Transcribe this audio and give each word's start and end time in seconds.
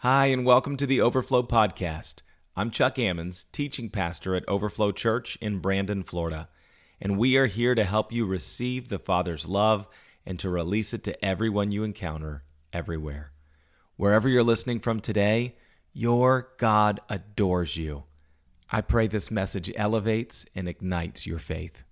Hi, 0.00 0.26
and 0.26 0.44
welcome 0.44 0.76
to 0.76 0.84
the 0.84 1.00
Overflow 1.00 1.44
Podcast. 1.44 2.16
I'm 2.54 2.70
Chuck 2.70 2.96
Ammons, 2.96 3.46
teaching 3.50 3.88
pastor 3.88 4.34
at 4.34 4.46
Overflow 4.46 4.92
Church 4.92 5.38
in 5.40 5.58
Brandon, 5.58 6.02
Florida, 6.02 6.50
and 7.00 7.16
we 7.16 7.34
are 7.38 7.46
here 7.46 7.74
to 7.74 7.82
help 7.82 8.12
you 8.12 8.26
receive 8.26 8.88
the 8.88 8.98
Father's 8.98 9.48
love 9.48 9.88
and 10.26 10.38
to 10.38 10.50
release 10.50 10.92
it 10.92 11.02
to 11.04 11.24
everyone 11.24 11.72
you 11.72 11.82
encounter 11.82 12.44
everywhere. 12.74 13.32
Wherever 13.96 14.28
you're 14.28 14.42
listening 14.42 14.80
from 14.80 15.00
today, 15.00 15.56
your 15.94 16.50
God 16.58 17.00
adores 17.08 17.78
you. 17.78 18.04
I 18.70 18.82
pray 18.82 19.06
this 19.06 19.30
message 19.30 19.72
elevates 19.76 20.44
and 20.54 20.68
ignites 20.68 21.26
your 21.26 21.38
faith. 21.38 21.84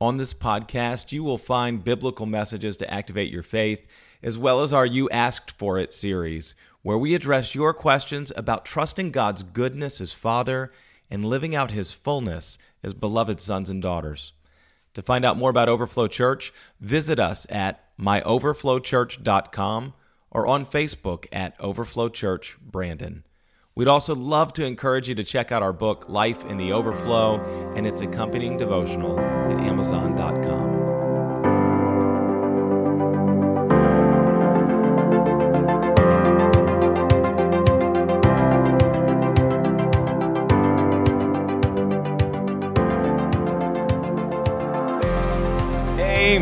On 0.00 0.16
this 0.16 0.32
podcast, 0.32 1.10
you 1.10 1.24
will 1.24 1.38
find 1.38 1.82
biblical 1.82 2.26
messages 2.26 2.76
to 2.76 2.94
activate 2.94 3.32
your 3.32 3.42
faith, 3.42 3.84
as 4.22 4.38
well 4.38 4.60
as 4.60 4.72
our 4.72 4.86
You 4.86 5.08
Asked 5.10 5.50
For 5.50 5.78
It 5.78 5.92
series, 5.92 6.54
where 6.82 6.98
we 6.98 7.14
address 7.14 7.54
your 7.54 7.72
questions 7.74 8.32
about 8.36 8.64
trusting 8.64 9.10
God's 9.10 9.42
goodness 9.42 10.00
as 10.00 10.12
Father 10.12 10.72
and 11.10 11.24
living 11.24 11.54
out 11.54 11.70
His 11.70 11.92
fullness 11.92 12.58
as 12.82 12.94
beloved 12.94 13.40
sons 13.40 13.70
and 13.70 13.82
daughters. 13.82 14.32
To 14.94 15.02
find 15.02 15.24
out 15.24 15.36
more 15.36 15.50
about 15.50 15.68
Overflow 15.68 16.08
Church, 16.08 16.52
visit 16.80 17.20
us 17.20 17.46
at 17.50 17.84
myoverflowchurch.com 17.98 19.94
or 20.30 20.46
on 20.46 20.64
Facebook 20.64 21.26
at 21.32 21.54
Overflow 21.60 22.08
Church 22.08 22.56
Brandon. 22.60 23.24
We'd 23.74 23.88
also 23.88 24.14
love 24.14 24.52
to 24.54 24.64
encourage 24.64 25.08
you 25.08 25.14
to 25.14 25.24
check 25.24 25.52
out 25.52 25.62
our 25.62 25.72
book, 25.72 26.08
Life 26.08 26.44
in 26.44 26.56
the 26.56 26.72
Overflow, 26.72 27.40
and 27.76 27.86
its 27.86 28.00
accompanying 28.00 28.56
devotional 28.56 29.18
at 29.18 29.58
Amazon.com. 29.60 30.79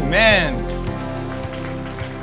Amen. 0.08 0.64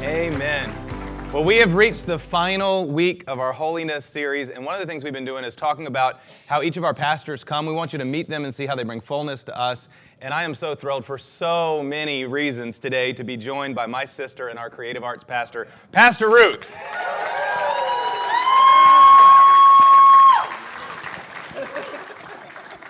Amen. 0.02 1.31
Well, 1.31 1.44
we 1.44 1.58
have 1.58 1.75
reached 1.75 2.08
the 2.08 2.17
final 2.17 2.88
week 2.88 3.23
of 3.28 3.39
our 3.39 3.53
Holiness 3.53 4.03
series, 4.03 4.50
and 4.50 4.66
one 4.66 4.73
of 4.73 4.81
the 4.81 4.88
things 4.88 5.03
we've 5.03 5.14
been 5.14 5.23
doing 5.23 5.45
is 5.45 5.55
talking 5.55 5.86
about 5.86 6.22
how 6.47 6.63
each 6.63 6.78
of 6.78 6.83
our 6.83 6.95
pastors 6.95 7.44
come. 7.44 7.67
We 7.67 7.73
want 7.73 7.94
you 7.94 8.00
to 8.00 8.06
meet 8.06 8.28
them 8.28 8.44
and 8.44 8.56
see 8.56 8.66
how 8.66 8.73
they 8.73 8.81
bring 8.81 9.02
fullness 9.02 9.44
to 9.44 9.56
us. 9.56 9.88
And 10.19 10.33
I 10.33 10.41
am 10.41 10.56
so 10.56 10.73
thrilled 10.73 11.06
for 11.06 11.19
so 11.19 11.83
many 11.83 12.25
reasons 12.25 12.80
today 12.80 13.13
to 13.13 13.23
be 13.23 13.38
joined 13.38 13.75
by 13.75 13.86
my 13.86 14.03
sister 14.03 14.47
and 14.47 14.58
our 14.58 14.72
creative 14.72 15.03
arts 15.03 15.23
pastor, 15.23 15.67
Pastor 15.91 16.31
Ruth. 16.31 16.67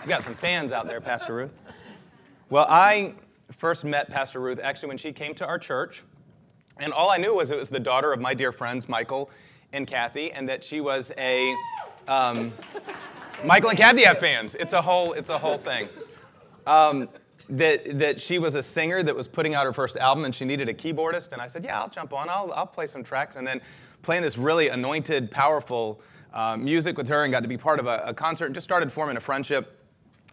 We 0.03 0.07
got 0.07 0.23
some 0.23 0.35
fans 0.35 0.71
out 0.71 0.87
there, 0.87 1.01
Pastor 1.01 1.35
Ruth. 1.35 1.51
Well, 2.49 2.67
I 2.69 3.15
first 3.51 3.85
met 3.85 4.09
Pastor 4.09 4.39
Ruth 4.39 4.59
actually 4.61 4.89
when 4.89 4.97
she 4.97 5.11
came 5.11 5.33
to 5.35 5.45
our 5.45 5.59
church. 5.59 6.03
And 6.79 6.91
all 6.91 7.09
I 7.09 7.17
knew 7.17 7.35
was 7.35 7.51
it 7.51 7.57
was 7.57 7.69
the 7.69 7.79
daughter 7.79 8.11
of 8.11 8.19
my 8.19 8.33
dear 8.33 8.51
friends, 8.51 8.89
Michael 8.89 9.29
and 9.73 9.87
Kathy, 9.87 10.31
and 10.31 10.47
that 10.49 10.63
she 10.63 10.81
was 10.81 11.11
a. 11.17 11.55
Um, 12.07 12.53
Michael 13.43 13.69
and 13.69 13.77
Kathy 13.77 14.03
have 14.03 14.17
fans. 14.17 14.55
It's 14.55 14.73
a 14.73 14.81
whole, 14.81 15.13
it's 15.13 15.29
a 15.29 15.37
whole 15.37 15.57
thing. 15.57 15.87
Um, 16.65 17.09
that, 17.49 17.99
that 17.99 18.19
she 18.19 18.39
was 18.39 18.55
a 18.55 18.63
singer 18.63 19.03
that 19.03 19.15
was 19.15 19.27
putting 19.27 19.53
out 19.53 19.65
her 19.65 19.73
first 19.73 19.97
album 19.97 20.25
and 20.25 20.33
she 20.33 20.45
needed 20.45 20.67
a 20.69 20.73
keyboardist. 20.73 21.31
And 21.31 21.41
I 21.41 21.47
said, 21.47 21.63
Yeah, 21.63 21.79
I'll 21.79 21.89
jump 21.89 22.13
on, 22.13 22.29
I'll, 22.29 22.51
I'll 22.53 22.65
play 22.65 22.85
some 22.85 23.03
tracks. 23.03 23.35
And 23.35 23.45
then 23.45 23.61
playing 24.01 24.23
this 24.23 24.37
really 24.37 24.69
anointed, 24.69 25.29
powerful 25.29 26.01
uh, 26.33 26.57
music 26.57 26.97
with 26.97 27.07
her 27.07 27.23
and 27.23 27.31
got 27.31 27.41
to 27.41 27.47
be 27.47 27.57
part 27.57 27.79
of 27.79 27.87
a, 27.87 28.03
a 28.05 28.13
concert 28.13 28.47
and 28.47 28.55
just 28.55 28.65
started 28.65 28.91
forming 28.91 29.17
a 29.17 29.19
friendship. 29.19 29.74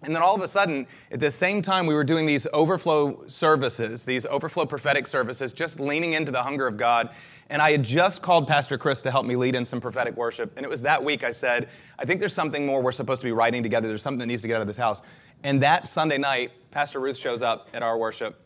And 0.04 0.14
then 0.14 0.22
all 0.22 0.34
of 0.34 0.42
a 0.42 0.48
sudden, 0.48 0.86
at 1.10 1.20
the 1.20 1.30
same 1.30 1.62
time, 1.62 1.86
we 1.86 1.94
were 1.94 2.04
doing 2.04 2.26
these 2.26 2.46
overflow 2.52 3.24
services, 3.26 4.04
these 4.04 4.26
overflow 4.26 4.66
prophetic 4.66 5.06
services, 5.06 5.52
just 5.52 5.78
leaning 5.78 6.14
into 6.14 6.32
the 6.32 6.42
hunger 6.42 6.66
of 6.66 6.76
God. 6.76 7.10
And 7.50 7.62
I 7.62 7.70
had 7.70 7.82
just 7.84 8.20
called 8.22 8.48
Pastor 8.48 8.76
Chris 8.78 9.00
to 9.02 9.10
help 9.10 9.26
me 9.26 9.36
lead 9.36 9.54
in 9.54 9.64
some 9.64 9.80
prophetic 9.80 10.16
worship. 10.16 10.52
And 10.56 10.64
it 10.64 10.68
was 10.68 10.82
that 10.82 11.02
week 11.02 11.22
I 11.22 11.30
said, 11.30 11.68
I 11.98 12.04
think 12.04 12.18
there's 12.18 12.32
something 12.32 12.66
more 12.66 12.82
we're 12.82 12.92
supposed 12.92 13.20
to 13.20 13.26
be 13.26 13.32
writing 13.32 13.62
together. 13.62 13.86
There's 13.86 14.02
something 14.02 14.18
that 14.20 14.26
needs 14.26 14.42
to 14.42 14.48
get 14.48 14.56
out 14.56 14.62
of 14.62 14.66
this 14.66 14.76
house. 14.76 15.02
And 15.44 15.62
that 15.62 15.86
Sunday 15.86 16.18
night, 16.18 16.52
Pastor 16.70 16.98
Ruth 16.98 17.16
shows 17.16 17.42
up 17.42 17.68
at 17.72 17.82
our 17.82 17.96
worship. 17.96 18.38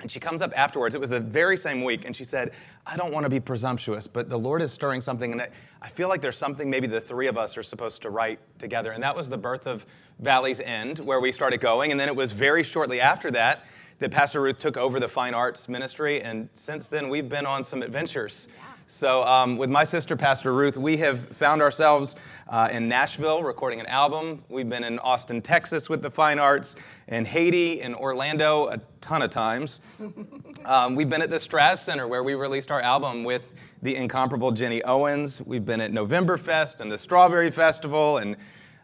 And 0.00 0.10
she 0.10 0.20
comes 0.20 0.42
up 0.42 0.52
afterwards. 0.56 0.94
It 0.94 1.00
was 1.00 1.10
the 1.10 1.20
very 1.20 1.56
same 1.56 1.82
week. 1.82 2.04
And 2.04 2.14
she 2.14 2.24
said, 2.24 2.52
I 2.86 2.96
don't 2.96 3.12
want 3.12 3.24
to 3.24 3.30
be 3.30 3.40
presumptuous, 3.40 4.06
but 4.06 4.28
the 4.28 4.38
Lord 4.38 4.60
is 4.60 4.72
stirring 4.72 5.00
something. 5.00 5.32
And 5.32 5.48
I 5.80 5.88
feel 5.88 6.08
like 6.08 6.20
there's 6.20 6.36
something 6.36 6.68
maybe 6.68 6.86
the 6.86 7.00
three 7.00 7.28
of 7.28 7.38
us 7.38 7.56
are 7.56 7.62
supposed 7.62 8.02
to 8.02 8.10
write 8.10 8.40
together. 8.58 8.92
And 8.92 9.02
that 9.02 9.16
was 9.16 9.28
the 9.28 9.38
birth 9.38 9.66
of 9.66 9.86
Valley's 10.20 10.60
End, 10.60 10.98
where 11.00 11.20
we 11.20 11.32
started 11.32 11.60
going. 11.60 11.90
And 11.90 11.98
then 11.98 12.08
it 12.08 12.16
was 12.16 12.32
very 12.32 12.62
shortly 12.62 13.00
after 13.00 13.30
that 13.32 13.64
that 13.98 14.10
Pastor 14.10 14.40
Ruth 14.40 14.58
took 14.58 14.76
over 14.76 14.98
the 14.98 15.08
fine 15.08 15.34
arts 15.34 15.68
ministry. 15.68 16.22
And 16.22 16.48
since 16.54 16.88
then, 16.88 17.08
we've 17.08 17.28
been 17.28 17.46
on 17.46 17.62
some 17.64 17.82
adventures. 17.82 18.48
Yeah. 18.56 18.64
So, 18.86 19.24
um, 19.24 19.56
with 19.56 19.70
my 19.70 19.82
sister, 19.82 20.14
Pastor 20.14 20.52
Ruth, 20.52 20.76
we 20.76 20.98
have 20.98 21.18
found 21.18 21.62
ourselves 21.62 22.16
uh, 22.48 22.68
in 22.70 22.86
Nashville 22.86 23.42
recording 23.42 23.80
an 23.80 23.86
album. 23.86 24.44
We've 24.50 24.68
been 24.68 24.84
in 24.84 24.98
Austin, 24.98 25.40
Texas 25.40 25.88
with 25.88 26.02
the 26.02 26.10
fine 26.10 26.38
arts, 26.38 26.76
in 27.08 27.24
Haiti, 27.24 27.80
in 27.80 27.94
Orlando 27.94 28.68
a 28.68 28.78
ton 29.00 29.22
of 29.22 29.30
times. 29.30 29.80
um, 30.66 30.94
we've 30.94 31.08
been 31.08 31.22
at 31.22 31.30
the 31.30 31.36
Straz 31.36 31.78
Center 31.78 32.06
where 32.06 32.22
we 32.22 32.34
released 32.34 32.70
our 32.70 32.82
album 32.82 33.24
with 33.24 33.52
the 33.80 33.96
incomparable 33.96 34.52
Jenny 34.52 34.82
Owens. 34.82 35.40
We've 35.46 35.64
been 35.64 35.80
at 35.80 35.90
Novemberfest 35.90 36.80
and 36.80 36.92
the 36.92 36.98
Strawberry 36.98 37.50
Festival, 37.50 38.18
and 38.18 38.36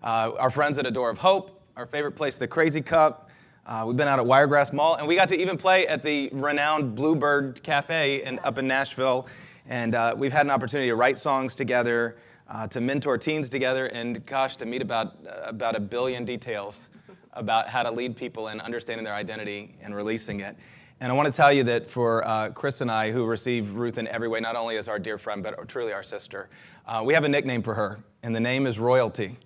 uh, 0.02 0.32
our 0.38 0.50
friends 0.50 0.78
at 0.78 0.86
A 0.86 0.90
Door 0.90 1.10
of 1.10 1.18
Hope, 1.18 1.62
our 1.76 1.86
favorite 1.86 2.12
place, 2.12 2.36
the 2.36 2.48
Crazy 2.48 2.80
Cup. 2.80 3.30
Uh, 3.66 3.84
we've 3.86 3.96
been 3.96 4.08
out 4.08 4.18
at 4.18 4.26
Wiregrass 4.26 4.72
Mall, 4.72 4.94
and 4.94 5.06
we 5.06 5.14
got 5.14 5.28
to 5.28 5.38
even 5.38 5.56
play 5.56 5.86
at 5.86 6.02
the 6.02 6.30
renowned 6.32 6.94
Bluebird 6.94 7.62
Cafe 7.62 8.22
in, 8.22 8.38
up 8.40 8.58
in 8.58 8.66
Nashville. 8.66 9.28
And 9.68 9.94
uh, 9.94 10.14
we've 10.16 10.32
had 10.32 10.46
an 10.46 10.50
opportunity 10.50 10.88
to 10.88 10.96
write 10.96 11.18
songs 11.18 11.54
together, 11.54 12.16
uh, 12.48 12.66
to 12.68 12.80
mentor 12.80 13.18
teens 13.18 13.50
together, 13.50 13.86
and 13.86 14.24
gosh, 14.26 14.56
to 14.56 14.66
meet 14.66 14.82
about, 14.82 15.18
uh, 15.26 15.42
about 15.44 15.76
a 15.76 15.80
billion 15.80 16.24
details 16.24 16.90
about 17.34 17.68
how 17.68 17.82
to 17.82 17.90
lead 17.90 18.16
people 18.16 18.48
in 18.48 18.60
understanding 18.60 19.04
their 19.04 19.14
identity 19.14 19.76
and 19.82 19.94
releasing 19.94 20.40
it. 20.40 20.56
And 21.00 21.12
I 21.12 21.14
want 21.14 21.26
to 21.26 21.32
tell 21.32 21.52
you 21.52 21.62
that 21.64 21.88
for 21.88 22.26
uh, 22.26 22.50
Chris 22.50 22.80
and 22.80 22.90
I, 22.90 23.10
who 23.10 23.24
receive 23.24 23.74
Ruth 23.74 23.98
in 23.98 24.08
every 24.08 24.28
way, 24.28 24.40
not 24.40 24.56
only 24.56 24.76
as 24.76 24.88
our 24.88 24.98
dear 24.98 25.16
friend, 25.16 25.42
but 25.42 25.68
truly 25.68 25.92
our 25.92 26.02
sister, 26.02 26.50
uh, 26.86 27.02
we 27.04 27.14
have 27.14 27.24
a 27.24 27.28
nickname 27.28 27.62
for 27.62 27.74
her, 27.74 28.00
and 28.22 28.34
the 28.34 28.40
name 28.40 28.66
is 28.66 28.78
Royalty. 28.78 29.38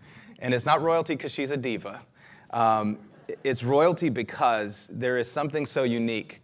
And 0.44 0.52
it's 0.52 0.66
not 0.66 0.82
royalty 0.82 1.14
because 1.14 1.32
she's 1.32 1.52
a 1.52 1.56
diva. 1.56 2.02
Um, 2.50 2.98
it's 3.44 3.64
royalty 3.64 4.10
because 4.10 4.88
there 4.88 5.16
is 5.16 5.28
something 5.28 5.64
so 5.64 5.84
unique 5.84 6.42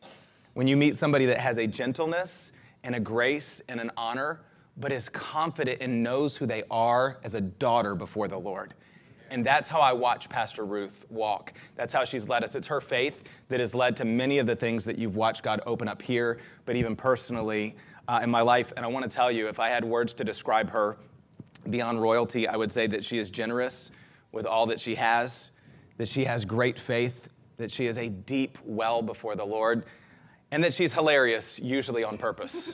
when 0.54 0.66
you 0.66 0.74
meet 0.74 0.96
somebody 0.96 1.26
that 1.26 1.36
has 1.36 1.58
a 1.58 1.66
gentleness 1.66 2.52
and 2.82 2.94
a 2.94 3.00
grace 3.00 3.60
and 3.68 3.78
an 3.78 3.90
honor, 3.98 4.40
but 4.78 4.90
is 4.90 5.10
confident 5.10 5.82
and 5.82 6.02
knows 6.02 6.34
who 6.34 6.46
they 6.46 6.62
are 6.70 7.18
as 7.24 7.34
a 7.34 7.42
daughter 7.42 7.94
before 7.94 8.26
the 8.26 8.38
Lord. 8.38 8.72
And 9.30 9.44
that's 9.44 9.68
how 9.68 9.80
I 9.80 9.92
watch 9.92 10.30
Pastor 10.30 10.64
Ruth 10.64 11.04
walk. 11.10 11.52
That's 11.76 11.92
how 11.92 12.02
she's 12.02 12.26
led 12.26 12.42
us. 12.42 12.54
It's 12.54 12.66
her 12.68 12.80
faith 12.80 13.24
that 13.48 13.60
has 13.60 13.74
led 13.74 13.98
to 13.98 14.06
many 14.06 14.38
of 14.38 14.46
the 14.46 14.56
things 14.56 14.82
that 14.86 14.96
you've 14.96 15.16
watched 15.16 15.42
God 15.42 15.60
open 15.66 15.88
up 15.88 16.00
here, 16.00 16.38
but 16.64 16.74
even 16.74 16.96
personally 16.96 17.76
uh, 18.08 18.20
in 18.22 18.30
my 18.30 18.40
life. 18.40 18.72
And 18.78 18.86
I 18.86 18.88
want 18.88 19.08
to 19.08 19.14
tell 19.14 19.30
you, 19.30 19.46
if 19.46 19.60
I 19.60 19.68
had 19.68 19.84
words 19.84 20.14
to 20.14 20.24
describe 20.24 20.70
her 20.70 20.96
beyond 21.68 22.00
royalty, 22.00 22.48
I 22.48 22.56
would 22.56 22.72
say 22.72 22.86
that 22.86 23.04
she 23.04 23.18
is 23.18 23.30
generous 23.30 23.92
with 24.32 24.46
all 24.46 24.66
that 24.66 24.80
she 24.80 24.94
has, 24.94 25.52
that 25.98 26.08
she 26.08 26.24
has 26.24 26.44
great 26.44 26.78
faith, 26.78 27.28
that 27.56 27.70
she 27.70 27.86
is 27.86 27.98
a 27.98 28.08
deep 28.08 28.58
well 28.64 29.02
before 29.02 29.36
the 29.36 29.44
Lord, 29.44 29.84
and 30.50 30.64
that 30.64 30.72
she's 30.72 30.92
hilarious, 30.92 31.58
usually 31.58 32.02
on 32.04 32.16
purpose. 32.16 32.72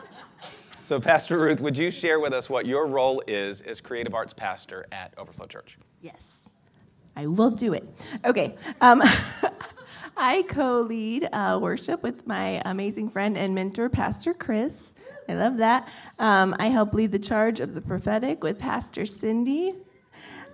so, 0.78 0.98
Pastor 0.98 1.38
Ruth, 1.38 1.60
would 1.60 1.76
you 1.76 1.90
share 1.90 2.20
with 2.20 2.32
us 2.32 2.48
what 2.48 2.66
your 2.66 2.86
role 2.86 3.22
is 3.26 3.60
as 3.60 3.80
creative 3.80 4.14
arts 4.14 4.32
pastor 4.32 4.86
at 4.92 5.12
Overflow 5.18 5.46
Church? 5.46 5.78
Yes, 6.00 6.48
I 7.16 7.26
will 7.26 7.50
do 7.50 7.74
it. 7.74 7.84
Okay. 8.24 8.56
Um, 8.80 9.02
I 10.20 10.42
co 10.48 10.80
lead 10.80 11.28
uh, 11.32 11.58
worship 11.62 12.02
with 12.02 12.26
my 12.26 12.60
amazing 12.64 13.08
friend 13.08 13.38
and 13.38 13.54
mentor, 13.54 13.88
Pastor 13.88 14.34
Chris. 14.34 14.94
I 15.28 15.34
love 15.34 15.58
that. 15.58 15.88
Um, 16.18 16.56
I 16.58 16.68
help 16.68 16.94
lead 16.94 17.12
the 17.12 17.18
charge 17.18 17.60
of 17.60 17.74
the 17.74 17.82
prophetic 17.82 18.42
with 18.42 18.58
Pastor 18.58 19.04
Cindy. 19.04 19.74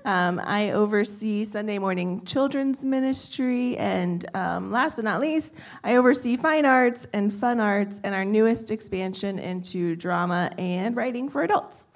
Um, 0.04 0.40
I 0.44 0.72
oversee 0.72 1.44
Sunday 1.44 1.78
morning 1.78 2.24
children's 2.24 2.84
ministry, 2.84 3.76
and 3.78 4.26
um, 4.34 4.70
last 4.70 4.96
but 4.96 5.04
not 5.04 5.20
least, 5.20 5.54
I 5.82 5.96
oversee 5.96 6.36
fine 6.36 6.66
arts 6.66 7.06
and 7.14 7.32
fun 7.32 7.58
arts 7.58 8.00
and 8.04 8.14
our 8.14 8.24
newest 8.24 8.70
expansion 8.70 9.38
into 9.38 9.96
drama 9.96 10.50
and 10.58 10.94
writing 10.94 11.28
for 11.30 11.42
adults. 11.42 11.86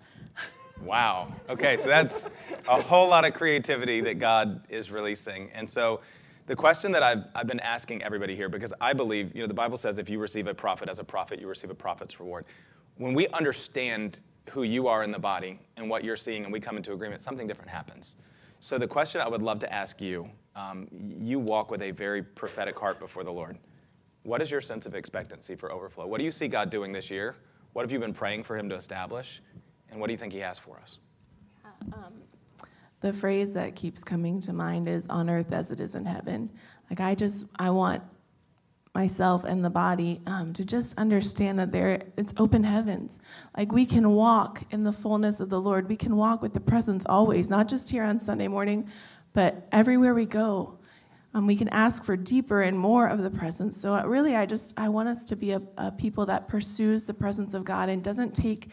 Wow. 0.83 1.35
Okay, 1.51 1.77
so 1.77 1.89
that's 1.89 2.31
a 2.69 2.81
whole 2.81 3.09
lot 3.09 3.25
of 3.25 3.35
creativity 3.35 4.01
that 4.03 4.19
God 4.19 4.63
is 4.71 4.91
releasing. 4.91 5.51
And 5.51 5.69
so 5.69 6.01
the 6.49 6.57
question 6.57 6.91
that 6.93 7.03
I've, 7.03 7.25
I've 7.35 7.47
been 7.47 7.61
asking 7.61 8.03
everybody 8.03 8.35
here, 8.35 8.49
because 8.49 8.73
I 8.81 8.95
believe, 8.95 9.37
you 9.37 9.43
know, 9.43 9.47
the 9.47 9.55
Bible 9.55 9.77
says 9.77 9.99
if 9.99 10.09
you 10.09 10.19
receive 10.19 10.47
a 10.47 10.55
prophet 10.55 10.89
as 10.89 10.99
a 10.99 11.05
prophet, 11.05 11.41
you 11.41 11.47
receive 11.47 11.71
a 11.71 11.75
prophet's 11.75 12.19
reward. 12.19 12.47
When 12.97 13.13
we 13.13 13.29
understand 13.29 14.21
who 14.49 14.63
you 14.63 14.89
are 14.89 15.03
in 15.03 15.13
the 15.13 15.19
body 15.19 15.61
and 15.77 15.91
what 15.91 16.03
you're 16.03 16.17
seeing, 16.17 16.45
and 16.45 16.53
we 16.53 16.59
come 16.59 16.79
into 16.79 16.95
agreement, 16.95 17.21
something 17.21 17.47
different 17.47 17.71
happens. 17.71 18.17
So, 18.61 18.79
the 18.79 18.89
question 18.89 19.21
I 19.21 19.29
would 19.29 19.43
love 19.43 19.59
to 19.61 19.73
ask 19.73 20.01
you 20.01 20.29
um, 20.57 20.89
you 20.91 21.39
walk 21.39 21.71
with 21.71 21.83
a 21.83 21.91
very 21.93 22.23
prophetic 22.23 22.77
heart 22.77 22.99
before 22.99 23.23
the 23.23 23.31
Lord. 23.31 23.57
What 24.25 24.43
is 24.43 24.51
your 24.51 24.61
sense 24.61 24.87
of 24.87 24.95
expectancy 24.95 25.55
for 25.55 25.71
overflow? 25.71 26.07
What 26.07 26.19
do 26.19 26.25
you 26.25 26.33
see 26.33 26.49
God 26.49 26.71
doing 26.71 26.91
this 26.93 27.11
year? 27.11 27.37
What 27.75 27.83
have 27.83 27.93
you 27.93 28.01
been 28.01 28.15
praying 28.15 28.43
for 28.43 28.57
Him 28.57 28.69
to 28.71 28.75
establish? 28.75 29.41
And 29.91 30.01
what 30.01 30.09
do 30.09 30.13
you 30.13 30.19
think 30.19 30.33
He 30.33 30.41
has 30.41 30.59
for 30.59 30.79
us? 30.79 30.99
Um, 31.93 32.15
the 33.01 33.13
phrase 33.13 33.53
that 33.55 33.77
keeps 33.77 34.03
coming 34.03 34.41
to 34.41 34.53
mind 34.53 34.89
is 34.89 35.07
on 35.09 35.31
earth 35.31 35.53
as 35.53 35.71
it 35.71 35.81
is 35.81 35.95
in 35.95 36.05
heaven. 36.05 36.51
Like, 36.91 37.01
I 37.01 37.15
just, 37.15 37.47
I 37.59 37.71
want 37.71 38.03
myself 38.99 39.45
and 39.45 39.65
the 39.65 39.71
body 39.71 40.21
um, 40.27 40.53
to 40.53 40.65
just 40.65 40.99
understand 40.99 41.57
that 41.59 41.71
there 41.71 42.03
it's 42.17 42.35
open 42.37 42.65
heavens. 42.65 43.21
Like 43.57 43.71
we 43.71 43.87
can 43.87 44.11
walk 44.11 44.63
in 44.73 44.83
the 44.83 44.93
fullness 44.93 45.39
of 45.39 45.51
the 45.51 45.61
lord. 45.61 45.89
We 45.89 45.97
can 45.97 46.17
walk 46.17 46.43
with 46.43 46.53
the 46.53 46.61
presence 46.61 47.07
always 47.07 47.49
not 47.49 47.69
just 47.69 47.89
here 47.91 48.03
on 48.03 48.19
sunday 48.19 48.49
morning 48.49 48.89
but 49.35 49.69
everywhere 49.71 50.15
we 50.15 50.27
go. 50.27 50.79
Um, 51.35 51.47
we 51.47 51.55
can 51.55 51.69
ask 51.69 52.03
for 52.03 52.17
deeper 52.17 52.63
and 52.63 52.77
more 52.77 53.07
of 53.07 53.23
the 53.23 53.31
presence. 53.31 53.81
So 53.81 53.95
uh, 53.95 54.05
really 54.05 54.35
i 54.35 54.45
just 54.47 54.79
i 54.79 54.89
want 54.89 55.09
us 55.09 55.25
to 55.27 55.37
be 55.37 55.53
a, 55.53 55.63
a 55.77 55.93
people 55.93 56.27
that 56.27 56.49
pursues 56.49 57.05
the 57.05 57.15
presence 57.15 57.55
of 57.55 57.65
god 57.65 57.89
and 57.89 58.03
doesn't 58.03 58.35
take 58.35 58.71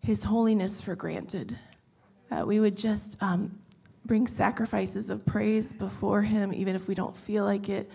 his 0.00 0.24
holiness 0.24 0.80
for 0.80 0.96
granted 0.96 1.56
that 2.34 2.44
we 2.44 2.58
would 2.58 2.76
just 2.76 3.22
um, 3.22 3.56
bring 4.06 4.26
sacrifices 4.26 5.08
of 5.08 5.24
praise 5.24 5.72
before 5.72 6.20
him 6.20 6.52
even 6.52 6.74
if 6.74 6.88
we 6.88 6.94
don't 6.94 7.14
feel 7.16 7.44
like 7.44 7.68
it 7.68 7.88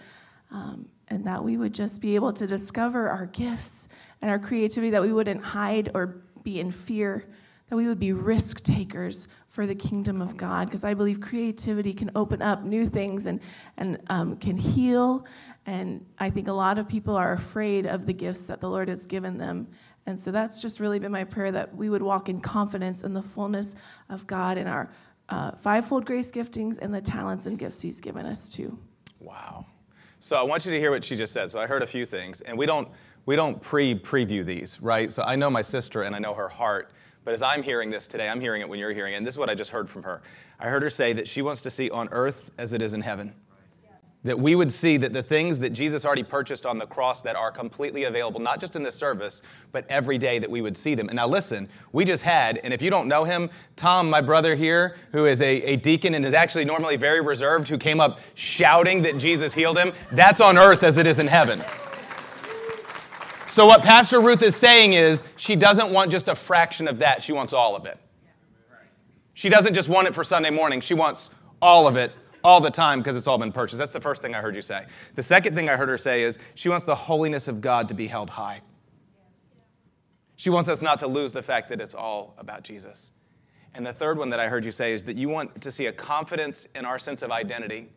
um, 0.49 0.87
and 1.09 1.25
that 1.25 1.43
we 1.43 1.57
would 1.57 1.73
just 1.73 2.01
be 2.01 2.15
able 2.15 2.31
to 2.31 2.47
discover 2.47 3.09
our 3.09 3.25
gifts 3.25 3.89
and 4.21 4.31
our 4.31 4.39
creativity, 4.39 4.91
that 4.91 5.01
we 5.01 5.11
wouldn't 5.11 5.43
hide 5.43 5.91
or 5.93 6.21
be 6.43 6.61
in 6.61 6.71
fear, 6.71 7.25
that 7.67 7.75
we 7.75 7.85
would 7.85 7.99
be 7.99 8.13
risk 8.13 8.63
takers 8.63 9.27
for 9.49 9.67
the 9.67 9.75
kingdom 9.75 10.21
of 10.21 10.37
God. 10.37 10.67
Because 10.67 10.85
I 10.85 10.93
believe 10.93 11.19
creativity 11.19 11.93
can 11.93 12.09
open 12.15 12.41
up 12.41 12.63
new 12.63 12.85
things 12.85 13.25
and, 13.25 13.41
and 13.75 13.99
um, 14.09 14.37
can 14.37 14.57
heal. 14.57 15.25
And 15.65 16.05
I 16.17 16.29
think 16.29 16.47
a 16.47 16.53
lot 16.53 16.77
of 16.77 16.87
people 16.87 17.17
are 17.17 17.33
afraid 17.33 17.85
of 17.85 18.05
the 18.05 18.13
gifts 18.13 18.43
that 18.43 18.61
the 18.61 18.69
Lord 18.69 18.87
has 18.87 19.05
given 19.05 19.37
them. 19.37 19.67
And 20.05 20.19
so 20.19 20.31
that's 20.31 20.61
just 20.61 20.79
really 20.79 20.99
been 20.99 21.11
my 21.11 21.23
prayer 21.23 21.51
that 21.51 21.75
we 21.75 21.89
would 21.89 22.01
walk 22.01 22.29
in 22.29 22.41
confidence 22.41 23.03
in 23.03 23.13
the 23.13 23.21
fullness 23.21 23.75
of 24.09 24.25
God 24.27 24.57
in 24.57 24.67
our 24.67 24.89
uh, 25.29 25.51
fivefold 25.51 26.05
grace 26.05 26.31
giftings 26.31 26.79
and 26.79 26.93
the 26.93 27.01
talents 27.01 27.45
and 27.45 27.59
gifts 27.59 27.81
He's 27.81 28.01
given 28.01 28.25
us 28.25 28.49
too. 28.49 28.77
Wow. 29.19 29.65
So 30.19 30.37
I 30.37 30.43
want 30.43 30.65
you 30.65 30.71
to 30.71 30.79
hear 30.79 30.91
what 30.91 31.03
she 31.03 31.15
just 31.15 31.31
said. 31.31 31.51
So 31.51 31.59
I 31.59 31.67
heard 31.67 31.81
a 31.81 31.87
few 31.87 32.05
things, 32.05 32.41
and 32.41 32.57
we 32.57 32.65
don't 32.65 32.87
we 33.25 33.35
don't 33.35 33.61
pre 33.61 33.93
preview 33.93 34.43
these, 34.45 34.81
right? 34.81 35.11
So 35.11 35.23
I 35.23 35.35
know 35.35 35.49
my 35.49 35.61
sister 35.61 36.03
and 36.03 36.15
I 36.15 36.19
know 36.19 36.33
her 36.33 36.49
heart, 36.49 36.91
but 37.23 37.33
as 37.33 37.43
I'm 37.43 37.61
hearing 37.61 37.89
this 37.89 38.07
today, 38.07 38.27
I'm 38.27 38.41
hearing 38.41 38.61
it 38.61 38.67
when 38.67 38.79
you're 38.79 38.91
hearing 38.91 39.13
it, 39.13 39.17
and 39.17 39.25
this 39.25 39.35
is 39.35 39.37
what 39.37 39.49
I 39.49 39.55
just 39.55 39.69
heard 39.69 39.89
from 39.89 40.03
her. 40.03 40.21
I 40.59 40.67
heard 40.67 40.81
her 40.81 40.89
say 40.89 41.13
that 41.13 41.27
she 41.27 41.41
wants 41.41 41.61
to 41.61 41.69
see 41.69 41.89
on 41.89 42.09
earth 42.11 42.51
as 42.57 42.73
it 42.73 42.81
is 42.81 42.93
in 42.93 43.01
heaven 43.01 43.33
that 44.23 44.37
we 44.37 44.53
would 44.53 44.71
see 44.71 44.97
that 44.97 45.13
the 45.13 45.23
things 45.23 45.59
that 45.59 45.69
Jesus 45.69 46.03
already 46.03 46.23
purchased 46.23 46.65
on 46.65 46.77
the 46.77 46.85
cross 46.85 47.21
that 47.21 47.37
are 47.37 47.51
completely 47.51 48.03
available, 48.03 48.41
not 48.41 48.59
just 48.59 48.75
in 48.75 48.83
this 48.83 48.95
service, 48.95 49.41
but 49.71 49.85
every 49.87 50.17
day 50.17 50.39
that 50.39 50.49
we 50.49 50.61
would 50.61 50.75
see 50.75 50.93
them. 50.93 51.07
And 51.07 51.15
now 51.15 51.27
listen, 51.27 51.69
we 51.93 52.03
just 52.03 52.23
had, 52.23 52.57
and 52.57 52.73
if 52.73 52.81
you 52.81 52.89
don't 52.89 53.07
know 53.07 53.23
him, 53.23 53.49
Tom, 53.77 54.09
my 54.09 54.19
brother 54.19 54.55
here, 54.55 54.97
who 55.13 55.25
is 55.25 55.41
a, 55.41 55.61
a 55.61 55.75
deacon 55.77 56.15
and 56.15 56.25
is 56.25 56.33
actually 56.33 56.65
normally 56.65 56.97
very 56.97 57.21
reserved, 57.21 57.69
who 57.69 57.77
came 57.77 58.01
up 58.01 58.19
shouting 58.35 59.01
that 59.03 59.17
Jesus 59.17 59.53
healed 59.53 59.77
him, 59.77 59.93
that's 60.11 60.41
on 60.41 60.57
earth 60.57 60.83
as 60.83 60.97
it 60.97 61.07
is 61.07 61.19
in 61.19 61.27
heaven. 61.27 61.63
So, 63.47 63.65
what 63.65 63.81
Pastor 63.83 64.19
Ruth 64.19 64.41
is 64.41 64.55
saying 64.55 64.93
is 64.93 65.23
she 65.37 65.55
doesn't 65.55 65.91
want 65.91 66.11
just 66.11 66.27
a 66.27 66.35
fraction 66.35 66.87
of 66.89 66.99
that, 66.99 67.23
she 67.23 67.31
wants 67.31 67.53
all 67.53 67.75
of 67.75 67.85
it. 67.85 67.97
She 69.33 69.47
doesn't 69.47 69.73
just 69.73 69.87
want 69.87 70.09
it 70.09 70.13
for 70.13 70.25
Sunday 70.25 70.49
morning, 70.49 70.81
she 70.81 70.93
wants 70.93 71.31
all 71.61 71.87
of 71.87 71.95
it 71.95 72.11
all 72.43 72.61
the 72.61 72.71
time 72.71 72.99
because 72.99 73.15
it's 73.15 73.27
all 73.27 73.37
been 73.37 73.51
purchased. 73.51 73.77
That's 73.77 73.91
the 73.91 74.01
first 74.01 74.21
thing 74.21 74.35
I 74.35 74.41
heard 74.41 74.55
you 74.55 74.61
say. 74.61 74.85
The 75.15 75.23
second 75.23 75.55
thing 75.55 75.69
I 75.69 75.75
heard 75.75 75.89
her 75.89 75.97
say 75.97 76.23
is 76.23 76.39
she 76.55 76.69
wants 76.69 76.85
the 76.85 76.95
holiness 76.95 77.47
of 77.47 77.61
God 77.61 77.87
to 77.87 77.93
be 77.93 78.07
held 78.07 78.29
high. 78.29 78.61
She 80.35 80.49
wants 80.49 80.69
us 80.69 80.81
not 80.81 80.99
to 80.99 81.07
lose 81.07 81.31
the 81.31 81.41
fact 81.41 81.67
that 81.69 81.81
it's 81.81 81.93
all 81.93 82.33
about 82.37 82.63
Jesus. 82.63 83.11
And 83.73 83.85
the 83.85 83.93
third 83.93 84.17
one 84.17 84.29
that 84.29 84.39
I 84.39 84.47
heard 84.47 84.63
you 84.63 84.71
say 84.71 84.93
is 84.93 85.03
that 85.03 85.17
you 85.17 85.29
want 85.29 85.61
to 85.61 85.69
see 85.69 85.87
a 85.87 85.91
confidence 85.91 86.65
in 86.75 86.85
our 86.85 86.97
sense 86.97 87.21
of 87.21 87.31
identity 87.31 87.89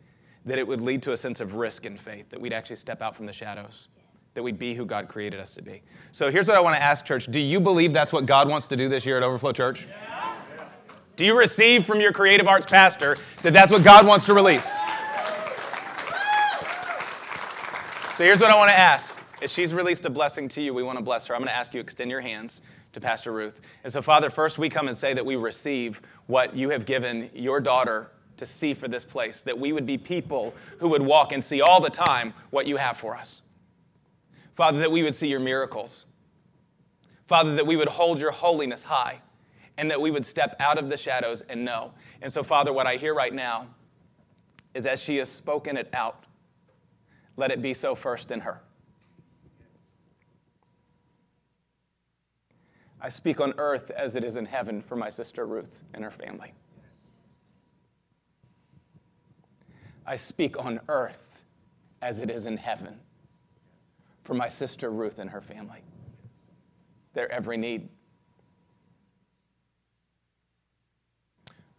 that 0.45 0.59
it 0.59 0.67
would 0.67 0.81
lead 0.81 1.01
to 1.03 1.13
a 1.13 1.17
sense 1.17 1.39
of 1.39 1.55
risk 1.55 1.85
and 1.85 1.97
faith, 1.97 2.29
that 2.29 2.39
we'd 2.39 2.53
actually 2.53 2.75
step 2.75 3.01
out 3.01 3.15
from 3.15 3.25
the 3.25 3.33
shadows, 3.33 3.87
that 4.33 4.43
we'd 4.43 4.59
be 4.59 4.73
who 4.73 4.85
God 4.85 5.07
created 5.07 5.39
us 5.39 5.51
to 5.51 5.61
be. 5.61 5.81
So 6.11 6.29
here's 6.29 6.47
what 6.47 6.57
I 6.57 6.59
want 6.59 6.75
to 6.75 6.81
ask, 6.81 7.05
church. 7.05 7.27
Do 7.27 7.39
you 7.39 7.59
believe 7.59 7.93
that's 7.93 8.11
what 8.11 8.25
God 8.25 8.49
wants 8.49 8.65
to 8.67 8.75
do 8.75 8.89
this 8.89 9.05
year 9.05 9.15
at 9.15 9.23
Overflow 9.23 9.53
Church? 9.53 9.87
Yeah. 9.89 10.32
Do 11.15 11.25
you 11.25 11.37
receive 11.37 11.85
from 11.85 12.01
your 12.01 12.11
creative 12.11 12.47
arts 12.47 12.65
pastor 12.65 13.17
that 13.43 13.53
that's 13.53 13.71
what 13.71 13.83
God 13.83 14.07
wants 14.07 14.25
to 14.25 14.33
release? 14.33 14.65
So 18.15 18.23
here's 18.23 18.39
what 18.41 18.49
I 18.49 18.55
want 18.55 18.69
to 18.69 18.77
ask. 18.77 19.19
If 19.41 19.51
she's 19.51 19.75
released 19.75 20.05
a 20.05 20.09
blessing 20.09 20.47
to 20.49 20.61
you, 20.61 20.73
we 20.73 20.81
want 20.81 20.97
to 20.97 21.03
bless 21.03 21.27
her. 21.27 21.35
I'm 21.35 21.41
going 21.41 21.49
to 21.49 21.55
ask 21.55 21.73
you 21.73 21.79
extend 21.79 22.09
your 22.09 22.21
hands 22.21 22.61
to 22.93 23.01
Pastor 23.01 23.31
Ruth. 23.31 23.61
And 23.83 23.93
so, 23.93 24.01
Father, 24.01 24.31
first 24.31 24.57
we 24.57 24.69
come 24.69 24.87
and 24.87 24.97
say 24.97 25.13
that 25.13 25.25
we 25.25 25.35
receive 25.35 26.01
what 26.25 26.55
you 26.55 26.69
have 26.69 26.85
given 26.85 27.29
your 27.33 27.59
daughter 27.59 28.09
to 28.37 28.45
see 28.47 28.73
for 28.73 28.87
this 28.87 29.03
place, 29.03 29.41
that 29.41 29.57
we 29.57 29.71
would 29.71 29.85
be 29.85 29.97
people 29.99 30.55
who 30.79 30.87
would 30.87 31.01
walk 31.01 31.31
and 31.31 31.43
see 31.43 31.61
all 31.61 31.79
the 31.79 31.89
time 31.89 32.33
what 32.49 32.65
you 32.65 32.75
have 32.77 32.97
for 32.97 33.15
us. 33.15 33.43
Father, 34.55 34.79
that 34.79 34.91
we 34.91 35.03
would 35.03 35.13
see 35.13 35.27
your 35.27 35.39
miracles. 35.39 36.05
Father, 37.27 37.53
that 37.55 37.67
we 37.67 37.75
would 37.75 37.87
hold 37.87 38.19
your 38.19 38.31
holiness 38.31 38.83
high 38.83 39.19
and 39.77 39.89
that 39.89 39.99
we 39.99 40.11
would 40.11 40.25
step 40.25 40.55
out 40.59 40.77
of 40.77 40.89
the 40.89 40.97
shadows 40.97 41.41
and 41.41 41.63
know. 41.63 41.91
And 42.21 42.31
so, 42.31 42.43
Father, 42.43 42.71
what 42.71 42.87
I 42.87 42.95
hear 42.95 43.13
right 43.13 43.33
now 43.33 43.67
is 44.73 44.85
as 44.85 45.01
she 45.01 45.17
has 45.17 45.29
spoken 45.29 45.77
it 45.77 45.89
out, 45.93 46.25
let 47.37 47.51
it 47.51 47.61
be 47.61 47.73
so 47.73 47.95
first 47.95 48.31
in 48.31 48.39
her. 48.41 48.61
I 53.01 53.09
speak 53.09 53.41
on 53.41 53.53
earth 53.57 53.91
as 53.91 54.15
it 54.15 54.23
is 54.23 54.37
in 54.37 54.45
heaven 54.45 54.81
for 54.81 54.95
my 54.95 55.09
sister 55.09 55.45
Ruth 55.45 55.83
and 55.93 56.03
her 56.03 56.11
family. 56.11 56.53
I 60.05 60.15
speak 60.15 60.57
on 60.63 60.79
earth 60.87 61.43
as 62.01 62.19
it 62.21 62.29
is 62.29 62.45
in 62.45 62.57
heaven 62.57 62.99
for 64.21 64.33
my 64.33 64.47
sister 64.47 64.89
Ruth 64.89 65.19
and 65.19 65.29
her 65.29 65.41
family. 65.41 65.79
Their 67.13 67.31
every 67.31 67.57
need. 67.57 67.89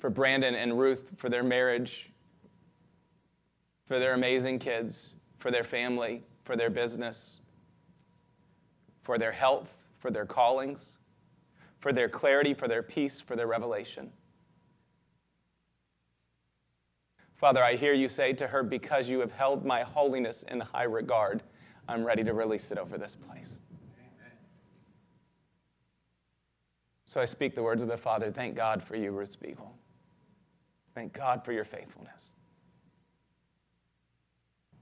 For 0.04 0.11
Brandon 0.11 0.54
and 0.54 0.78
Ruth 0.78 1.12
for 1.16 1.30
their 1.30 1.42
marriage, 1.42 2.12
for 3.87 3.99
their 3.99 4.12
amazing 4.12 4.58
kids, 4.58 5.14
for 5.38 5.50
their 5.50 5.64
family, 5.64 6.23
for 6.42 6.56
their 6.56 6.68
business, 6.68 7.40
for 9.00 9.16
their 9.16 9.32
health, 9.32 9.88
for 9.96 10.11
their 10.11 10.26
callings, 10.26 10.99
for 11.78 11.90
their 11.90 12.11
clarity, 12.11 12.52
for 12.52 12.68
their 12.68 12.82
peace, 12.82 13.18
for 13.18 13.34
their 13.34 13.46
revelation. 13.46 14.12
Father, 17.34 17.64
I 17.64 17.75
hear 17.75 17.94
you 17.94 18.11
say 18.11 18.34
to 18.34 18.46
her, 18.46 18.62
Because 18.62 19.08
you 19.08 19.20
have 19.20 19.32
held 19.32 19.64
my 19.64 19.84
holiness 19.84 20.42
in 20.42 20.61
high 20.61 20.82
regard, 20.82 21.42
I'm 21.88 22.04
ready 22.04 22.23
to 22.25 22.34
release 22.34 22.70
it 22.70 22.76
over 22.76 22.99
this 22.99 23.16
place. 23.16 23.62
Amen. 23.99 24.37
So 27.06 27.23
I 27.23 27.25
speak 27.25 27.54
the 27.54 27.62
words 27.62 27.82
of 27.82 27.88
the 27.88 27.96
Father. 27.96 28.30
Thank 28.30 28.54
God 28.54 28.82
for 28.82 28.96
you, 28.96 29.11
Ruth 29.11 29.32
Spiegel. 29.32 29.75
Thank 30.95 31.13
God 31.13 31.45
for 31.45 31.53
your 31.53 31.65
faithfulness. 31.65 32.33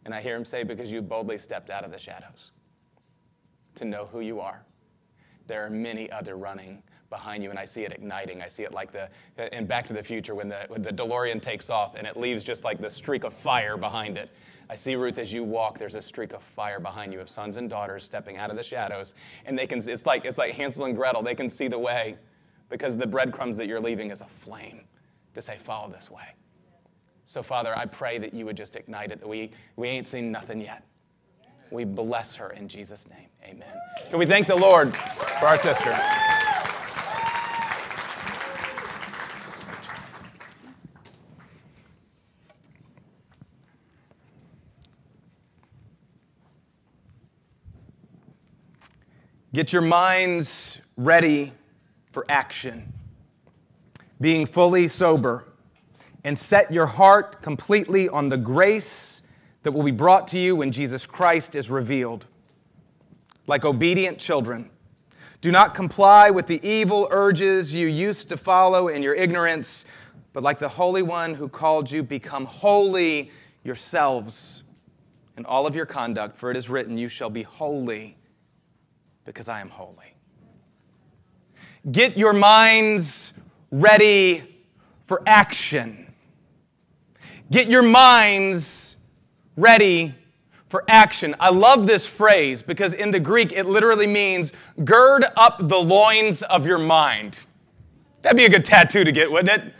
And 0.05 0.15
I 0.15 0.21
hear 0.21 0.37
him 0.37 0.45
say, 0.45 0.63
Because 0.63 0.93
you 0.93 1.01
boldly 1.01 1.39
stepped 1.39 1.71
out 1.71 1.85
of 1.85 1.91
the 1.91 1.99
shadows 1.99 2.53
to 3.77 3.85
know 3.85 4.07
who 4.07 4.21
you 4.21 4.41
are. 4.41 4.65
There 5.47 5.65
are 5.65 5.71
many 5.71 6.11
other 6.11 6.37
running 6.37 6.83
behind 7.09 7.43
you, 7.43 7.51
and 7.51 7.59
I 7.59 7.65
see 7.65 7.83
it 7.83 7.93
igniting. 7.93 8.43
I 8.43 8.47
see 8.47 8.63
it 8.63 8.73
like 8.73 8.93
the 8.93 9.09
in 9.57 9.67
Back 9.67 9.87
to 9.87 9.93
the 9.93 10.03
Future 10.03 10.35
when 10.35 10.49
the, 10.49 10.65
when 10.69 10.83
the 10.83 10.93
DeLorean 10.93 11.41
takes 11.41 11.71
off 11.71 11.95
and 11.95 12.07
it 12.07 12.17
leaves 12.17 12.45
just 12.45 12.65
like 12.65 12.81
the 12.81 12.91
streak 12.91 13.25
of 13.25 13.33
fire 13.33 13.77
behind 13.77 14.19
it. 14.19 14.31
I 14.71 14.75
see, 14.75 14.95
Ruth, 14.95 15.19
as 15.19 15.33
you 15.33 15.45
walk, 15.45 15.79
there's 15.79 15.95
a 15.95 16.03
streak 16.03 16.33
of 16.33 16.43
fire 16.43 16.81
behind 16.81 17.13
you 17.13 17.21
of 17.21 17.29
sons 17.29 17.57
and 17.57 17.69
daughters 17.69 18.05
stepping 18.05 18.37
out 18.37 18.51
of 18.51 18.57
the 18.57 18.63
shadows. 18.63 19.15
And 19.45 19.59
they 19.59 19.67
can, 19.67 19.79
it's 19.87 20.07
like, 20.07 20.25
it's 20.25 20.39
like 20.39 20.55
Hansel 20.55 20.87
and 20.87 20.97
Gretel. 20.97 21.23
They 21.23 21.35
can 21.35 21.51
see 21.51 21.69
the 21.69 21.79
way 21.79 22.17
because 22.71 22.97
the 22.97 23.07
breadcrumbs 23.07 23.57
that 23.59 23.67
you're 23.67 23.81
leaving 23.81 24.11
is 24.11 24.23
a 24.23 24.27
flame 24.27 24.83
to 25.35 25.43
say, 25.43 25.57
follow 25.57 25.91
this 25.91 26.11
way. 26.11 26.25
So, 27.25 27.43
Father, 27.43 27.77
I 27.77 27.87
pray 27.87 28.19
that 28.19 28.35
you 28.35 28.45
would 28.45 28.57
just 28.57 28.77
ignite 28.77 29.11
it, 29.11 29.21
that 29.21 29.29
we, 29.29 29.51
we 29.77 29.89
ain't 29.89 30.07
seen 30.07 30.31
nothing 30.33 30.61
yet. 30.61 30.85
We 31.71 31.85
bless 31.85 32.35
her 32.35 32.51
in 32.51 32.69
Jesus' 32.69 33.09
name. 33.09 33.29
Amen. 33.45 33.69
Can 34.11 34.19
we 34.19 34.27
thank 34.27 34.47
the 34.47 34.57
Lord 34.57 34.95
for 34.95 35.47
our 35.47 35.57
sister? 35.57 35.97
Get 49.55 49.73
your 49.73 49.83
minds 49.83 50.81
ready 50.97 51.53
for 52.11 52.25
action. 52.29 52.91
Being 54.23 54.47
fully 54.47 54.87
sober, 54.87 55.49
and 56.23 56.39
set 56.39 56.73
your 56.73 56.87
heart 56.87 57.43
completely 57.43 58.09
on 58.09 58.29
the 58.29 58.37
grace 58.37 59.29
that 59.65 59.73
will 59.73 59.83
be 59.83 59.91
brought 59.91 60.29
to 60.29 60.39
you 60.39 60.55
when 60.55 60.71
Jesus 60.71 61.07
Christ 61.07 61.57
is 61.57 61.71
revealed. 61.71 62.27
Like 63.49 63.65
obedient 63.65 64.19
children, 64.19 64.71
do 65.41 65.51
not 65.51 65.75
comply 65.75 66.31
with 66.31 66.47
the 66.47 66.61
evil 66.63 67.09
urges 67.11 67.75
you 67.75 67.89
used 67.89 68.29
to 68.29 68.37
follow 68.37 68.87
in 68.87 69.03
your 69.03 69.15
ignorance, 69.15 69.87
but 70.33 70.45
like 70.45 70.61
the 70.61 70.69
Holy 70.69 71.03
One 71.03 71.35
who 71.35 71.49
called 71.49 71.91
you, 71.91 72.05
become 72.05 72.45
holy 72.45 73.33
yourselves 73.65 74.63
in 75.37 75.45
all 75.47 75.67
of 75.67 75.75
your 75.75 75.87
conduct, 75.87 76.37
for 76.37 76.49
it 76.49 76.57
is 76.57 76.71
written, 76.71 76.97
You 76.97 77.09
shall 77.09 77.31
be 77.31 77.43
holy 77.43 78.17
because 79.25 79.49
I 79.49 79.61
am 79.61 79.69
holy. 79.69 80.15
Get 81.91 82.17
your 82.17 82.33
minds 82.33 83.33
ready 83.73 84.43
for 85.01 85.23
action. 85.27 86.07
Get 87.51 87.69
your 87.69 87.83
minds 87.83 88.97
ready 89.57 90.15
for 90.69 90.85
action. 90.89 91.35
I 91.41 91.51
love 91.51 91.87
this 91.87 92.07
phrase 92.07 92.63
because 92.63 92.95
in 92.95 93.11
the 93.11 93.21
Greek 93.21 93.53
it 93.53 93.67
literally 93.67 94.07
means 94.07 94.53
gird 94.85 95.25
up 95.37 95.59
the 95.69 95.77
loins 95.77 96.43
of 96.45 96.65
your 96.67 96.79
mind. 96.79 97.41
That'd 98.23 98.37
be 98.37 98.45
a 98.45 98.49
good 98.49 98.65
tattoo 98.65 99.03
to 99.03 99.13
get, 99.13 99.31
wouldn't 99.31 99.51
it? 99.51 99.75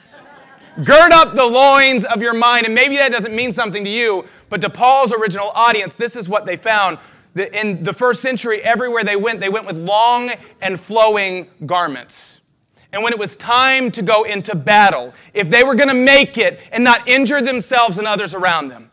gird 0.85 1.13
up 1.13 1.35
the 1.35 1.45
loins 1.45 2.05
of 2.05 2.23
your 2.23 2.35
mind. 2.35 2.67
And 2.67 2.75
maybe 2.75 2.97
that 2.97 3.13
doesn't 3.13 3.35
mean 3.35 3.53
something 3.53 3.85
to 3.85 3.91
you, 3.91 4.27
but 4.49 4.61
to 4.63 4.71
Paul's 4.71 5.13
original 5.13 5.51
audience, 5.55 5.97
this 5.97 6.17
is 6.17 6.29
what 6.29 6.47
they 6.47 6.57
found. 6.57 6.99
In 7.55 7.83
the 7.83 7.93
first 7.93 8.21
century, 8.21 8.63
everywhere 8.63 9.05
they 9.05 9.17
went, 9.17 9.41
they 9.41 9.49
went 9.49 9.67
with 9.67 9.77
long 9.77 10.31
and 10.61 10.79
flowing 10.79 11.49
garments. 11.65 12.42
And 12.93 13.03
when 13.03 13.13
it 13.13 13.19
was 13.19 13.37
time 13.37 13.91
to 13.93 14.03
go 14.03 14.25
into 14.25 14.55
battle, 14.55 15.15
if 15.33 15.49
they 15.49 15.65
were 15.65 15.75
going 15.75 15.89
to 15.89 15.95
make 15.95 16.37
it 16.37 16.61
and 16.73 16.85
not 16.85 17.09
injure 17.09 17.41
themselves 17.41 17.99
and 17.99 18.07
others 18.07 18.35
around 18.35 18.69
them, 18.69 18.91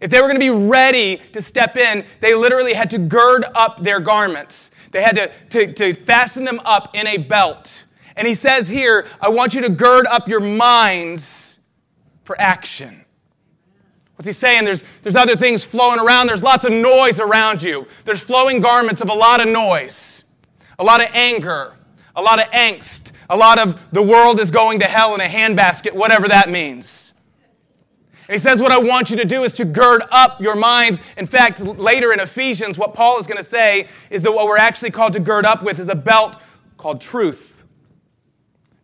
if 0.00 0.10
they 0.10 0.20
were 0.20 0.28
going 0.28 0.38
to 0.38 0.40
be 0.40 0.50
ready 0.50 1.16
to 1.32 1.40
step 1.40 1.76
in, 1.76 2.04
they 2.20 2.34
literally 2.34 2.74
had 2.74 2.90
to 2.90 2.98
gird 2.98 3.44
up 3.54 3.82
their 3.82 4.00
garments. 4.00 4.70
They 4.90 5.02
had 5.02 5.16
to, 5.16 5.30
to, 5.50 5.72
to 5.72 5.92
fasten 5.92 6.44
them 6.44 6.60
up 6.64 6.94
in 6.94 7.06
a 7.06 7.16
belt. 7.16 7.84
And 8.16 8.26
he 8.26 8.34
says 8.34 8.68
here, 8.68 9.06
I 9.20 9.28
want 9.28 9.54
you 9.54 9.60
to 9.62 9.68
gird 9.68 10.06
up 10.06 10.28
your 10.28 10.40
minds 10.40 11.60
for 12.24 12.38
action. 12.40 13.04
What's 14.16 14.26
he 14.26 14.32
saying? 14.32 14.64
There's, 14.64 14.82
there's 15.02 15.14
other 15.14 15.36
things 15.36 15.64
flowing 15.64 16.00
around. 16.00 16.26
There's 16.26 16.42
lots 16.42 16.64
of 16.64 16.72
noise 16.72 17.20
around 17.20 17.62
you. 17.62 17.86
There's 18.04 18.20
flowing 18.20 18.60
garments 18.60 19.00
of 19.00 19.08
a 19.08 19.14
lot 19.14 19.40
of 19.40 19.46
noise, 19.46 20.24
a 20.78 20.84
lot 20.84 21.00
of 21.00 21.08
anger, 21.12 21.74
a 22.16 22.22
lot 22.22 22.40
of 22.40 22.50
angst, 22.50 23.12
a 23.30 23.36
lot 23.36 23.58
of 23.58 23.92
the 23.92 24.02
world 24.02 24.40
is 24.40 24.50
going 24.50 24.80
to 24.80 24.86
hell 24.86 25.14
in 25.14 25.20
a 25.20 25.24
handbasket, 25.24 25.92
whatever 25.92 26.28
that 26.28 26.48
means. 26.48 27.12
And 28.28 28.34
he 28.34 28.38
says, 28.38 28.60
What 28.60 28.72
I 28.72 28.78
want 28.78 29.10
you 29.10 29.16
to 29.16 29.24
do 29.24 29.44
is 29.44 29.52
to 29.54 29.64
gird 29.64 30.02
up 30.10 30.40
your 30.40 30.54
minds. 30.54 31.00
In 31.16 31.26
fact, 31.26 31.60
later 31.60 32.12
in 32.12 32.20
Ephesians, 32.20 32.78
what 32.78 32.92
Paul 32.94 33.18
is 33.18 33.26
going 33.26 33.38
to 33.38 33.44
say 33.44 33.88
is 34.10 34.22
that 34.22 34.32
what 34.32 34.46
we're 34.46 34.58
actually 34.58 34.90
called 34.90 35.14
to 35.14 35.20
gird 35.20 35.46
up 35.46 35.62
with 35.62 35.78
is 35.78 35.88
a 35.88 35.94
belt 35.94 36.36
called 36.76 37.00
truth. 37.00 37.64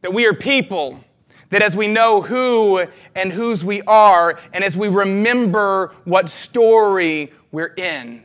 That 0.01 0.13
we 0.13 0.27
are 0.27 0.35
people 0.35 1.03
that 1.51 1.63
as 1.63 1.77
we 1.77 1.87
know 1.87 2.21
who 2.21 2.85
and 3.15 3.33
whose 3.33 3.65
we 3.65 3.81
are, 3.83 4.39
and 4.53 4.65
as 4.65 4.77
we 4.77 4.89
remember 4.89 5.95
what 6.05 6.29
story 6.29 7.33
we're 7.53 7.75
in, 7.77 8.25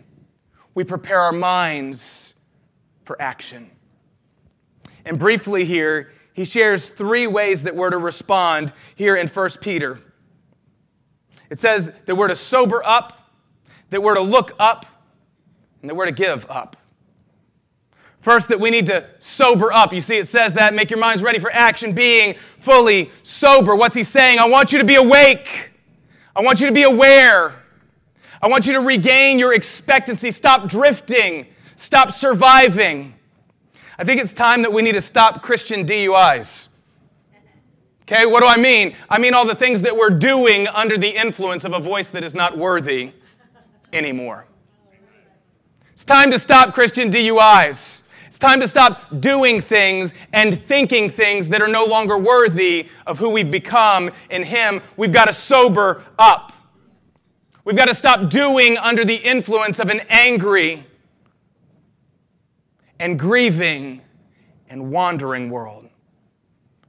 we 0.74 0.84
prepare 0.84 1.20
our 1.22 1.32
minds 1.32 2.34
for 3.04 3.22
action. 3.22 3.70
And 5.06 5.18
briefly 5.18 5.66
here, 5.66 6.10
he 6.34 6.46
shares 6.46 6.90
three 6.90 7.28
ways 7.28 7.64
that 7.64 7.76
we're 7.76 7.90
to 7.90 7.98
respond 7.98 8.74
here 8.96 9.16
in 9.16 9.28
1 9.28 9.50
Peter. 9.62 10.00
It 11.50 11.60
says 11.60 12.02
that 12.04 12.16
we're 12.16 12.28
to 12.28 12.36
sober 12.36 12.84
up, 12.86 13.32
that 13.90 14.02
we're 14.02 14.16
to 14.16 14.22
look 14.22 14.54
up, 14.60 14.86
and 15.82 15.90
that 15.90 15.96
we're 15.96 16.06
to 16.06 16.12
give 16.12 16.46
up. 16.50 16.78
First, 18.20 18.50
that 18.50 18.60
we 18.60 18.70
need 18.70 18.86
to 18.88 19.06
sober 19.20 19.72
up. 19.72 19.94
You 19.94 20.02
see, 20.02 20.18
it 20.18 20.28
says 20.28 20.54
that, 20.56 20.74
make 20.74 20.90
your 20.90 21.00
minds 21.00 21.24
ready 21.24 21.40
for 21.40 21.52
action, 21.52 21.94
being 21.94 22.34
fully 22.34 23.10
sober. 23.24 23.76
What's 23.76 23.96
he 23.96 24.04
saying? 24.04 24.40
I 24.40 24.48
want 24.48 24.74
you 24.74 24.80
to 24.80 24.86
be 24.86 24.96
awake. 24.96 25.72
I 26.36 26.42
want 26.42 26.60
you 26.60 26.68
to 26.68 26.74
be 26.74 26.84
aware. 26.84 27.56
I 28.42 28.48
want 28.48 28.68
you 28.68 28.74
to 28.74 28.82
regain 28.82 29.40
your 29.40 29.54
expectancy. 29.54 30.32
Stop 30.32 30.70
drifting. 30.70 31.48
Stop 31.76 32.12
surviving. 32.12 33.14
I 34.00 34.06
think 34.06 34.22
it's 34.22 34.32
time 34.32 34.62
that 34.62 34.72
we 34.72 34.82
need 34.82 34.94
to 34.94 35.02
stop 35.02 35.42
Christian 35.42 35.86
DUIs. 35.86 36.70
Okay, 38.04 38.26
what 38.26 38.40
do 38.40 38.48
I 38.48 38.56
mean? 38.56 38.96
I 39.10 39.20
mean 39.20 39.34
all 39.34 39.46
the 39.46 39.54
things 39.54 39.82
that 39.82 39.94
we're 39.96 40.10
doing 40.10 40.70
under 40.70 40.98
the 40.98 41.10
influence 41.10 41.66
of 41.66 41.74
a 41.74 41.80
voice 41.82 42.08
that 42.12 42.24
is 42.24 42.34
not 42.34 42.58
worthy 42.58 43.12
anymore. 43.92 44.46
It's 45.92 46.06
time 46.06 46.32
to 46.32 46.40
stop 46.40 46.74
Christian 46.74 47.12
DUIs. 47.12 48.04
It's 48.26 48.40
time 48.40 48.62
to 48.62 48.70
stop 48.70 49.20
doing 49.20 49.60
things 49.60 50.14
and 50.32 50.64
thinking 50.64 51.10
things 51.10 51.50
that 51.50 51.62
are 51.62 51.68
no 51.68 51.84
longer 51.84 52.18
worthy 52.18 52.88
of 53.06 53.20
who 53.20 53.30
we've 53.32 53.52
become 53.52 54.12
in 54.30 54.44
Him. 54.44 54.82
We've 54.96 55.12
got 55.12 55.26
to 55.26 55.34
sober 55.34 56.06
up. 56.18 56.54
We've 57.66 57.76
got 57.76 57.90
to 57.90 57.94
stop 57.94 58.30
doing 58.30 58.78
under 58.78 59.04
the 59.04 59.16
influence 59.16 59.78
of 59.78 59.90
an 59.90 60.00
angry 60.08 60.86
and 63.00 63.18
grieving 63.18 64.02
and 64.70 64.92
wandering 64.92 65.50
world. 65.50 65.90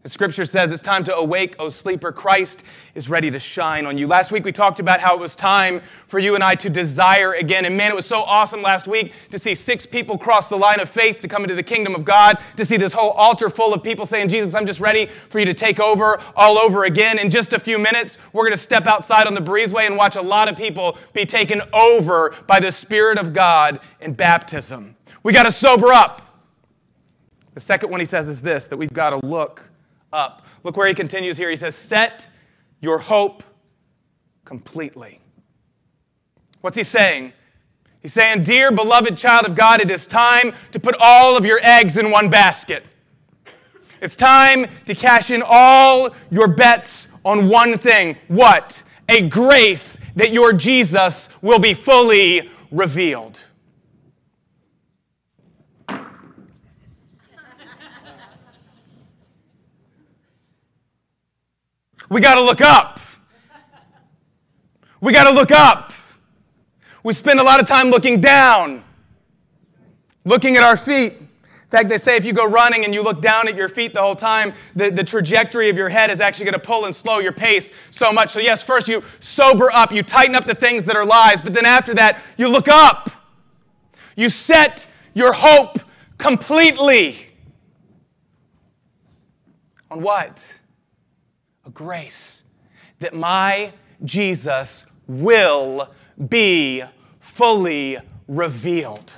The 0.03 0.09
scripture 0.09 0.47
says 0.47 0.73
it's 0.73 0.81
time 0.81 1.05
to 1.05 1.15
awake, 1.15 1.57
O 1.59 1.69
sleeper. 1.69 2.11
Christ 2.11 2.65
is 2.95 3.11
ready 3.11 3.31
to 3.31 3.39
shine 3.39 3.85
on 3.85 3.99
you. 3.99 4.07
Last 4.07 4.33
week 4.33 4.47
we 4.47 4.53
talked 4.53 4.81
about 4.81 4.99
how 4.99 5.15
it 5.15 5.21
was 5.21 5.35
time 5.35 5.81
for 5.81 6.19
you 6.19 6.35
and 6.35 6.43
I 6.43 6.55
to 6.55 6.71
desire 6.71 7.35
again. 7.35 7.67
And 7.67 7.77
man, 7.77 7.91
it 7.91 7.95
was 7.95 8.07
so 8.07 8.21
awesome 8.21 8.63
last 8.63 8.89
week 8.89 9.13
to 9.31 9.39
see 9.39 9.55
six 9.55 9.85
people 9.85 10.17
cross 10.17 10.49
the 10.49 10.57
line 10.57 10.81
of 10.81 10.89
faith 10.89 11.21
to 11.21 11.29
come 11.29 11.43
into 11.43 11.55
the 11.55 11.63
kingdom 11.63 11.95
of 11.95 12.07
God, 12.07 12.39
to 12.57 12.65
see 12.65 12.79
this 12.79 12.95
whole 12.95 13.11
altar 13.11 13.51
full 13.51 13.75
of 13.75 13.83
people 13.83 14.07
saying, 14.07 14.31
Jesus, 14.31 14.55
I'm 14.55 14.65
just 14.65 14.81
ready 14.81 15.05
for 15.29 15.39
you 15.39 15.45
to 15.45 15.53
take 15.53 15.79
over 15.79 16.19
all 16.35 16.57
over 16.57 16.85
again. 16.85 17.19
In 17.19 17.29
just 17.29 17.53
a 17.53 17.61
few 17.61 17.79
minutes, 17.79 18.17
we're 18.33 18.45
going 18.45 18.53
to 18.53 18.57
step 18.57 18.87
outside 18.87 19.27
on 19.27 19.35
the 19.35 19.43
breezeway 19.43 19.87
and 19.87 19.99
watch 19.99 20.17
a 20.17 20.23
lot 20.23 20.49
of 20.49 20.57
people 20.57 20.97
be 21.13 21.27
taken 21.27 21.61
over 21.75 22.35
by 22.47 22.59
the 22.59 22.73
Spirit 22.73 23.19
of 23.19 23.35
God 23.35 23.81
in 24.01 24.15
baptism. 24.15 24.97
We 25.23 25.33
got 25.33 25.43
to 25.45 25.53
sober 25.53 25.89
up. 25.93 26.23
The 27.55 27.61
second 27.61 27.91
one 27.91 28.01
he 28.01 28.07
says 28.07 28.29
is 28.29 28.41
this 28.41 28.69
that 28.69 28.77
we've 28.77 28.93
got 28.93 29.11
to 29.11 29.27
look 29.27 29.69
up. 30.13 30.47
Look 30.63 30.77
where 30.77 30.87
he 30.89 30.95
continues 30.95 31.37
here. 31.37 31.51
He 31.51 31.57
says, 31.57 31.75
Set 31.75 32.27
your 32.81 32.99
hope 32.99 33.43
completely. 34.45 35.21
What's 36.61 36.77
he 36.77 36.83
saying? 36.83 37.33
He's 38.01 38.13
saying, 38.13 38.45
Dear 38.45 38.73
beloved 38.73 39.17
child 39.17 39.47
of 39.47 39.55
God, 39.55 39.81
it 39.81 39.91
is 39.91 40.07
time 40.07 40.53
to 40.73 40.81
put 40.81 40.97
all 41.01 41.37
of 41.37 41.45
your 41.45 41.61
eggs 41.63 41.97
in 41.97 42.11
one 42.11 42.31
basket. 42.31 42.85
It's 44.01 44.17
time 44.17 44.67
to 44.87 44.95
cash 44.95 45.31
in 45.31 45.43
all 45.47 46.15
your 46.31 46.49
bets 46.49 47.15
on 47.25 47.49
one 47.49 47.77
thing. 47.77 48.17
What? 48.29 48.83
A 49.11 49.29
grace 49.29 50.01
that 50.17 50.33
your 50.33 50.55
Jesus 50.55 51.29
will 51.43 51.59
be 51.59 51.75
fully 51.75 52.49
revealed. 52.71 53.45
We 62.11 62.21
got 62.21 62.35
to 62.35 62.43
look 62.43 62.61
up. 62.61 62.99
We 65.01 65.13
got 65.13 65.31
to 65.31 65.35
look 65.35 65.53
up. 65.53 65.93
We 67.03 67.15
spend 67.15 67.41
a 67.41 67.43
lot 67.43 67.61
of 67.61 67.67
time 67.67 67.89
looking 67.89 68.21
down, 68.21 68.85
looking 70.25 70.57
at 70.57 70.63
our 70.63 70.77
feet. 70.77 71.13
In 71.13 71.69
fact, 71.69 71.89
they 71.89 71.99
say 71.99 72.17
if 72.17 72.27
you 72.27 72.33
go 72.33 72.47
running 72.47 72.85
and 72.85 72.93
you 72.93 73.03
look 73.03 73.23
down 73.23 73.47
at 73.47 73.55
your 73.55 73.69
feet 73.69 73.95
the 73.95 74.03
whole 74.03 74.17
time, 74.17 74.53
the, 74.75 74.91
the 74.91 75.05
trajectory 75.05 75.71
of 75.71 75.77
your 75.77 75.89
head 75.89 76.11
is 76.11 76.21
actually 76.21 76.47
going 76.47 76.61
to 76.61 76.67
pull 76.67 76.85
and 76.85 76.95
slow 76.95 77.21
your 77.21 77.33
pace 77.33 77.71
so 77.93 78.13
much. 78.13 78.31
So, 78.31 78.41
yes, 78.41 78.63
first 78.63 78.89
you 78.89 79.05
sober 79.21 79.71
up, 79.73 79.93
you 79.93 80.03
tighten 80.03 80.35
up 80.35 80.45
the 80.45 80.55
things 80.55 80.83
that 80.85 80.97
are 80.97 81.07
lies, 81.07 81.41
but 81.41 81.55
then 81.55 81.65
after 81.65 81.95
that, 81.95 82.19
you 82.37 82.49
look 82.49 82.67
up. 82.67 83.09
You 84.17 84.29
set 84.29 84.89
your 85.15 85.33
hope 85.33 85.79
completely 86.19 87.29
on 89.93 90.03
what? 90.03 90.60
Grace 91.75 92.45
that 93.01 93.15
my 93.15 93.73
Jesus 94.05 94.87
will 95.07 95.91
be 96.29 96.83
fully 97.19 97.99
revealed. 98.29 99.15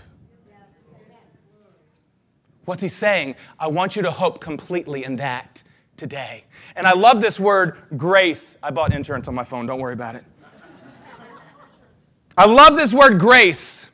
What's 2.64 2.82
he 2.82 2.88
saying? 2.88 3.34
I 3.58 3.66
want 3.66 3.96
you 3.96 4.02
to 4.02 4.10
hope 4.10 4.40
completely 4.40 5.04
in 5.04 5.16
that 5.16 5.62
today. 5.96 6.44
And 6.76 6.86
I 6.86 6.92
love 6.92 7.20
this 7.20 7.40
word, 7.40 7.76
grace. 7.96 8.56
I 8.62 8.70
bought 8.70 8.92
insurance 8.92 9.28
on 9.28 9.34
my 9.34 9.44
phone, 9.44 9.66
don't 9.66 9.80
worry 9.80 9.94
about 9.94 10.14
it. 10.14 10.24
I 12.36 12.46
love 12.46 12.76
this 12.76 12.94
word, 12.94 13.18
grace, 13.18 13.90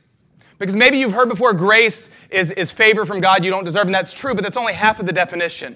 Because 0.59 0.75
maybe 0.75 0.97
you've 0.97 1.13
heard 1.13 1.29
before 1.29 1.53
grace 1.53 2.09
is, 2.29 2.51
is 2.51 2.71
favor 2.71 3.05
from 3.05 3.19
God 3.19 3.43
you 3.43 3.51
don't 3.51 3.63
deserve, 3.63 3.87
and 3.87 3.95
that's 3.95 4.13
true, 4.13 4.33
but 4.33 4.43
that's 4.43 4.57
only 4.57 4.73
half 4.73 4.99
of 4.99 5.05
the 5.05 5.13
definition. 5.13 5.75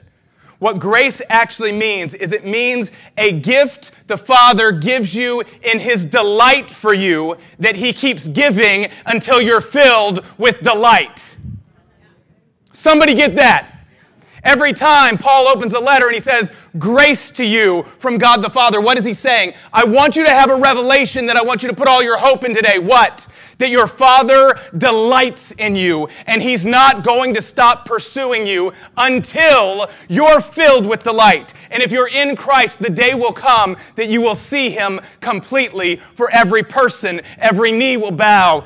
What 0.59 0.79
grace 0.79 1.21
actually 1.29 1.71
means 1.71 2.13
is 2.13 2.31
it 2.31 2.45
means 2.45 2.91
a 3.17 3.31
gift 3.31 4.07
the 4.07 4.17
Father 4.17 4.71
gives 4.71 5.15
you 5.15 5.43
in 5.63 5.79
His 5.79 6.05
delight 6.05 6.69
for 6.69 6.93
you 6.93 7.37
that 7.59 7.75
He 7.75 7.93
keeps 7.93 8.27
giving 8.27 8.89
until 9.05 9.41
you're 9.41 9.61
filled 9.61 10.25
with 10.37 10.61
delight. 10.61 11.37
Somebody 12.71 13.13
get 13.13 13.35
that. 13.35 13.73
Every 14.43 14.73
time 14.73 15.17
Paul 15.17 15.47
opens 15.47 15.73
a 15.73 15.79
letter 15.79 16.07
and 16.07 16.13
he 16.13 16.19
says, 16.19 16.51
Grace 16.77 17.31
to 17.31 17.45
you 17.45 17.83
from 17.83 18.17
God 18.17 18.41
the 18.41 18.49
Father, 18.49 18.81
what 18.81 18.97
is 18.97 19.05
he 19.05 19.13
saying? 19.13 19.53
I 19.71 19.85
want 19.85 20.17
you 20.17 20.25
to 20.25 20.31
have 20.31 20.49
a 20.49 20.55
revelation 20.55 21.25
that 21.27 21.37
I 21.37 21.41
want 21.41 21.63
you 21.63 21.69
to 21.69 21.75
put 21.75 21.87
all 21.87 22.03
your 22.03 22.17
hope 22.17 22.43
in 22.43 22.53
today. 22.53 22.77
What? 22.77 23.25
That 23.63 23.69
your 23.69 23.87
Father 23.87 24.59
delights 24.77 25.53
in 25.53 25.77
you 25.77 26.09
and 26.27 26.41
he's 26.41 26.65
not 26.65 27.05
going 27.05 27.33
to 27.35 27.41
stop 27.41 27.85
pursuing 27.85 28.45
you 28.45 28.73
until 28.97 29.89
you're 30.09 30.41
filled 30.41 30.85
with 30.85 31.03
delight. 31.03 31.53
And 31.71 31.81
if 31.81 31.89
you're 31.89 32.09
in 32.09 32.35
Christ, 32.35 32.79
the 32.79 32.89
day 32.89 33.13
will 33.13 33.31
come 33.31 33.77
that 33.95 34.09
you 34.09 34.21
will 34.21 34.35
see 34.35 34.69
him 34.69 34.99
completely 35.21 35.95
for 35.95 36.29
every 36.31 36.61
person. 36.61 37.21
Every 37.37 37.71
knee 37.71 37.95
will 37.95 38.11
bow 38.11 38.65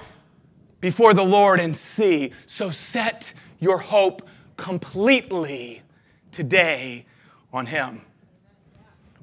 before 0.82 1.14
the 1.14 1.24
Lord 1.24 1.60
and 1.60 1.78
see. 1.78 2.32
So 2.48 2.72
set 2.72 3.36
your 3.60 3.78
hope 3.78 4.28
completely 4.56 5.84
today 6.32 7.06
on 7.54 7.68
Him. 7.68 8.02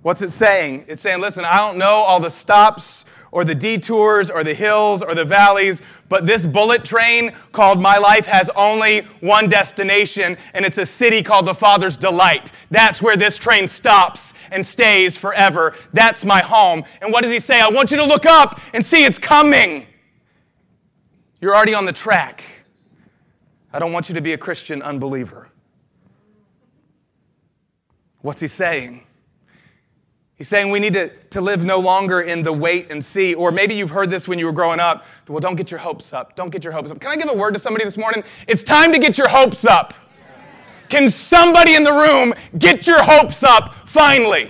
What's 0.04 0.20
it 0.20 0.30
saying? 0.30 0.84
It's 0.86 1.00
saying, 1.00 1.22
listen, 1.22 1.46
I 1.46 1.56
don't 1.56 1.78
know 1.78 1.86
all 1.86 2.20
the 2.20 2.28
stops 2.28 3.06
or 3.34 3.44
the 3.44 3.54
detours 3.54 4.30
or 4.30 4.44
the 4.44 4.54
hills 4.54 5.02
or 5.02 5.12
the 5.12 5.24
valleys, 5.24 5.82
but 6.08 6.24
this 6.24 6.46
bullet 6.46 6.84
train 6.84 7.32
called 7.50 7.80
my 7.80 7.98
life 7.98 8.26
has 8.26 8.48
only 8.50 9.00
one 9.20 9.48
destination, 9.48 10.36
and 10.54 10.64
it's 10.64 10.78
a 10.78 10.86
city 10.86 11.20
called 11.20 11.44
the 11.44 11.54
Father's 11.54 11.96
Delight. 11.96 12.52
That's 12.70 13.02
where 13.02 13.16
this 13.16 13.36
train 13.36 13.66
stops 13.66 14.34
and 14.52 14.64
stays 14.64 15.16
forever. 15.16 15.74
That's 15.92 16.24
my 16.24 16.42
home. 16.42 16.84
And 17.02 17.12
what 17.12 17.22
does 17.22 17.32
he 17.32 17.40
say? 17.40 17.60
I 17.60 17.68
want 17.68 17.90
you 17.90 17.96
to 17.96 18.04
look 18.04 18.24
up 18.24 18.60
and 18.72 18.86
see 18.86 19.04
it's 19.04 19.18
coming. 19.18 19.84
You're 21.40 21.56
already 21.56 21.74
on 21.74 21.86
the 21.86 21.92
track. 21.92 22.44
I 23.72 23.80
don't 23.80 23.92
want 23.92 24.08
you 24.08 24.14
to 24.14 24.20
be 24.20 24.34
a 24.34 24.38
Christian 24.38 24.80
unbeliever. 24.80 25.48
What's 28.20 28.40
he 28.40 28.46
saying? 28.46 29.02
He's 30.36 30.48
saying 30.48 30.70
we 30.70 30.80
need 30.80 30.94
to, 30.94 31.08
to 31.30 31.40
live 31.40 31.64
no 31.64 31.78
longer 31.78 32.22
in 32.22 32.42
the 32.42 32.52
wait 32.52 32.90
and 32.90 33.02
see. 33.02 33.34
Or 33.34 33.52
maybe 33.52 33.74
you've 33.74 33.90
heard 33.90 34.10
this 34.10 34.26
when 34.26 34.38
you 34.38 34.46
were 34.46 34.52
growing 34.52 34.80
up. 34.80 35.04
Well, 35.28 35.38
don't 35.38 35.54
get 35.54 35.70
your 35.70 35.78
hopes 35.78 36.12
up. 36.12 36.34
Don't 36.34 36.50
get 36.50 36.64
your 36.64 36.72
hopes 36.72 36.90
up. 36.90 37.00
Can 37.00 37.10
I 37.10 37.16
give 37.16 37.28
a 37.28 37.34
word 37.34 37.54
to 37.54 37.60
somebody 37.60 37.84
this 37.84 37.96
morning? 37.96 38.24
It's 38.48 38.64
time 38.64 38.92
to 38.92 38.98
get 38.98 39.16
your 39.16 39.28
hopes 39.28 39.64
up. 39.64 39.94
Can 40.88 41.08
somebody 41.08 41.76
in 41.76 41.84
the 41.84 41.92
room 41.92 42.34
get 42.58 42.86
your 42.86 43.02
hopes 43.02 43.44
up 43.44 43.74
finally? 43.88 44.48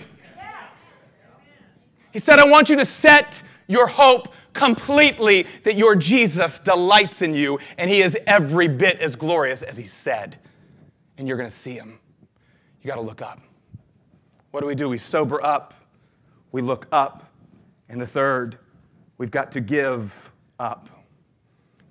He 2.13 2.19
said, 2.19 2.39
I 2.39 2.47
want 2.47 2.69
you 2.69 2.77
to 2.77 2.85
set 2.85 3.43
your 3.67 3.87
hope 3.87 4.29
completely 4.53 5.47
that 5.65 5.77
your 5.77 5.97
Jesus 5.97 6.61
delights 6.61 7.23
in 7.23 7.35
you 7.35 7.59
and 7.77 7.91
he 7.91 8.03
is 8.03 8.17
every 8.27 8.69
bit 8.69 9.01
as 9.01 9.17
glorious 9.17 9.63
as 9.63 9.77
he 9.77 9.85
said. 9.85 10.39
And 11.19 11.29
you're 11.29 11.37
going 11.37 11.49
to 11.49 11.55
see 11.55 11.75
him. 11.75 11.99
You 12.83 12.89
got 12.89 12.97
to 12.97 13.01
look 13.01 13.21
up. 13.21 13.41
What 14.55 14.61
do 14.61 14.69
we 14.69 14.77
do? 14.77 14.89
We 14.89 14.99
sober 14.99 15.45
up, 15.45 15.75
we 16.53 16.63
look 16.63 16.87
up. 16.93 17.25
And 17.89 18.01
the 18.01 18.07
third, 18.07 18.57
we've 19.19 19.33
got 19.33 19.51
to 19.51 19.61
give 19.61 20.33
up. 20.61 20.89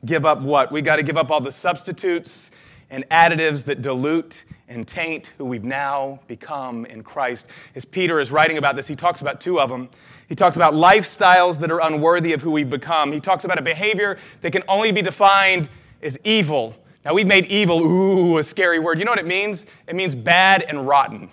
Give 0.05 0.25
up 0.25 0.39
what? 0.39 0.71
We 0.71 0.81
got 0.81 0.95
to 0.95 1.03
give 1.03 1.17
up 1.17 1.29
all 1.29 1.41
the 1.41 1.51
substitutes 1.51 2.51
and 2.89 3.03
additives 3.09 3.65
that 3.65 3.81
dilute 3.81 4.45
and 4.69 4.87
taint 4.87 5.33
who 5.37 5.43
we've 5.43 5.65
now 5.65 6.21
become 6.27 6.85
in 6.85 7.03
Christ. 7.03 7.47
As 7.75 7.83
Peter 7.83 8.21
is 8.21 8.31
writing 8.31 8.57
about 8.57 8.77
this, 8.77 8.87
he 8.87 8.95
talks 8.95 9.19
about 9.19 9.41
two 9.41 9.59
of 9.59 9.69
them. 9.69 9.89
He 10.29 10.33
talks 10.35 10.55
about 10.55 10.73
lifestyles 10.73 11.59
that 11.59 11.69
are 11.69 11.81
unworthy 11.81 12.31
of 12.31 12.39
who 12.39 12.51
we've 12.51 12.69
become. 12.69 13.11
He 13.11 13.19
talks 13.19 13.43
about 13.43 13.59
a 13.59 13.61
behavior 13.61 14.17
that 14.39 14.53
can 14.53 14.63
only 14.69 14.93
be 14.93 15.01
defined 15.01 15.67
as 16.01 16.17
evil. 16.23 16.77
Now, 17.03 17.13
we've 17.13 17.27
made 17.27 17.47
evil, 17.47 17.81
ooh, 17.81 18.37
a 18.37 18.43
scary 18.43 18.79
word. 18.79 18.99
You 18.99 19.03
know 19.03 19.11
what 19.11 19.19
it 19.19 19.27
means? 19.27 19.65
It 19.85 19.95
means 19.95 20.15
bad 20.15 20.61
and 20.61 20.87
rotten. 20.87 21.29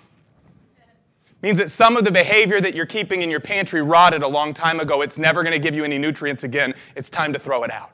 Means 1.41 1.57
that 1.57 1.71
some 1.71 1.97
of 1.97 2.03
the 2.03 2.11
behavior 2.11 2.61
that 2.61 2.75
you're 2.75 2.85
keeping 2.85 3.23
in 3.23 3.29
your 3.29 3.39
pantry 3.39 3.81
rotted 3.81 4.21
a 4.21 4.27
long 4.27 4.53
time 4.53 4.79
ago. 4.79 5.01
It's 5.01 5.17
never 5.17 5.41
going 5.41 5.53
to 5.53 5.59
give 5.59 5.73
you 5.73 5.83
any 5.83 5.97
nutrients 5.97 6.43
again. 6.43 6.75
It's 6.95 7.09
time 7.09 7.33
to 7.33 7.39
throw 7.39 7.63
it 7.63 7.71
out. 7.71 7.91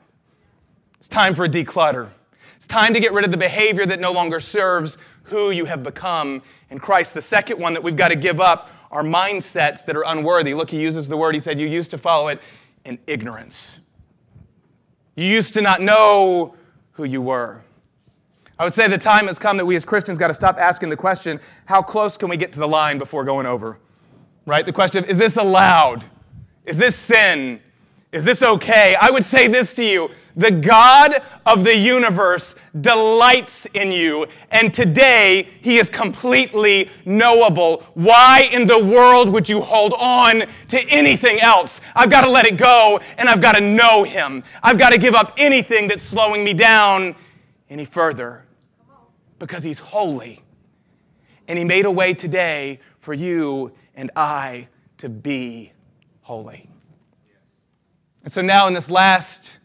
It's 0.98 1.08
time 1.08 1.34
for 1.34 1.44
a 1.44 1.48
declutter. 1.48 2.10
It's 2.56 2.66
time 2.66 2.92
to 2.92 3.00
get 3.00 3.12
rid 3.12 3.24
of 3.24 3.30
the 3.30 3.36
behavior 3.36 3.86
that 3.86 4.00
no 4.00 4.12
longer 4.12 4.40
serves 4.40 4.98
who 5.22 5.50
you 5.50 5.64
have 5.64 5.82
become 5.82 6.42
in 6.70 6.78
Christ. 6.78 7.14
The 7.14 7.22
second 7.22 7.58
one 7.58 7.72
that 7.72 7.82
we've 7.82 7.96
got 7.96 8.08
to 8.08 8.16
give 8.16 8.40
up 8.40 8.70
are 8.90 9.02
mindsets 9.02 9.84
that 9.86 9.96
are 9.96 10.04
unworthy. 10.06 10.54
Look, 10.54 10.68
he 10.68 10.80
uses 10.80 11.08
the 11.08 11.16
word, 11.16 11.34
he 11.34 11.40
said, 11.40 11.58
You 11.58 11.68
used 11.68 11.90
to 11.92 11.98
follow 11.98 12.28
it 12.28 12.40
in 12.84 12.98
ignorance. 13.06 13.80
You 15.14 15.26
used 15.26 15.54
to 15.54 15.62
not 15.62 15.80
know 15.80 16.54
who 16.92 17.04
you 17.04 17.22
were. 17.22 17.62
I 18.58 18.64
would 18.64 18.72
say 18.72 18.88
the 18.88 18.98
time 18.98 19.28
has 19.28 19.38
come 19.38 19.56
that 19.58 19.66
we 19.66 19.76
as 19.76 19.84
Christians 19.84 20.18
got 20.18 20.28
to 20.28 20.34
stop 20.34 20.56
asking 20.58 20.88
the 20.88 20.96
question, 20.96 21.38
How 21.66 21.80
close 21.80 22.16
can 22.16 22.28
we 22.28 22.36
get 22.36 22.52
to 22.52 22.58
the 22.58 22.66
line 22.66 22.98
before 22.98 23.24
going 23.24 23.46
over? 23.46 23.78
Right? 24.46 24.66
The 24.66 24.72
question, 24.72 25.04
Is 25.04 25.16
this 25.16 25.36
allowed? 25.36 26.04
Is 26.64 26.76
this 26.76 26.96
sin? 26.96 27.60
Is 28.10 28.24
this 28.24 28.42
okay? 28.42 28.96
I 29.00 29.10
would 29.10 29.24
say 29.24 29.48
this 29.48 29.74
to 29.74 29.84
you 29.84 30.10
the 30.34 30.50
God 30.50 31.22
of 31.46 31.62
the 31.62 31.76
universe 31.76 32.54
delights 32.80 33.66
in 33.66 33.92
you, 33.92 34.26
and 34.50 34.72
today 34.72 35.48
he 35.60 35.78
is 35.78 35.90
completely 35.90 36.88
knowable. 37.04 37.82
Why 37.94 38.48
in 38.52 38.66
the 38.66 38.82
world 38.82 39.30
would 39.30 39.48
you 39.48 39.60
hold 39.60 39.94
on 39.94 40.44
to 40.68 40.80
anything 40.88 41.40
else? 41.40 41.80
I've 41.94 42.08
got 42.08 42.22
to 42.22 42.30
let 42.30 42.46
it 42.46 42.56
go, 42.56 43.00
and 43.18 43.28
I've 43.28 43.40
got 43.40 43.56
to 43.56 43.60
know 43.60 44.04
him. 44.04 44.42
I've 44.62 44.78
got 44.78 44.90
to 44.90 44.98
give 44.98 45.14
up 45.14 45.34
anything 45.36 45.88
that's 45.88 46.04
slowing 46.04 46.44
me 46.44 46.54
down 46.54 47.16
any 47.68 47.84
further 47.84 48.44
because 49.38 49.64
he's 49.64 49.78
holy. 49.78 50.42
And 51.46 51.58
he 51.58 51.64
made 51.64 51.86
a 51.86 51.90
way 51.90 52.14
today 52.14 52.80
for 52.98 53.14
you 53.14 53.72
and 53.94 54.10
I 54.14 54.68
to 54.98 55.08
be 55.08 55.72
holy. 56.22 56.68
And 58.24 58.32
so 58.32 58.42
now, 58.42 58.66
in 58.66 58.74
this 58.74 58.90
last 58.90 59.58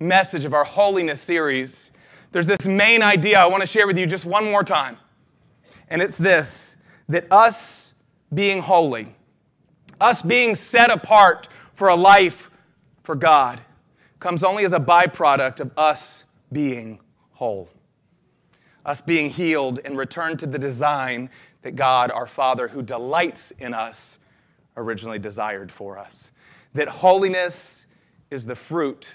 message 0.00 0.44
of 0.44 0.52
our 0.52 0.64
holiness 0.64 1.20
series, 1.20 1.92
there's 2.32 2.46
this 2.46 2.66
main 2.66 3.02
idea 3.02 3.38
I 3.38 3.46
want 3.46 3.60
to 3.62 3.66
share 3.66 3.86
with 3.86 3.98
you 3.98 4.06
just 4.06 4.24
one 4.24 4.44
more 4.44 4.64
time. 4.64 4.96
And 5.88 6.02
it's 6.02 6.18
this 6.18 6.82
that 7.08 7.24
us 7.30 7.94
being 8.34 8.60
holy, 8.60 9.14
us 10.00 10.20
being 10.20 10.54
set 10.54 10.90
apart 10.90 11.48
for 11.72 11.88
a 11.88 11.94
life 11.94 12.50
for 13.02 13.14
God, 13.14 13.60
comes 14.20 14.44
only 14.44 14.64
as 14.64 14.72
a 14.72 14.80
byproduct 14.80 15.60
of 15.60 15.72
us 15.78 16.24
being 16.52 17.00
whole, 17.32 17.68
us 18.88 19.02
being 19.02 19.28
healed 19.28 19.80
and 19.84 19.98
returned 19.98 20.38
to 20.40 20.46
the 20.46 20.58
design 20.58 21.28
that 21.60 21.76
God, 21.76 22.10
our 22.10 22.26
Father, 22.26 22.66
who 22.66 22.80
delights 22.82 23.50
in 23.50 23.74
us, 23.74 24.18
originally 24.78 25.18
desired 25.18 25.70
for 25.70 25.98
us. 25.98 26.30
That 26.72 26.88
holiness 26.88 27.88
is 28.30 28.46
the 28.46 28.56
fruit 28.56 29.14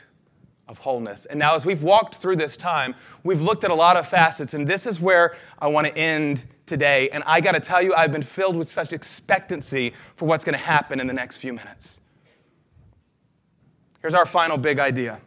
of 0.67 0.77
wholeness. 0.77 1.25
And 1.25 1.39
now, 1.39 1.55
as 1.55 1.65
we've 1.65 1.81
walked 1.81 2.15
through 2.15 2.35
this 2.35 2.55
time, 2.55 2.93
we've 3.23 3.41
looked 3.41 3.63
at 3.63 3.71
a 3.71 3.75
lot 3.75 3.97
of 3.97 4.07
facets, 4.07 4.53
and 4.53 4.67
this 4.67 4.85
is 4.85 5.01
where 5.01 5.35
I 5.57 5.67
want 5.67 5.87
to 5.87 5.97
end 5.97 6.45
today. 6.67 7.09
And 7.09 7.23
I 7.25 7.41
got 7.41 7.53
to 7.53 7.59
tell 7.59 7.81
you, 7.81 7.95
I've 7.95 8.11
been 8.11 8.21
filled 8.21 8.55
with 8.55 8.69
such 8.69 8.93
expectancy 8.93 9.91
for 10.17 10.25
what's 10.25 10.45
going 10.45 10.57
to 10.57 10.63
happen 10.63 10.99
in 10.99 11.07
the 11.07 11.13
next 11.13 11.37
few 11.37 11.51
minutes. 11.51 11.99
Here's 14.01 14.13
our 14.13 14.27
final 14.27 14.57
big 14.57 14.77
idea 14.77 15.19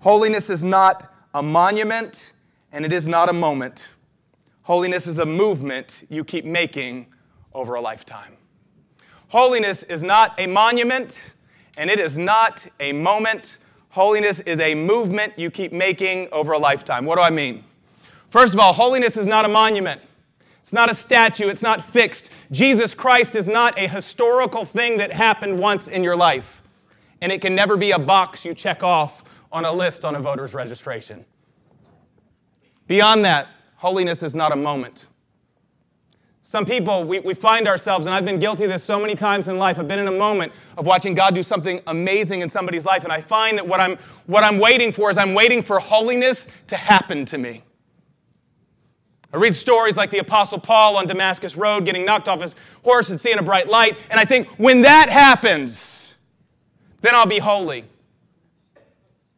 Holiness 0.00 0.50
is 0.50 0.62
not 0.62 1.10
a 1.32 1.42
monument, 1.42 2.34
and 2.74 2.84
it 2.84 2.92
is 2.92 3.08
not 3.08 3.28
a 3.28 3.32
moment. 3.32 3.94
Holiness 4.62 5.06
is 5.06 5.20
a 5.20 5.24
movement 5.24 6.04
you 6.10 6.24
keep 6.24 6.44
making 6.44 7.06
over 7.54 7.76
a 7.76 7.80
lifetime. 7.80 8.36
Holiness 9.28 9.84
is 9.84 10.02
not 10.02 10.38
a 10.40 10.46
monument 10.48 11.30
and 11.78 11.88
it 11.88 12.00
is 12.00 12.18
not 12.18 12.66
a 12.80 12.92
moment. 12.92 13.58
Holiness 13.90 14.40
is 14.40 14.58
a 14.58 14.74
movement 14.74 15.32
you 15.36 15.52
keep 15.52 15.72
making 15.72 16.28
over 16.32 16.52
a 16.52 16.58
lifetime. 16.58 17.04
What 17.04 17.16
do 17.16 17.22
I 17.22 17.30
mean? 17.30 17.62
First 18.30 18.54
of 18.54 18.60
all, 18.60 18.72
holiness 18.72 19.16
is 19.16 19.26
not 19.26 19.44
a 19.44 19.48
monument. 19.48 20.00
It's 20.58 20.72
not 20.72 20.90
a 20.90 20.94
statue, 20.94 21.48
it's 21.48 21.62
not 21.62 21.84
fixed. 21.84 22.30
Jesus 22.50 22.92
Christ 22.92 23.36
is 23.36 23.48
not 23.48 23.78
a 23.78 23.86
historical 23.86 24.64
thing 24.64 24.96
that 24.96 25.12
happened 25.12 25.60
once 25.60 25.86
in 25.86 26.02
your 26.02 26.16
life. 26.16 26.60
And 27.20 27.30
it 27.30 27.40
can 27.40 27.54
never 27.54 27.76
be 27.76 27.92
a 27.92 27.98
box 27.98 28.44
you 28.44 28.52
check 28.52 28.82
off 28.82 29.22
on 29.52 29.64
a 29.64 29.72
list 29.72 30.04
on 30.04 30.16
a 30.16 30.20
voter's 30.20 30.54
registration. 30.54 31.24
Beyond 32.86 33.24
that, 33.24 33.48
holiness 33.76 34.22
is 34.22 34.34
not 34.34 34.52
a 34.52 34.56
moment. 34.56 35.06
Some 36.42 36.66
people, 36.66 37.04
we, 37.04 37.20
we 37.20 37.32
find 37.32 37.66
ourselves, 37.66 38.06
and 38.06 38.14
I've 38.14 38.26
been 38.26 38.38
guilty 38.38 38.64
of 38.64 38.70
this 38.70 38.84
so 38.84 39.00
many 39.00 39.14
times 39.14 39.48
in 39.48 39.56
life. 39.56 39.78
I've 39.78 39.88
been 39.88 39.98
in 39.98 40.08
a 40.08 40.12
moment 40.12 40.52
of 40.76 40.84
watching 40.84 41.14
God 41.14 41.34
do 41.34 41.42
something 41.42 41.80
amazing 41.86 42.42
in 42.42 42.50
somebody's 42.50 42.84
life, 42.84 43.02
and 43.02 43.12
I 43.12 43.22
find 43.22 43.56
that 43.56 43.66
what 43.66 43.80
I'm, 43.80 43.96
what 44.26 44.44
I'm 44.44 44.58
waiting 44.58 44.92
for 44.92 45.10
is 45.10 45.16
I'm 45.16 45.32
waiting 45.32 45.62
for 45.62 45.80
holiness 45.80 46.48
to 46.66 46.76
happen 46.76 47.24
to 47.26 47.38
me. 47.38 47.62
I 49.32 49.38
read 49.38 49.54
stories 49.54 49.96
like 49.96 50.10
the 50.10 50.18
Apostle 50.18 50.60
Paul 50.60 50.98
on 50.98 51.06
Damascus 51.06 51.56
Road 51.56 51.86
getting 51.86 52.04
knocked 52.04 52.28
off 52.28 52.42
his 52.42 52.54
horse 52.84 53.08
and 53.08 53.18
seeing 53.18 53.38
a 53.38 53.42
bright 53.42 53.68
light, 53.68 53.96
and 54.10 54.20
I 54.20 54.26
think, 54.26 54.46
when 54.58 54.82
that 54.82 55.08
happens, 55.08 56.14
then 57.00 57.14
I'll 57.14 57.26
be 57.26 57.38
holy. 57.38 57.84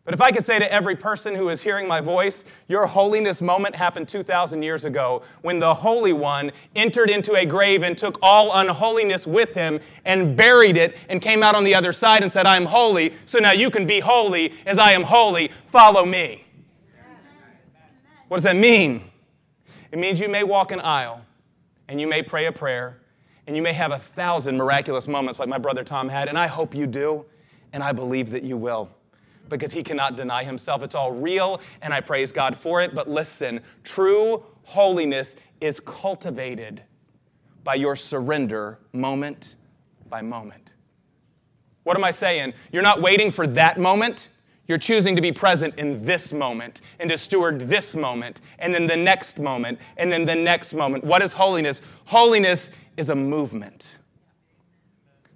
But 0.06 0.14
if 0.14 0.20
I 0.20 0.30
could 0.30 0.44
say 0.44 0.60
to 0.60 0.72
every 0.72 0.94
person 0.94 1.34
who 1.34 1.48
is 1.48 1.60
hearing 1.60 1.88
my 1.88 2.00
voice, 2.00 2.44
your 2.68 2.86
holiness 2.86 3.42
moment 3.42 3.74
happened 3.74 4.08
2,000 4.08 4.62
years 4.62 4.84
ago 4.84 5.22
when 5.42 5.58
the 5.58 5.74
Holy 5.74 6.12
One 6.12 6.52
entered 6.76 7.10
into 7.10 7.34
a 7.34 7.44
grave 7.44 7.82
and 7.82 7.98
took 7.98 8.16
all 8.22 8.52
unholiness 8.54 9.26
with 9.26 9.52
him 9.52 9.80
and 10.04 10.36
buried 10.36 10.76
it 10.76 10.96
and 11.08 11.20
came 11.20 11.42
out 11.42 11.56
on 11.56 11.64
the 11.64 11.74
other 11.74 11.92
side 11.92 12.22
and 12.22 12.32
said, 12.32 12.46
I 12.46 12.56
am 12.56 12.66
holy, 12.66 13.14
so 13.24 13.40
now 13.40 13.50
you 13.50 13.68
can 13.68 13.84
be 13.84 13.98
holy 13.98 14.52
as 14.64 14.78
I 14.78 14.92
am 14.92 15.02
holy. 15.02 15.50
Follow 15.66 16.06
me. 16.06 16.44
What 18.28 18.36
does 18.36 18.44
that 18.44 18.56
mean? 18.56 19.10
It 19.90 19.98
means 19.98 20.20
you 20.20 20.28
may 20.28 20.44
walk 20.44 20.70
an 20.70 20.80
aisle 20.80 21.20
and 21.88 22.00
you 22.00 22.06
may 22.06 22.22
pray 22.22 22.46
a 22.46 22.52
prayer 22.52 23.00
and 23.48 23.56
you 23.56 23.62
may 23.62 23.72
have 23.72 23.90
a 23.90 23.98
thousand 23.98 24.56
miraculous 24.56 25.08
moments 25.08 25.40
like 25.40 25.48
my 25.48 25.58
brother 25.58 25.82
Tom 25.82 26.08
had, 26.08 26.28
and 26.28 26.38
I 26.38 26.46
hope 26.46 26.76
you 26.76 26.86
do, 26.86 27.24
and 27.72 27.82
I 27.82 27.90
believe 27.90 28.30
that 28.30 28.44
you 28.44 28.56
will 28.56 28.90
because 29.48 29.72
he 29.72 29.82
cannot 29.82 30.16
deny 30.16 30.44
himself. 30.44 30.82
It's 30.82 30.94
all 30.94 31.12
real, 31.12 31.60
and 31.82 31.92
I 31.92 32.00
praise 32.00 32.32
God 32.32 32.56
for 32.56 32.82
it. 32.82 32.94
But 32.94 33.08
listen, 33.08 33.60
true 33.84 34.44
holiness 34.64 35.36
is 35.60 35.80
cultivated 35.80 36.82
by 37.64 37.74
your 37.74 37.96
surrender 37.96 38.78
moment 38.92 39.56
by 40.08 40.22
moment. 40.22 40.74
What 41.84 41.96
am 41.96 42.04
I 42.04 42.10
saying? 42.10 42.52
You're 42.72 42.82
not 42.82 43.00
waiting 43.00 43.30
for 43.30 43.46
that 43.48 43.78
moment. 43.78 44.28
You're 44.66 44.78
choosing 44.78 45.14
to 45.14 45.22
be 45.22 45.30
present 45.30 45.74
in 45.76 46.04
this 46.04 46.32
moment 46.32 46.80
and 46.98 47.08
to 47.10 47.16
steward 47.16 47.60
this 47.60 47.94
moment 47.94 48.40
and 48.58 48.74
then 48.74 48.86
the 48.86 48.96
next 48.96 49.38
moment 49.38 49.78
and 49.96 50.10
then 50.10 50.24
the 50.24 50.34
next 50.34 50.74
moment. 50.74 51.04
What 51.04 51.22
is 51.22 51.32
holiness? 51.32 51.82
Holiness 52.04 52.72
is 52.96 53.10
a 53.10 53.14
movement. 53.14 53.98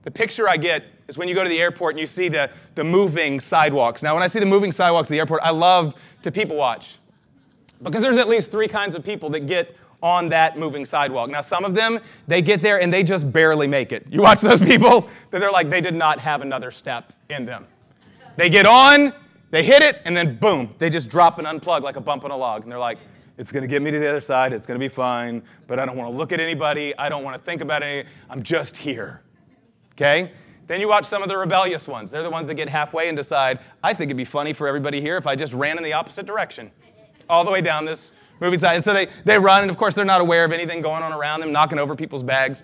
The 0.03 0.11
picture 0.11 0.49
I 0.49 0.57
get 0.57 1.00
is 1.11 1.19
when 1.19 1.29
you 1.29 1.35
go 1.35 1.43
to 1.43 1.49
the 1.51 1.61
airport 1.61 1.95
and 1.95 2.01
you 2.01 2.07
see 2.07 2.29
the, 2.29 2.51
the 2.77 2.85
moving 2.85 3.39
sidewalks. 3.39 4.03
Now, 4.03 4.15
when 4.15 4.23
I 4.23 4.29
see 4.29 4.39
the 4.39 4.47
moving 4.47 4.73
sidewalks 4.73 5.09
at 5.09 5.13
the 5.13 5.19
airport, 5.19 5.43
I 5.43 5.51
love 5.51 5.95
to 6.23 6.31
people 6.33 6.57
watch 6.57 6.99
because 7.83 8.01
there's 8.01 8.17
at 8.17 8.29
least 8.29 8.51
three 8.51 8.69
kinds 8.69 8.95
of 8.95 9.05
people 9.05 9.29
that 9.31 9.47
get 9.47 9.77
on 10.03 10.29
that 10.29 10.59
moving 10.59 10.87
sidewalk. 10.87 11.29
Now, 11.29 11.41
some 11.41 11.65
of 11.65 11.75
them, 11.75 12.01
they 12.27 12.41
get 12.41 12.63
there 12.63 12.81
and 12.81 12.93
they 12.93 13.03
just 13.03 13.31
barely 13.33 13.67
make 13.67 13.93
it. 13.93 14.07
You 14.09 14.23
watch 14.23 14.41
those 14.41 14.63
people, 14.63 15.11
that 15.31 15.41
they're 15.41 15.51
like, 15.51 15.69
they 15.69 15.81
did 15.81 15.95
not 15.95 16.19
have 16.21 16.41
another 16.41 16.71
step 16.71 17.13
in 17.29 17.45
them. 17.45 17.67
They 18.37 18.49
get 18.49 18.65
on, 18.65 19.13
they 19.51 19.63
hit 19.63 19.83
it, 19.83 20.01
and 20.05 20.17
then 20.17 20.37
boom, 20.37 20.75
they 20.79 20.89
just 20.89 21.11
drop 21.11 21.39
and 21.39 21.47
unplug 21.47 21.83
like 21.83 21.97
a 21.97 22.01
bump 22.01 22.25
on 22.25 22.31
a 22.31 22.37
log. 22.37 22.63
And 22.63 22.73
they're 22.73 22.79
like, 22.79 22.99
it's 23.37 23.51
to 23.53 23.67
get 23.67 23.83
me 23.83 23.91
to 23.91 23.99
the 23.99 24.09
other 24.09 24.21
side, 24.21 24.53
it's 24.53 24.67
to 24.67 24.79
be 24.79 24.89
fine, 24.89 25.43
but 25.67 25.79
I 25.79 25.87
don't 25.87 25.97
want 25.97 26.11
to 26.11 26.17
look 26.17 26.31
at 26.33 26.41
anybody, 26.41 26.97
I 26.99 27.09
don't 27.09 27.25
want 27.25 27.37
to 27.37 27.43
think 27.43 27.63
about 27.63 27.83
any, 27.83 28.07
I'm 28.29 28.43
just 28.43 28.77
here. 28.77 29.23
Okay? 29.93 30.33
Then 30.71 30.81
you 30.81 30.87
watch 30.87 31.05
some 31.05 31.21
of 31.21 31.29
the 31.29 31.37
rebellious 31.37 31.89
ones. 31.89 32.13
They're 32.13 32.23
the 32.23 32.31
ones 32.31 32.47
that 32.47 32.55
get 32.55 32.69
halfway 32.69 33.09
and 33.09 33.17
decide, 33.17 33.59
I 33.83 33.93
think 33.93 34.07
it'd 34.07 34.17
be 34.17 34.25
funny 34.25 34.53
for 34.53 34.69
everybody 34.69 35.01
here 35.01 35.17
if 35.17 35.27
I 35.27 35.35
just 35.35 35.53
ran 35.53 35.77
in 35.77 35.83
the 35.83 35.93
opposite 35.93 36.27
direction, 36.27 36.71
all 37.29 37.45
the 37.45 37.51
way 37.51 37.61
down 37.61 37.85
this 37.85 38.13
movie 38.39 38.57
side. 38.57 38.77
And 38.77 38.85
so 38.85 38.95
they, 38.95 39.09
they 39.25 39.37
run, 39.37 39.63
and 39.63 39.71
of 39.73 39.77
course, 39.77 39.97
they're 39.97 40.05
not 40.05 40.21
aware 40.21 40.45
of 40.45 40.53
anything 40.53 40.81
going 40.81 41.03
on 41.03 41.13
around 41.13 41.41
them, 41.41 41.51
knocking 41.51 41.81
over 41.81 41.97
people's 41.97 42.23
bags. 42.23 42.63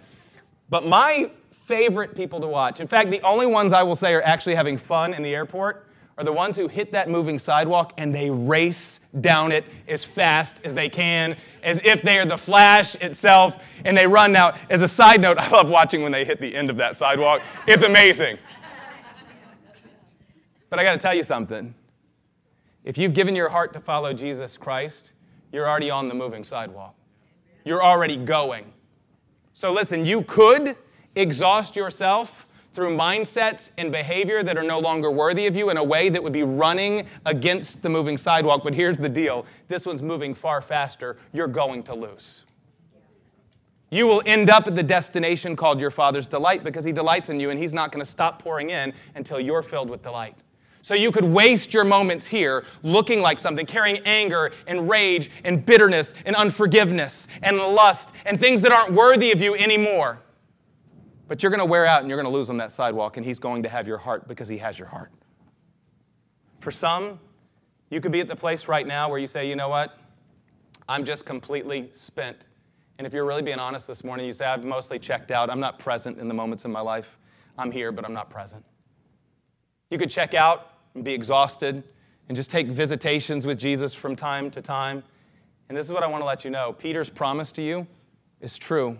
But 0.70 0.86
my 0.86 1.32
favorite 1.50 2.14
people 2.14 2.38
to 2.42 2.46
watch, 2.46 2.78
in 2.78 2.86
fact, 2.86 3.10
the 3.10 3.20
only 3.22 3.46
ones 3.46 3.72
I 3.72 3.82
will 3.82 3.96
say 3.96 4.14
are 4.14 4.22
actually 4.22 4.54
having 4.54 4.76
fun 4.76 5.12
in 5.12 5.24
the 5.24 5.34
airport, 5.34 5.85
are 6.18 6.24
the 6.24 6.32
ones 6.32 6.56
who 6.56 6.66
hit 6.66 6.92
that 6.92 7.10
moving 7.10 7.38
sidewalk 7.38 7.92
and 7.98 8.14
they 8.14 8.30
race 8.30 9.00
down 9.20 9.52
it 9.52 9.64
as 9.86 10.02
fast 10.04 10.60
as 10.64 10.74
they 10.74 10.88
can, 10.88 11.36
as 11.62 11.78
if 11.84 12.00
they 12.00 12.18
are 12.18 12.24
the 12.24 12.38
flash 12.38 12.94
itself, 12.96 13.62
and 13.84 13.96
they 13.96 14.06
run. 14.06 14.32
Now, 14.32 14.54
as 14.70 14.80
a 14.80 14.88
side 14.88 15.20
note, 15.20 15.36
I 15.38 15.48
love 15.50 15.68
watching 15.68 16.02
when 16.02 16.12
they 16.12 16.24
hit 16.24 16.40
the 16.40 16.54
end 16.54 16.70
of 16.70 16.76
that 16.76 16.96
sidewalk. 16.96 17.42
It's 17.66 17.82
amazing. 17.82 18.38
But 20.70 20.80
I 20.80 20.84
got 20.84 20.92
to 20.92 20.98
tell 20.98 21.14
you 21.14 21.22
something. 21.22 21.74
If 22.84 22.96
you've 22.96 23.14
given 23.14 23.34
your 23.34 23.48
heart 23.48 23.72
to 23.74 23.80
follow 23.80 24.12
Jesus 24.12 24.56
Christ, 24.56 25.12
you're 25.52 25.68
already 25.68 25.90
on 25.90 26.08
the 26.08 26.14
moving 26.14 26.44
sidewalk. 26.44 26.94
You're 27.64 27.82
already 27.82 28.16
going. 28.16 28.72
So 29.52 29.72
listen, 29.72 30.06
you 30.06 30.22
could 30.22 30.76
exhaust 31.14 31.76
yourself 31.76 32.45
through 32.76 32.94
mindsets 32.94 33.70
and 33.78 33.90
behavior 33.90 34.42
that 34.42 34.58
are 34.58 34.62
no 34.62 34.78
longer 34.78 35.10
worthy 35.10 35.46
of 35.46 35.56
you 35.56 35.70
in 35.70 35.78
a 35.78 35.82
way 35.82 36.10
that 36.10 36.22
would 36.22 36.32
be 36.32 36.42
running 36.42 37.06
against 37.24 37.82
the 37.82 37.88
moving 37.88 38.18
sidewalk. 38.18 38.62
But 38.62 38.74
here's 38.74 38.98
the 38.98 39.08
deal 39.08 39.46
this 39.66 39.86
one's 39.86 40.02
moving 40.02 40.34
far 40.34 40.60
faster. 40.60 41.16
You're 41.32 41.48
going 41.48 41.82
to 41.84 41.94
lose. 41.94 42.44
You 43.90 44.06
will 44.06 44.22
end 44.26 44.50
up 44.50 44.66
at 44.66 44.74
the 44.74 44.82
destination 44.82 45.56
called 45.56 45.80
your 45.80 45.90
Father's 45.90 46.26
delight 46.26 46.64
because 46.64 46.84
He 46.84 46.92
delights 46.92 47.30
in 47.30 47.40
you 47.40 47.50
and 47.50 47.58
He's 47.58 47.72
not 47.72 47.92
going 47.92 48.04
to 48.04 48.10
stop 48.10 48.42
pouring 48.42 48.70
in 48.70 48.92
until 49.14 49.40
you're 49.40 49.62
filled 49.62 49.88
with 49.88 50.02
delight. 50.02 50.34
So 50.82 50.94
you 50.94 51.10
could 51.10 51.24
waste 51.24 51.72
your 51.72 51.84
moments 51.84 52.26
here 52.26 52.64
looking 52.82 53.20
like 53.20 53.40
something, 53.40 53.64
carrying 53.64 53.98
anger 54.04 54.52
and 54.66 54.88
rage 54.88 55.30
and 55.44 55.64
bitterness 55.64 56.14
and 56.26 56.36
unforgiveness 56.36 57.26
and 57.42 57.56
lust 57.56 58.14
and 58.26 58.38
things 58.38 58.60
that 58.62 58.70
aren't 58.70 58.92
worthy 58.92 59.32
of 59.32 59.40
you 59.40 59.54
anymore. 59.54 60.20
But 61.28 61.42
you're 61.42 61.50
going 61.50 61.60
to 61.60 61.66
wear 61.66 61.86
out 61.86 62.00
and 62.00 62.08
you're 62.08 62.20
going 62.20 62.30
to 62.30 62.36
lose 62.36 62.50
on 62.50 62.56
that 62.58 62.72
sidewalk, 62.72 63.16
and 63.16 63.26
He's 63.26 63.38
going 63.38 63.62
to 63.62 63.68
have 63.68 63.86
your 63.86 63.98
heart 63.98 64.28
because 64.28 64.48
He 64.48 64.58
has 64.58 64.78
your 64.78 64.88
heart. 64.88 65.10
For 66.60 66.70
some, 66.70 67.18
you 67.90 68.00
could 68.00 68.12
be 68.12 68.20
at 68.20 68.28
the 68.28 68.36
place 68.36 68.68
right 68.68 68.86
now 68.86 69.08
where 69.08 69.18
you 69.18 69.26
say, 69.26 69.48
you 69.48 69.56
know 69.56 69.68
what? 69.68 69.98
I'm 70.88 71.04
just 71.04 71.24
completely 71.26 71.88
spent. 71.92 72.46
And 72.98 73.06
if 73.06 73.12
you're 73.12 73.24
really 73.24 73.42
being 73.42 73.58
honest 73.58 73.86
this 73.86 74.04
morning, 74.04 74.26
you 74.26 74.32
say, 74.32 74.46
I've 74.46 74.64
mostly 74.64 74.98
checked 74.98 75.30
out. 75.30 75.50
I'm 75.50 75.60
not 75.60 75.78
present 75.78 76.18
in 76.18 76.28
the 76.28 76.34
moments 76.34 76.64
in 76.64 76.72
my 76.72 76.80
life. 76.80 77.18
I'm 77.58 77.70
here, 77.70 77.92
but 77.92 78.04
I'm 78.04 78.14
not 78.14 78.30
present. 78.30 78.64
You 79.90 79.98
could 79.98 80.10
check 80.10 80.34
out 80.34 80.72
and 80.94 81.04
be 81.04 81.12
exhausted 81.12 81.82
and 82.28 82.36
just 82.36 82.50
take 82.50 82.68
visitations 82.68 83.46
with 83.46 83.58
Jesus 83.58 83.94
from 83.94 84.16
time 84.16 84.50
to 84.50 84.62
time. 84.62 85.02
And 85.68 85.76
this 85.76 85.86
is 85.86 85.92
what 85.92 86.02
I 86.02 86.06
want 86.06 86.22
to 86.22 86.26
let 86.26 86.44
you 86.44 86.50
know 86.50 86.72
Peter's 86.72 87.08
promise 87.08 87.52
to 87.52 87.62
you 87.62 87.86
is 88.40 88.56
true. 88.56 88.98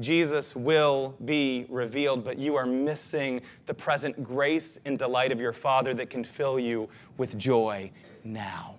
Jesus 0.00 0.54
will 0.54 1.16
be 1.24 1.66
revealed, 1.68 2.22
but 2.22 2.38
you 2.38 2.54
are 2.54 2.66
missing 2.66 3.40
the 3.66 3.74
present 3.74 4.22
grace 4.22 4.78
and 4.84 4.96
delight 4.96 5.32
of 5.32 5.40
your 5.40 5.52
Father 5.52 5.92
that 5.94 6.08
can 6.08 6.22
fill 6.22 6.58
you 6.58 6.88
with 7.16 7.36
joy 7.36 7.90
now. 8.22 8.76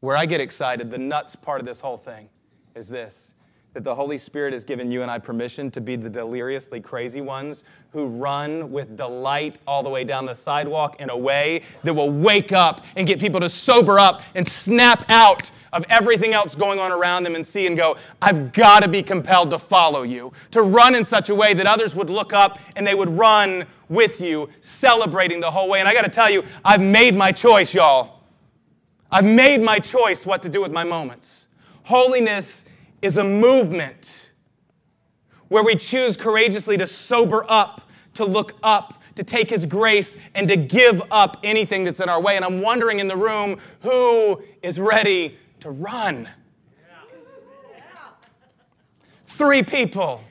Where 0.00 0.16
I 0.16 0.26
get 0.26 0.40
excited, 0.40 0.90
the 0.90 0.98
nuts 0.98 1.36
part 1.36 1.60
of 1.60 1.66
this 1.66 1.80
whole 1.80 1.96
thing 1.96 2.28
is 2.74 2.88
this 2.88 3.35
that 3.76 3.84
the 3.84 3.94
Holy 3.94 4.16
Spirit 4.16 4.54
has 4.54 4.64
given 4.64 4.90
you 4.90 5.02
and 5.02 5.10
I 5.10 5.18
permission 5.18 5.70
to 5.72 5.82
be 5.82 5.96
the 5.96 6.08
deliriously 6.08 6.80
crazy 6.80 7.20
ones 7.20 7.64
who 7.92 8.06
run 8.06 8.72
with 8.72 8.96
delight 8.96 9.58
all 9.66 9.82
the 9.82 9.90
way 9.90 10.02
down 10.02 10.24
the 10.24 10.34
sidewalk 10.34 10.98
in 10.98 11.10
a 11.10 11.16
way 11.16 11.60
that 11.84 11.92
will 11.92 12.10
wake 12.10 12.52
up 12.52 12.86
and 12.96 13.06
get 13.06 13.20
people 13.20 13.38
to 13.38 13.50
sober 13.50 13.98
up 13.98 14.22
and 14.34 14.48
snap 14.48 15.04
out 15.10 15.50
of 15.74 15.84
everything 15.90 16.32
else 16.32 16.54
going 16.54 16.78
on 16.78 16.90
around 16.90 17.22
them 17.22 17.34
and 17.34 17.46
see 17.46 17.66
and 17.66 17.76
go, 17.76 17.98
I've 18.22 18.50
got 18.54 18.82
to 18.82 18.88
be 18.88 19.02
compelled 19.02 19.50
to 19.50 19.58
follow 19.58 20.04
you, 20.04 20.32
to 20.52 20.62
run 20.62 20.94
in 20.94 21.04
such 21.04 21.28
a 21.28 21.34
way 21.34 21.52
that 21.52 21.66
others 21.66 21.94
would 21.94 22.08
look 22.08 22.32
up 22.32 22.58
and 22.76 22.86
they 22.86 22.94
would 22.94 23.10
run 23.10 23.66
with 23.90 24.22
you, 24.22 24.48
celebrating 24.62 25.38
the 25.38 25.50
whole 25.50 25.68
way. 25.68 25.80
And 25.80 25.88
I 25.88 25.92
got 25.92 26.04
to 26.04 26.10
tell 26.10 26.30
you, 26.30 26.44
I've 26.64 26.80
made 26.80 27.14
my 27.14 27.30
choice, 27.30 27.74
y'all. 27.74 28.20
I've 29.10 29.26
made 29.26 29.60
my 29.60 29.78
choice 29.78 30.24
what 30.24 30.42
to 30.44 30.48
do 30.48 30.62
with 30.62 30.72
my 30.72 30.82
moments. 30.82 31.48
Holiness 31.84 32.64
is 33.02 33.16
a 33.16 33.24
movement 33.24 34.30
where 35.48 35.62
we 35.62 35.76
choose 35.76 36.16
courageously 36.16 36.76
to 36.76 36.86
sober 36.86 37.44
up, 37.48 37.82
to 38.14 38.24
look 38.24 38.54
up, 38.62 39.02
to 39.14 39.24
take 39.24 39.48
His 39.48 39.64
grace, 39.64 40.16
and 40.34 40.48
to 40.48 40.56
give 40.56 41.02
up 41.10 41.38
anything 41.44 41.84
that's 41.84 42.00
in 42.00 42.08
our 42.08 42.20
way. 42.20 42.36
And 42.36 42.44
I'm 42.44 42.60
wondering 42.60 43.00
in 43.00 43.08
the 43.08 43.16
room 43.16 43.58
who 43.82 44.42
is 44.62 44.80
ready 44.80 45.38
to 45.60 45.70
run? 45.70 46.28
Three 49.28 49.62
people. 49.62 50.22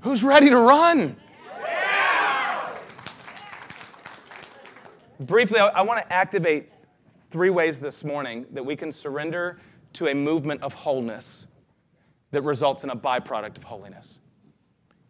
Who's 0.00 0.24
ready 0.24 0.48
to 0.48 0.56
run? 0.56 1.16
Briefly, 5.20 5.58
I, 5.58 5.68
I 5.68 5.82
want 5.82 6.00
to 6.00 6.12
activate 6.12 6.70
three 7.30 7.50
ways 7.50 7.78
this 7.78 8.02
morning 8.02 8.44
that 8.50 8.64
we 8.64 8.74
can 8.74 8.90
surrender 8.90 9.58
to 9.92 10.08
a 10.08 10.14
movement 10.14 10.60
of 10.62 10.74
wholeness 10.74 11.46
that 12.32 12.42
results 12.42 12.84
in 12.84 12.90
a 12.90 12.96
byproduct 12.96 13.56
of 13.56 13.62
holiness. 13.62 14.18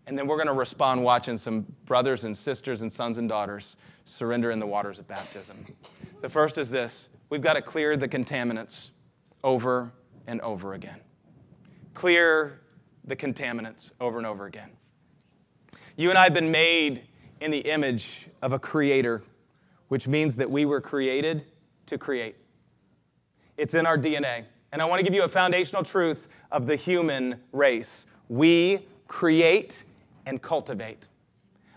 And 0.07 0.19
then 0.19 0.27
we're 0.27 0.37
going 0.37 0.47
to 0.47 0.53
respond 0.53 1.03
watching 1.03 1.37
some 1.37 1.67
brothers 1.87 2.25
and 2.25 2.37
sisters 2.37 2.83
and 2.83 2.93
sons 2.93 3.19
and 3.19 3.29
daughters 3.29 3.77
surrender 4.05 4.51
in 4.51 4.59
the 4.59 4.67
waters 4.67 4.99
of 4.99 5.07
baptism. 5.07 5.57
The 6.21 6.29
first 6.29 6.59
is 6.59 6.71
this 6.71 7.09
we've 7.31 7.41
got 7.41 7.55
to 7.55 7.63
clear 7.63 7.97
the 7.97 8.09
contaminants 8.09 8.91
over 9.43 9.93
and 10.27 10.41
over 10.43 10.75
again. 10.75 11.01
Clear 11.95 12.61
the 13.05 13.17
contaminants 13.17 13.93
over 14.01 14.19
and 14.19 14.27
over 14.27 14.47
again. 14.47 14.71
You 15.97 16.11
and 16.11 16.19
I 16.19 16.25
have 16.25 16.35
been 16.35 16.51
made 16.51 17.03
in 17.41 17.51
the 17.51 17.59
image 17.59 18.29
of 18.43 18.53
a 18.53 18.59
creator, 18.59 19.23
which 19.89 20.07
means 20.07 20.37
that 20.37 20.51
we 20.51 20.65
were 20.67 20.81
created 20.81 21.47
to 21.91 21.99
create. 21.99 22.37
It's 23.57 23.75
in 23.75 23.85
our 23.85 23.99
DNA. 23.99 24.45
And 24.73 24.81
I 24.81 24.85
want 24.85 25.01
to 25.01 25.05
give 25.05 25.13
you 25.13 25.25
a 25.25 25.29
foundational 25.29 25.83
truth 25.83 26.29
of 26.51 26.67
the 26.67 26.77
human 26.77 27.41
race. 27.53 28.07
We 28.29 28.87
create 29.09 29.85
and 30.27 30.41
cultivate. 30.41 31.09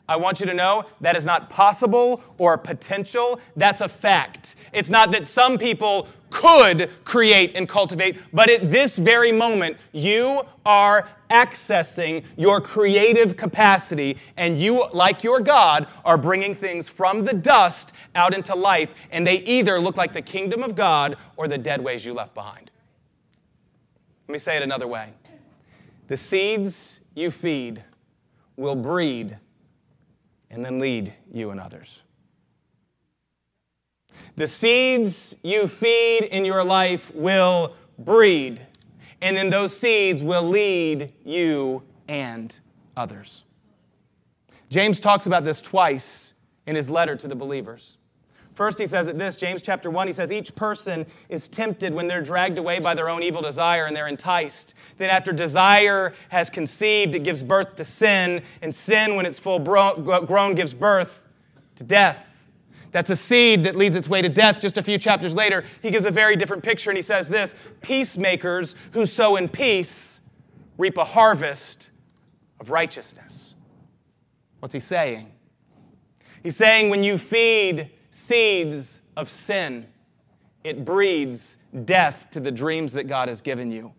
I 0.07 0.17
want 0.17 0.39
you 0.39 0.45
to 0.47 0.53
know 0.53 0.85
that 1.01 1.15
is 1.15 1.25
not 1.25 1.49
possible 1.49 2.21
or 2.37 2.57
potential. 2.57 3.39
That's 3.55 3.81
a 3.81 3.87
fact. 3.87 4.55
It's 4.73 4.89
not 4.89 5.11
that 5.11 5.25
some 5.25 5.57
people 5.57 6.07
could 6.29 6.89
create 7.05 7.55
and 7.55 7.69
cultivate, 7.69 8.17
but 8.33 8.49
at 8.49 8.69
this 8.69 8.97
very 8.97 9.31
moment, 9.31 9.77
you 9.93 10.41
are 10.65 11.07
accessing 11.29 12.23
your 12.37 12.59
creative 12.59 13.37
capacity, 13.37 14.17
and 14.37 14.59
you, 14.59 14.87
like 14.93 15.23
your 15.23 15.39
God, 15.39 15.87
are 16.05 16.17
bringing 16.17 16.53
things 16.53 16.89
from 16.89 17.23
the 17.23 17.33
dust 17.33 17.93
out 18.15 18.33
into 18.33 18.55
life, 18.55 18.93
and 19.11 19.25
they 19.25 19.37
either 19.37 19.79
look 19.79 19.97
like 19.97 20.13
the 20.13 20.21
kingdom 20.21 20.63
of 20.63 20.75
God 20.75 21.17
or 21.37 21.47
the 21.47 21.57
dead 21.57 21.81
ways 21.81 22.05
you 22.05 22.13
left 22.13 22.33
behind. 22.33 22.71
Let 24.27 24.33
me 24.33 24.39
say 24.39 24.57
it 24.57 24.63
another 24.63 24.87
way 24.87 25.13
the 26.07 26.17
seeds 26.17 26.99
you 27.15 27.31
feed 27.31 27.83
will 28.57 28.75
breed 28.75 29.37
and 30.53 30.63
then 30.63 30.79
lead 30.79 31.13
you 31.31 31.49
and 31.49 31.59
others. 31.59 32.03
The 34.35 34.47
seeds 34.47 35.35
you 35.43 35.67
feed 35.67 36.25
in 36.31 36.45
your 36.45 36.63
life 36.63 37.13
will 37.13 37.75
breed, 37.99 38.61
and 39.21 39.35
then 39.35 39.49
those 39.49 39.75
seeds 39.75 40.23
will 40.23 40.43
lead 40.43 41.11
you 41.25 41.83
and 42.07 42.57
others. 42.95 43.43
James 44.69 44.99
talks 44.99 45.25
about 45.25 45.43
this 45.43 45.61
twice 45.61 46.33
in 46.67 46.75
his 46.75 46.89
letter 46.89 47.15
to 47.15 47.27
the 47.27 47.35
believers. 47.35 47.97
First, 48.53 48.77
he 48.77 48.85
says 48.85 49.07
it 49.07 49.17
this 49.17 49.35
James 49.35 49.63
chapter 49.63 49.89
1, 49.89 50.07
he 50.07 50.13
says, 50.13 50.31
Each 50.31 50.55
person 50.55 51.05
is 51.29 51.49
tempted 51.49 51.93
when 51.93 52.07
they're 52.07 52.21
dragged 52.21 52.57
away 52.57 52.79
by 52.79 52.93
their 52.93 53.09
own 53.09 53.23
evil 53.23 53.41
desire 53.41 53.85
and 53.85 53.95
they're 53.95 54.07
enticed. 54.07 54.75
Then, 54.97 55.09
after 55.09 55.33
desire 55.33 56.13
has 56.29 56.49
conceived, 56.49 57.15
it 57.15 57.23
gives 57.23 57.41
birth 57.41 57.75
to 57.77 57.83
sin, 57.83 58.43
and 58.61 58.73
sin, 58.73 59.15
when 59.15 59.25
it's 59.25 59.39
full 59.39 59.59
grown, 59.59 60.55
gives 60.55 60.73
birth 60.73 61.23
to 61.75 61.83
death. 61.83 62.23
That's 62.91 63.09
a 63.09 63.15
seed 63.15 63.63
that 63.63 63.75
leads 63.75 63.95
its 63.95 64.07
way 64.07 64.21
to 64.21 64.29
death. 64.29 64.61
Just 64.61 64.77
a 64.77 64.83
few 64.83 64.99
chapters 64.99 65.35
later, 65.35 65.65
he 65.81 65.89
gives 65.89 66.05
a 66.05 66.11
very 66.11 66.35
different 66.35 66.61
picture, 66.63 66.91
and 66.91 66.97
he 66.97 67.01
says 67.01 67.27
this 67.27 67.55
Peacemakers 67.81 68.75
who 68.91 69.07
sow 69.07 69.35
in 69.37 69.49
peace 69.49 70.21
reap 70.77 70.97
a 70.97 71.03
harvest 71.03 71.89
of 72.59 72.69
righteousness. 72.69 73.55
What's 74.59 74.73
he 74.73 74.79
saying? 74.79 75.31
He's 76.43 76.55
saying 76.55 76.89
when 76.89 77.03
you 77.03 77.17
feed 77.17 77.89
seeds 78.13 79.01
of 79.17 79.27
sin, 79.27 79.87
it 80.63 80.85
breeds 80.85 81.57
death 81.83 82.27
to 82.29 82.39
the 82.39 82.51
dreams 82.51 82.93
that 82.93 83.05
God 83.07 83.27
has 83.27 83.41
given 83.41 83.71
you. 83.71 83.91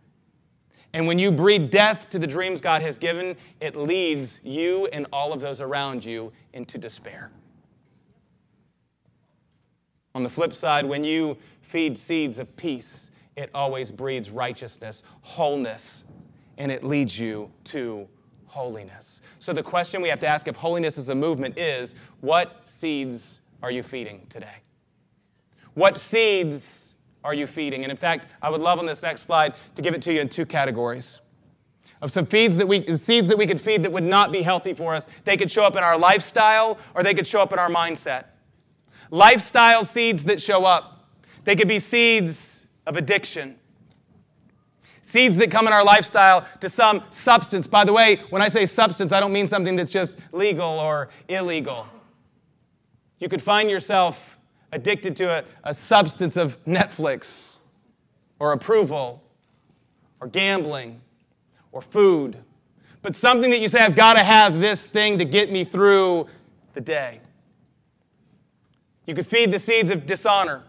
And 0.92 1.08
when 1.08 1.18
you 1.18 1.32
breed 1.32 1.70
death 1.70 2.08
to 2.10 2.20
the 2.20 2.26
dreams 2.26 2.60
God 2.60 2.80
has 2.80 2.96
given, 2.96 3.36
it 3.60 3.74
leads 3.74 4.38
you 4.44 4.86
and 4.92 5.08
all 5.12 5.32
of 5.32 5.40
those 5.40 5.60
around 5.60 6.04
you 6.04 6.30
into 6.52 6.78
despair. 6.78 7.32
On 10.14 10.22
the 10.22 10.28
flip 10.28 10.52
side, 10.52 10.86
when 10.86 11.02
you 11.02 11.36
feed 11.62 11.98
seeds 11.98 12.38
of 12.38 12.54
peace, 12.54 13.10
it 13.34 13.50
always 13.52 13.90
breeds 13.90 14.30
righteousness, 14.30 15.02
wholeness, 15.22 16.04
and 16.58 16.70
it 16.70 16.84
leads 16.84 17.18
you 17.18 17.50
to 17.64 18.06
holiness. 18.46 19.22
So 19.40 19.52
the 19.52 19.64
question 19.64 20.00
we 20.00 20.08
have 20.08 20.20
to 20.20 20.28
ask 20.28 20.46
if 20.46 20.54
holiness 20.54 20.98
is 20.98 21.08
a 21.08 21.14
movement 21.16 21.58
is 21.58 21.96
what 22.20 22.60
seeds 22.62 23.40
are 23.64 23.70
you 23.70 23.82
feeding 23.82 24.26
today? 24.28 24.56
What 25.72 25.96
seeds 25.96 26.96
are 27.24 27.32
you 27.32 27.46
feeding? 27.46 27.82
And 27.82 27.90
in 27.90 27.96
fact, 27.96 28.26
I 28.42 28.50
would 28.50 28.60
love 28.60 28.78
on 28.78 28.84
this 28.84 29.02
next 29.02 29.22
slide 29.22 29.54
to 29.74 29.80
give 29.80 29.94
it 29.94 30.02
to 30.02 30.12
you 30.12 30.20
in 30.20 30.28
two 30.28 30.44
categories 30.44 31.20
of 32.02 32.12
some 32.12 32.26
feeds 32.26 32.58
that 32.58 32.68
we 32.68 32.94
seeds 32.94 33.26
that 33.28 33.38
we 33.38 33.46
could 33.46 33.58
feed 33.58 33.82
that 33.82 33.90
would 33.90 34.04
not 34.04 34.30
be 34.30 34.42
healthy 34.42 34.74
for 34.74 34.94
us. 34.94 35.08
They 35.24 35.38
could 35.38 35.50
show 35.50 35.64
up 35.64 35.76
in 35.76 35.82
our 35.82 35.96
lifestyle 35.96 36.78
or 36.94 37.02
they 37.02 37.14
could 37.14 37.26
show 37.26 37.40
up 37.40 37.54
in 37.54 37.58
our 37.58 37.70
mindset. 37.70 38.26
Lifestyle 39.10 39.82
seeds 39.82 40.24
that 40.24 40.42
show 40.42 40.66
up. 40.66 41.06
They 41.44 41.56
could 41.56 41.68
be 41.68 41.78
seeds 41.78 42.66
of 42.86 42.98
addiction. 42.98 43.58
Seeds 45.00 45.38
that 45.38 45.50
come 45.50 45.66
in 45.66 45.72
our 45.72 45.84
lifestyle 45.84 46.46
to 46.60 46.68
some 46.68 47.02
substance. 47.08 47.66
By 47.66 47.84
the 47.84 47.94
way, 47.94 48.16
when 48.28 48.42
I 48.42 48.48
say 48.48 48.66
substance, 48.66 49.10
I 49.10 49.20
don't 49.20 49.32
mean 49.32 49.46
something 49.46 49.74
that's 49.74 49.90
just 49.90 50.18
legal 50.32 50.78
or 50.78 51.08
illegal. 51.28 51.86
You 53.18 53.28
could 53.28 53.42
find 53.42 53.70
yourself 53.70 54.38
addicted 54.72 55.16
to 55.16 55.30
a, 55.30 55.44
a 55.62 55.72
substance 55.72 56.36
of 56.36 56.62
Netflix 56.64 57.56
or 58.38 58.52
approval 58.52 59.22
or 60.20 60.26
gambling 60.26 61.00
or 61.72 61.80
food, 61.80 62.36
but 63.02 63.14
something 63.14 63.50
that 63.50 63.60
you 63.60 63.68
say, 63.68 63.80
I've 63.80 63.94
got 63.94 64.14
to 64.14 64.24
have 64.24 64.58
this 64.58 64.86
thing 64.86 65.18
to 65.18 65.24
get 65.24 65.52
me 65.52 65.64
through 65.64 66.26
the 66.72 66.80
day. 66.80 67.20
You 69.06 69.14
could 69.14 69.26
feed 69.26 69.50
the 69.50 69.58
seeds 69.58 69.90
of 69.90 70.06
dishonor. 70.06 70.62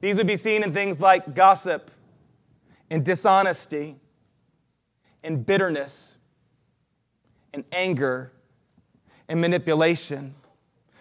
These 0.00 0.16
would 0.16 0.26
be 0.26 0.36
seen 0.36 0.62
in 0.62 0.72
things 0.72 1.00
like 1.00 1.34
gossip 1.34 1.90
and 2.90 3.04
dishonesty 3.04 3.96
and 5.24 5.44
bitterness 5.44 6.18
and 7.52 7.64
anger 7.72 8.32
and 9.28 9.40
manipulation. 9.40 10.34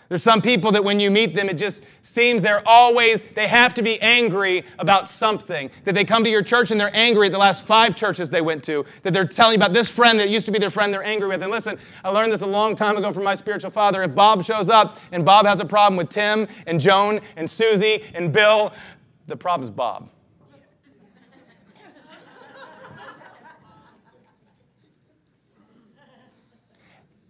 There's 0.09 0.23
some 0.23 0.41
people 0.41 0.71
that 0.71 0.83
when 0.83 0.99
you 0.99 1.11
meet 1.11 1.35
them, 1.35 1.49
it 1.49 1.57
just 1.57 1.83
seems 2.01 2.41
they're 2.41 2.65
always, 2.65 3.23
they 3.35 3.47
have 3.47 3.73
to 3.73 3.81
be 3.81 3.99
angry 4.01 4.63
about 4.79 5.09
something. 5.09 5.69
That 5.83 5.95
they 5.95 6.05
come 6.05 6.23
to 6.23 6.29
your 6.29 6.41
church 6.41 6.71
and 6.71 6.79
they're 6.79 6.95
angry 6.95 7.27
at 7.27 7.33
the 7.33 7.37
last 7.37 7.65
five 7.67 7.93
churches 7.95 8.29
they 8.29 8.41
went 8.41 8.63
to. 8.65 8.85
That 9.03 9.11
they're 9.11 9.27
telling 9.27 9.53
you 9.53 9.57
about 9.57 9.73
this 9.73 9.91
friend 9.91 10.17
that 10.19 10.29
used 10.29 10.45
to 10.45 10.51
be 10.51 10.59
their 10.59 10.69
friend 10.69 10.93
they're 10.93 11.03
angry 11.03 11.27
with. 11.27 11.43
And 11.43 11.51
listen, 11.51 11.77
I 12.05 12.09
learned 12.09 12.31
this 12.31 12.41
a 12.41 12.47
long 12.47 12.73
time 12.73 12.95
ago 12.95 13.11
from 13.11 13.23
my 13.23 13.35
spiritual 13.35 13.71
father. 13.71 14.01
If 14.03 14.15
Bob 14.15 14.43
shows 14.43 14.69
up 14.69 14.97
and 15.11 15.25
Bob 15.25 15.45
has 15.45 15.59
a 15.59 15.65
problem 15.65 15.97
with 15.97 16.09
Tim 16.09 16.47
and 16.67 16.79
Joan 16.79 17.19
and 17.35 17.49
Susie 17.49 18.03
and 18.13 18.31
Bill, 18.31 18.73
the 19.27 19.35
problem's 19.35 19.71
Bob. 19.71 20.09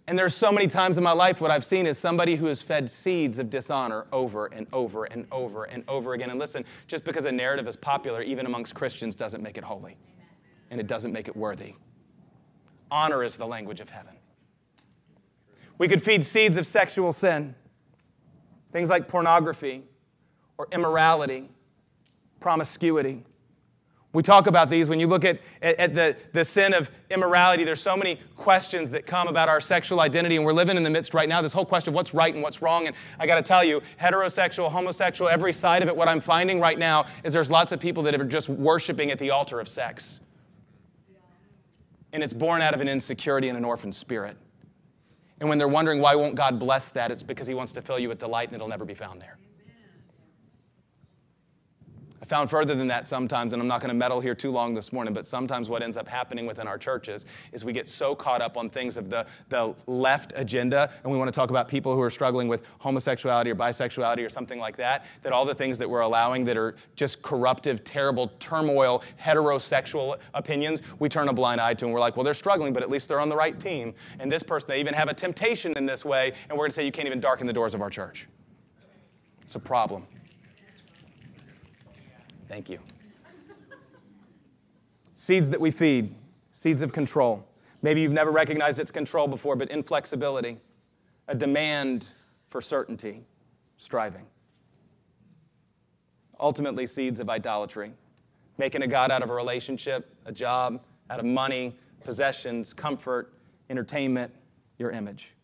And 0.08 0.18
there's 0.18 0.34
so 0.34 0.50
many 0.50 0.66
times 0.66 0.96
in 0.96 1.04
my 1.04 1.12
life 1.12 1.42
what 1.42 1.50
I've 1.50 1.66
seen 1.66 1.86
is 1.86 1.98
somebody 1.98 2.34
who 2.34 2.46
has 2.46 2.62
fed 2.62 2.88
seeds 2.88 3.38
of 3.38 3.50
dishonor 3.50 4.06
over 4.10 4.46
and 4.46 4.66
over 4.72 5.04
and 5.04 5.26
over 5.30 5.64
and 5.64 5.84
over 5.86 6.14
again. 6.14 6.30
And 6.30 6.40
listen, 6.40 6.64
just 6.86 7.04
because 7.04 7.26
a 7.26 7.30
narrative 7.30 7.68
is 7.68 7.76
popular, 7.76 8.22
even 8.22 8.46
amongst 8.46 8.74
Christians, 8.74 9.14
doesn't 9.14 9.42
make 9.42 9.58
it 9.58 9.64
holy. 9.64 9.98
And 10.70 10.80
it 10.80 10.86
doesn't 10.86 11.12
make 11.12 11.28
it 11.28 11.36
worthy. 11.36 11.74
Honor 12.90 13.22
is 13.22 13.36
the 13.36 13.46
language 13.46 13.82
of 13.82 13.90
heaven. 13.90 14.14
We 15.76 15.88
could 15.88 16.02
feed 16.02 16.24
seeds 16.24 16.56
of 16.56 16.64
sexual 16.64 17.12
sin, 17.12 17.54
things 18.72 18.88
like 18.88 19.08
pornography 19.08 19.84
or 20.56 20.68
immorality, 20.72 21.50
promiscuity. 22.40 23.24
We 24.14 24.22
talk 24.22 24.46
about 24.46 24.70
these 24.70 24.88
when 24.88 24.98
you 24.98 25.06
look 25.06 25.24
at, 25.26 25.38
at, 25.60 25.92
the, 25.94 26.16
the 26.32 26.42
sin 26.42 26.72
of 26.72 26.90
immorality. 27.10 27.62
There's 27.64 27.82
so 27.82 27.94
many 27.94 28.18
questions 28.36 28.90
that 28.90 29.04
come 29.04 29.28
about 29.28 29.50
our 29.50 29.60
sexual 29.60 30.00
identity, 30.00 30.36
and 30.36 30.46
we're 30.46 30.54
living 30.54 30.78
in 30.78 30.82
the 30.82 30.88
midst 30.88 31.12
right 31.12 31.28
now. 31.28 31.42
This 31.42 31.52
whole 31.52 31.66
question 31.66 31.90
of 31.90 31.94
what's 31.94 32.14
right 32.14 32.32
and 32.32 32.42
what's 32.42 32.62
wrong. 32.62 32.86
And 32.86 32.96
I 33.18 33.26
got 33.26 33.34
to 33.34 33.42
tell 33.42 33.62
you, 33.62 33.82
heterosexual, 34.00 34.70
homosexual, 34.70 35.28
every 35.28 35.52
side 35.52 35.82
of 35.82 35.88
it, 35.88 35.96
what 35.96 36.08
I'm 36.08 36.20
finding 36.20 36.58
right 36.58 36.78
now 36.78 37.04
is 37.22 37.34
there's 37.34 37.50
lots 37.50 37.70
of 37.70 37.80
people 37.80 38.02
that 38.04 38.18
are 38.18 38.24
just 38.24 38.48
worshiping 38.48 39.10
at 39.10 39.18
the 39.18 39.30
altar 39.30 39.60
of 39.60 39.68
sex. 39.68 40.20
And 42.14 42.22
it's 42.22 42.32
born 42.32 42.62
out 42.62 42.72
of 42.72 42.80
an 42.80 42.88
insecurity 42.88 43.50
and 43.50 43.58
an 43.58 43.64
orphan 43.64 43.92
spirit. 43.92 44.38
And 45.40 45.50
when 45.50 45.58
they're 45.58 45.68
wondering 45.68 46.00
why 46.00 46.14
won't 46.14 46.34
God 46.34 46.58
bless 46.58 46.90
that, 46.92 47.10
it's 47.10 47.22
because 47.22 47.46
He 47.46 47.52
wants 47.52 47.72
to 47.72 47.82
fill 47.82 47.98
you 47.98 48.08
with 48.08 48.18
delight 48.18 48.48
and 48.48 48.54
it'll 48.54 48.68
never 48.68 48.86
be 48.86 48.94
found 48.94 49.20
there 49.20 49.38
found 52.28 52.50
further 52.50 52.74
than 52.74 52.86
that 52.88 53.08
sometimes, 53.08 53.52
and 53.52 53.62
I'm 53.62 53.68
not 53.68 53.80
going 53.80 53.88
to 53.88 53.94
meddle 53.94 54.20
here 54.20 54.34
too 54.34 54.50
long 54.50 54.74
this 54.74 54.92
morning, 54.92 55.14
but 55.14 55.26
sometimes 55.26 55.68
what 55.68 55.82
ends 55.82 55.96
up 55.96 56.06
happening 56.06 56.46
within 56.46 56.68
our 56.68 56.78
churches 56.78 57.26
is 57.52 57.64
we 57.64 57.72
get 57.72 57.88
so 57.88 58.14
caught 58.14 58.42
up 58.42 58.56
on 58.56 58.68
things 58.68 58.96
of 58.96 59.08
the, 59.08 59.26
the 59.48 59.74
left 59.86 60.32
agenda, 60.36 60.92
and 61.02 61.10
we 61.10 61.18
want 61.18 61.28
to 61.28 61.32
talk 61.32 61.50
about 61.50 61.68
people 61.68 61.94
who 61.94 62.02
are 62.02 62.10
struggling 62.10 62.46
with 62.46 62.62
homosexuality 62.78 63.50
or 63.50 63.54
bisexuality 63.54 64.24
or 64.24 64.28
something 64.28 64.58
like 64.58 64.76
that, 64.76 65.06
that 65.22 65.32
all 65.32 65.44
the 65.44 65.54
things 65.54 65.78
that 65.78 65.88
we're 65.88 66.00
allowing 66.00 66.44
that 66.44 66.56
are 66.56 66.76
just 66.94 67.22
corruptive, 67.22 67.82
terrible, 67.84 68.30
turmoil, 68.38 69.02
heterosexual 69.20 70.18
opinions, 70.34 70.82
we 70.98 71.08
turn 71.08 71.28
a 71.28 71.32
blind 71.32 71.60
eye 71.60 71.74
to, 71.74 71.86
and 71.86 71.94
we're 71.94 72.00
like, 72.00 72.16
well, 72.16 72.24
they're 72.24 72.34
struggling, 72.34 72.72
but 72.72 72.82
at 72.82 72.90
least 72.90 73.08
they're 73.08 73.20
on 73.20 73.28
the 73.28 73.36
right 73.36 73.58
team. 73.58 73.94
And 74.20 74.30
this 74.30 74.42
person, 74.42 74.68
they 74.68 74.80
even 74.80 74.94
have 74.94 75.08
a 75.08 75.14
temptation 75.14 75.76
in 75.76 75.86
this 75.86 76.04
way, 76.04 76.32
and 76.48 76.52
we're 76.52 76.64
going 76.64 76.70
to 76.70 76.74
say 76.74 76.84
you 76.84 76.92
can't 76.92 77.06
even 77.06 77.20
darken 77.20 77.46
the 77.46 77.52
doors 77.52 77.74
of 77.74 77.80
our 77.80 77.90
church. 77.90 78.28
It's 79.40 79.54
a 79.54 79.58
problem. 79.58 80.06
Thank 82.48 82.70
you. 82.70 82.78
Seeds 85.14 85.50
that 85.50 85.60
we 85.60 85.70
feed, 85.70 86.14
seeds 86.52 86.82
of 86.82 86.92
control. 86.92 87.46
Maybe 87.82 88.00
you've 88.00 88.12
never 88.12 88.30
recognized 88.30 88.78
its 88.78 88.90
control 88.90 89.28
before, 89.28 89.54
but 89.56 89.70
inflexibility, 89.70 90.58
a 91.28 91.34
demand 91.34 92.08
for 92.46 92.60
certainty, 92.60 93.24
striving. 93.76 94.26
Ultimately, 96.40 96.86
seeds 96.86 97.20
of 97.20 97.28
idolatry, 97.28 97.92
making 98.58 98.82
a 98.82 98.86
God 98.86 99.10
out 99.10 99.22
of 99.22 99.30
a 99.30 99.34
relationship, 99.34 100.14
a 100.24 100.32
job, 100.32 100.80
out 101.10 101.18
of 101.18 101.26
money, 101.26 101.76
possessions, 102.00 102.72
comfort, 102.72 103.32
entertainment, 103.70 104.32
your 104.78 104.90
image. 104.90 105.34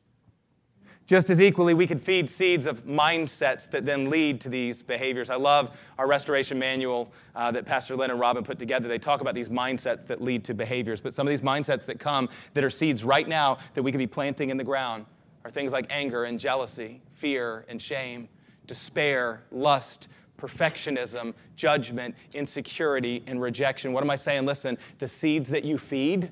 Just 1.06 1.28
as 1.30 1.40
equally, 1.40 1.74
we 1.74 1.86
could 1.86 2.00
feed 2.00 2.28
seeds 2.30 2.66
of 2.66 2.84
mindsets 2.84 3.70
that 3.70 3.84
then 3.84 4.08
lead 4.08 4.40
to 4.40 4.48
these 4.48 4.82
behaviors. 4.82 5.28
I 5.30 5.36
love 5.36 5.76
our 5.98 6.08
restoration 6.08 6.58
manual 6.58 7.12
uh, 7.34 7.50
that 7.52 7.66
Pastor 7.66 7.94
Lynn 7.94 8.10
and 8.10 8.18
Robin 8.18 8.42
put 8.42 8.58
together. 8.58 8.88
They 8.88 8.98
talk 8.98 9.20
about 9.20 9.34
these 9.34 9.48
mindsets 9.48 10.06
that 10.06 10.22
lead 10.22 10.44
to 10.44 10.54
behaviors, 10.54 11.00
but 11.00 11.14
some 11.14 11.26
of 11.26 11.30
these 11.30 11.42
mindsets 11.42 11.84
that 11.86 11.98
come 11.98 12.28
that 12.54 12.64
are 12.64 12.70
seeds 12.70 13.04
right 13.04 13.28
now 13.28 13.58
that 13.74 13.82
we 13.82 13.92
could 13.92 13.98
be 13.98 14.06
planting 14.06 14.50
in 14.50 14.56
the 14.56 14.64
ground 14.64 15.04
are 15.44 15.50
things 15.50 15.72
like 15.72 15.86
anger 15.90 16.24
and 16.24 16.40
jealousy, 16.40 17.02
fear 17.12 17.66
and 17.68 17.80
shame, 17.80 18.28
despair, 18.66 19.42
lust, 19.50 20.08
perfectionism, 20.38 21.34
judgment, 21.56 22.14
insecurity, 22.34 23.22
and 23.26 23.40
rejection. 23.40 23.92
What 23.92 24.02
am 24.02 24.10
I 24.10 24.16
saying? 24.16 24.46
Listen, 24.46 24.78
the 24.98 25.08
seeds 25.08 25.50
that 25.50 25.64
you 25.64 25.78
feed 25.78 26.30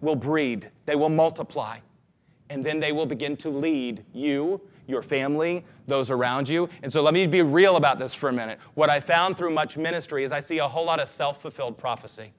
will 0.00 0.16
breed, 0.16 0.70
they 0.84 0.94
will 0.94 1.08
multiply 1.08 1.78
and 2.50 2.64
then 2.64 2.78
they 2.78 2.92
will 2.92 3.06
begin 3.06 3.36
to 3.38 3.48
lead 3.48 4.04
you, 4.12 4.60
your 4.86 5.02
family, 5.02 5.64
those 5.86 6.10
around 6.10 6.48
you. 6.48 6.68
And 6.82 6.92
so 6.92 7.02
let 7.02 7.14
me 7.14 7.26
be 7.26 7.42
real 7.42 7.76
about 7.76 7.98
this 7.98 8.14
for 8.14 8.28
a 8.28 8.32
minute. 8.32 8.58
What 8.74 8.90
I 8.90 9.00
found 9.00 9.36
through 9.36 9.50
much 9.50 9.76
ministry 9.76 10.24
is 10.24 10.32
I 10.32 10.40
see 10.40 10.58
a 10.58 10.68
whole 10.68 10.84
lot 10.84 11.00
of 11.00 11.08
self 11.08 11.42
fulfilled 11.42 11.76
prophecy. 11.78 12.30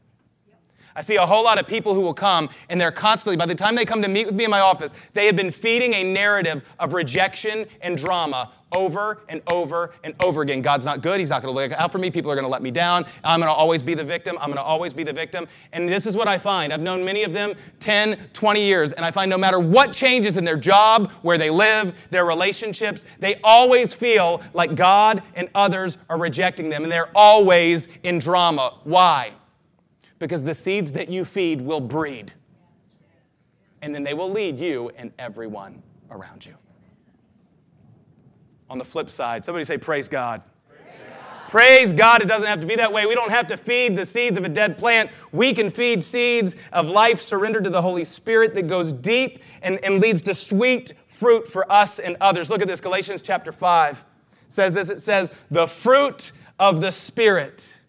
I 0.98 1.02
see 1.02 1.16
a 1.18 1.26
whole 1.26 1.44
lot 1.44 1.60
of 1.60 1.68
people 1.68 1.94
who 1.94 2.02
will 2.02 2.14
come 2.14 2.50
and 2.70 2.82
they're 2.82 2.92
constantly, 2.92 3.38
by 3.38 3.46
the 3.46 3.54
time 3.54 3.76
they 3.76 3.86
come 3.86 4.02
to 4.02 4.08
meet 4.08 4.26
with 4.26 4.34
me 4.34 4.46
in 4.46 4.50
my 4.50 4.62
office, 4.62 4.96
they 5.14 5.28
have 5.28 5.36
been 5.36 5.52
feeding 5.52 5.94
a 5.94 6.04
narrative 6.04 6.64
of 6.80 6.94
rejection 6.94 7.68
and 7.82 8.00
drama 8.00 8.52
over 8.76 9.22
and 9.30 9.44
over 9.52 9.94
and 10.04 10.16
over 10.24 10.42
again. 10.42 10.64
God's 10.64 10.86
not 10.86 11.04
good. 11.04 11.20
He's 11.20 11.30
not 11.30 11.44
going 11.44 11.54
to 11.54 11.62
look 11.62 11.72
out 11.80 11.92
for 11.92 12.00
me. 12.00 12.10
People 12.10 12.32
are 12.32 12.36
going 12.36 12.46
to 12.46 12.50
let 12.50 12.64
me 12.64 12.72
down. 12.72 13.06
I'm 13.24 13.40
going 13.40 13.48
to 13.48 13.54
always 13.54 13.84
be 13.84 13.94
the 13.94 14.04
victim. 14.04 14.40
I'm 14.40 14.48
going 14.48 14.58
to 14.58 14.64
always 14.64 14.92
be 14.92 15.04
the 15.04 15.14
victim. 15.14 15.48
And 15.72 15.88
this 15.88 16.08
is 16.08 16.18
what 16.18 16.28
I 16.28 16.40
find. 16.40 16.74
I've 16.74 16.82
known 16.82 17.06
many 17.06 17.22
of 17.24 17.32
them 17.32 17.54
10, 17.80 18.18
20 18.34 18.60
years, 18.60 18.92
and 18.94 19.06
I 19.06 19.12
find 19.12 19.30
no 19.30 19.38
matter 19.38 19.60
what 19.60 19.94
changes 19.94 20.36
in 20.36 20.46
their 20.46 20.58
job, 20.58 21.12
where 21.22 21.38
they 21.38 21.52
live, 21.52 21.96
their 22.10 22.26
relationships, 22.26 23.06
they 23.20 23.40
always 23.44 23.94
feel 23.94 24.42
like 24.56 24.74
God 24.74 25.22
and 25.36 25.48
others 25.54 26.00
are 26.10 26.18
rejecting 26.18 26.70
them, 26.70 26.82
and 26.82 26.92
they're 26.92 27.12
always 27.14 27.88
in 28.02 28.18
drama. 28.18 28.80
Why? 28.84 29.32
Because 30.20 30.44
the 30.44 30.54
seeds 30.54 30.92
that 30.94 31.10
you 31.10 31.26
feed 31.26 31.62
will 31.62 31.82
breed. 31.82 32.34
And 33.82 33.94
then 33.94 34.04
they 34.04 34.14
will 34.14 34.30
lead 34.30 34.60
you 34.60 34.92
and 34.98 35.12
everyone 35.20 35.82
around 36.10 36.46
you. 36.46 36.56
On 38.70 38.78
the 38.78 38.86
flip 38.86 39.10
side, 39.10 39.46
somebody 39.46 39.64
say, 39.64 39.78
Praise 39.78 40.08
God. 40.08 40.42
Praise 41.48 41.94
God. 41.94 42.22
It 42.22 42.28
doesn't 42.28 42.48
have 42.48 42.60
to 42.60 42.68
be 42.68 42.76
that 42.76 42.92
way. 42.92 43.06
We 43.06 43.16
don't 43.16 43.32
have 43.32 43.48
to 43.48 43.58
feed 43.58 43.96
the 43.96 44.06
seeds 44.06 44.38
of 44.38 44.44
a 44.44 44.50
dead 44.50 44.78
plant. 44.78 45.10
We 45.32 45.54
can 45.54 45.70
feed 45.70 46.04
seeds 46.04 46.58
of 46.74 46.88
life 46.88 47.22
surrendered 47.22 47.64
to 47.64 47.70
the 47.70 47.82
Holy 47.82 48.04
Spirit 48.04 48.54
that 48.56 48.68
goes 48.68 48.92
deep 48.92 49.40
and, 49.62 49.82
and 49.84 50.02
leads 50.02 50.22
to 50.24 50.34
sweet 50.34 50.92
fruit 51.08 51.48
for 51.48 51.72
us 51.72 52.00
and 52.00 52.18
others. 52.20 52.50
Look 52.50 52.62
at 52.62 52.68
this 52.68 52.82
Galatians 52.82 53.22
chapter 53.22 53.54
5 53.54 54.04
says 54.50 54.74
this 54.74 54.90
it 54.90 55.00
says, 55.00 55.32
The 55.50 55.68
fruit 55.68 56.34
of 56.60 56.82
the 56.82 56.92
Spirit 56.92 57.80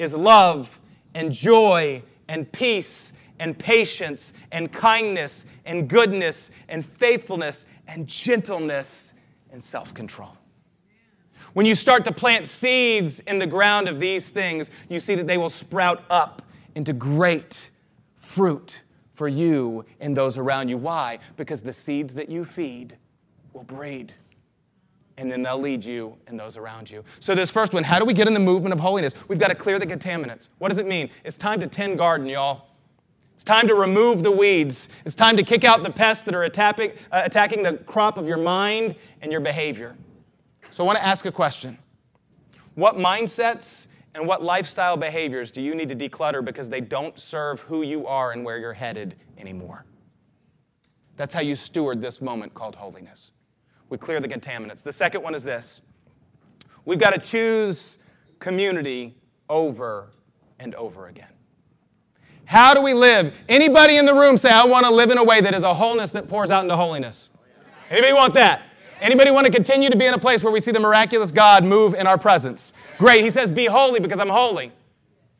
is 0.00 0.16
love 0.16 0.80
and 1.16 1.32
joy 1.32 2.02
and 2.28 2.50
peace 2.52 3.14
and 3.38 3.58
patience 3.58 4.34
and 4.52 4.70
kindness 4.70 5.46
and 5.64 5.88
goodness 5.88 6.50
and 6.68 6.84
faithfulness 6.84 7.64
and 7.88 8.06
gentleness 8.06 9.14
and 9.50 9.62
self 9.62 9.94
control. 9.94 10.36
When 11.54 11.64
you 11.64 11.74
start 11.74 12.04
to 12.04 12.12
plant 12.12 12.46
seeds 12.46 13.20
in 13.20 13.38
the 13.38 13.46
ground 13.46 13.88
of 13.88 13.98
these 13.98 14.28
things, 14.28 14.70
you 14.90 15.00
see 15.00 15.14
that 15.14 15.26
they 15.26 15.38
will 15.38 15.48
sprout 15.48 16.04
up 16.10 16.42
into 16.74 16.92
great 16.92 17.70
fruit 18.18 18.82
for 19.14 19.26
you 19.26 19.86
and 20.00 20.14
those 20.14 20.36
around 20.36 20.68
you. 20.68 20.76
Why? 20.76 21.18
Because 21.38 21.62
the 21.62 21.72
seeds 21.72 22.12
that 22.14 22.28
you 22.28 22.44
feed 22.44 22.98
will 23.54 23.64
breed 23.64 24.12
and 25.18 25.30
then 25.30 25.42
they'll 25.42 25.58
lead 25.58 25.84
you 25.84 26.16
and 26.26 26.38
those 26.38 26.56
around 26.56 26.90
you. 26.90 27.02
So, 27.20 27.34
this 27.34 27.50
first 27.50 27.72
one 27.72 27.82
how 27.82 27.98
do 27.98 28.04
we 28.04 28.12
get 28.12 28.28
in 28.28 28.34
the 28.34 28.40
movement 28.40 28.72
of 28.72 28.80
holiness? 28.80 29.14
We've 29.28 29.38
got 29.38 29.48
to 29.48 29.54
clear 29.54 29.78
the 29.78 29.86
contaminants. 29.86 30.50
What 30.58 30.68
does 30.68 30.78
it 30.78 30.86
mean? 30.86 31.10
It's 31.24 31.36
time 31.36 31.60
to 31.60 31.66
tend 31.66 31.98
garden, 31.98 32.26
y'all. 32.26 32.66
It's 33.34 33.44
time 33.44 33.68
to 33.68 33.74
remove 33.74 34.22
the 34.22 34.30
weeds. 34.30 34.88
It's 35.04 35.14
time 35.14 35.36
to 35.36 35.42
kick 35.42 35.64
out 35.64 35.82
the 35.82 35.90
pests 35.90 36.24
that 36.24 36.34
are 36.34 36.44
attacking, 36.44 36.92
uh, 37.12 37.22
attacking 37.24 37.62
the 37.62 37.74
crop 37.74 38.16
of 38.16 38.26
your 38.26 38.38
mind 38.38 38.94
and 39.20 39.30
your 39.30 39.40
behavior. 39.40 39.94
So, 40.70 40.84
I 40.84 40.86
want 40.86 40.98
to 40.98 41.04
ask 41.04 41.24
a 41.26 41.32
question 41.32 41.78
What 42.74 42.96
mindsets 42.96 43.88
and 44.14 44.26
what 44.26 44.42
lifestyle 44.42 44.96
behaviors 44.96 45.50
do 45.50 45.62
you 45.62 45.74
need 45.74 45.88
to 45.88 45.96
declutter 45.96 46.44
because 46.44 46.68
they 46.68 46.80
don't 46.80 47.18
serve 47.18 47.60
who 47.60 47.82
you 47.82 48.06
are 48.06 48.32
and 48.32 48.44
where 48.44 48.58
you're 48.58 48.72
headed 48.72 49.14
anymore? 49.38 49.84
That's 51.16 51.32
how 51.32 51.40
you 51.40 51.54
steward 51.54 52.02
this 52.02 52.20
moment 52.20 52.52
called 52.52 52.76
holiness 52.76 53.32
we 53.88 53.98
clear 53.98 54.20
the 54.20 54.28
contaminants. 54.28 54.82
The 54.82 54.92
second 54.92 55.22
one 55.22 55.34
is 55.34 55.44
this 55.44 55.80
we've 56.84 56.98
got 56.98 57.14
to 57.14 57.20
choose 57.20 58.04
community 58.38 59.14
over 59.48 60.10
and 60.58 60.74
over 60.74 61.08
again. 61.08 61.28
How 62.44 62.74
do 62.74 62.80
we 62.80 62.94
live? 62.94 63.34
Anybody 63.48 63.96
in 63.96 64.06
the 64.06 64.14
room 64.14 64.36
say, 64.36 64.50
I 64.50 64.64
want 64.64 64.86
to 64.86 64.92
live 64.92 65.10
in 65.10 65.18
a 65.18 65.24
way 65.24 65.40
that 65.40 65.52
is 65.52 65.64
a 65.64 65.74
wholeness 65.74 66.12
that 66.12 66.28
pours 66.28 66.52
out 66.52 66.62
into 66.62 66.76
holiness? 66.76 67.30
Anybody 67.90 68.12
want 68.12 68.34
that? 68.34 68.62
Anybody 69.00 69.30
want 69.30 69.46
to 69.46 69.52
continue 69.52 69.90
to 69.90 69.96
be 69.96 70.06
in 70.06 70.14
a 70.14 70.18
place 70.18 70.42
where 70.44 70.52
we 70.52 70.60
see 70.60 70.70
the 70.70 70.80
miraculous 70.80 71.32
God 71.32 71.64
move 71.64 71.94
in 71.94 72.06
our 72.06 72.16
presence? 72.16 72.72
Great. 72.98 73.24
He 73.24 73.30
says, 73.30 73.50
Be 73.50 73.66
holy 73.66 74.00
because 74.00 74.20
I'm 74.20 74.28
holy. 74.28 74.66
He 74.66 74.72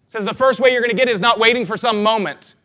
says 0.08 0.24
the 0.24 0.34
first 0.34 0.60
way 0.60 0.72
you're 0.72 0.82
going 0.82 0.90
to 0.90 0.96
get 0.96 1.08
it 1.08 1.12
is 1.12 1.20
not 1.20 1.38
waiting 1.38 1.64
for 1.64 1.76
some 1.76 2.02
moment. 2.02 2.55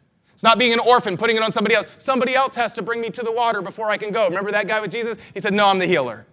It's 0.41 0.43
not 0.43 0.58
being 0.58 0.73
an 0.73 0.80
orphan, 0.80 1.17
putting 1.17 1.36
it 1.36 1.43
on 1.43 1.51
somebody 1.51 1.75
else. 1.75 1.86
Somebody 1.99 2.34
else 2.34 2.56
has 2.56 2.73
to 2.73 2.82
bring 2.82 2.99
me 2.99 3.12
to 3.12 3.21
the 3.21 3.32
water 3.32 3.62
before 3.62 3.91
I 3.91 3.97
can 3.97 4.12
go. 4.12 4.27
Remember 4.27 4.51
that 4.51 4.67
guy 4.67 4.82
with 4.82 4.89
Jesus? 4.89 5.15
He 5.36 5.39
said, 5.39 5.54
No, 5.54 5.67
I'm 5.67 5.77
the 5.77 5.86
healer. 5.86 6.25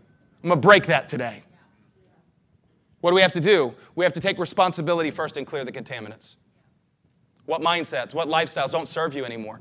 I'm 0.42 0.48
going 0.48 0.58
to 0.62 0.66
break 0.66 0.86
that 0.86 1.10
today. 1.10 1.42
What 3.02 3.10
do 3.10 3.14
we 3.14 3.20
have 3.20 3.32
to 3.32 3.40
do? 3.40 3.74
We 3.96 4.06
have 4.06 4.14
to 4.14 4.20
take 4.20 4.38
responsibility 4.38 5.10
first 5.10 5.36
and 5.36 5.46
clear 5.46 5.62
the 5.62 5.72
contaminants. 5.72 6.36
What 7.44 7.60
mindsets, 7.60 8.14
what 8.14 8.28
lifestyles 8.28 8.70
don't 8.70 8.88
serve 8.88 9.14
you 9.14 9.26
anymore? 9.26 9.60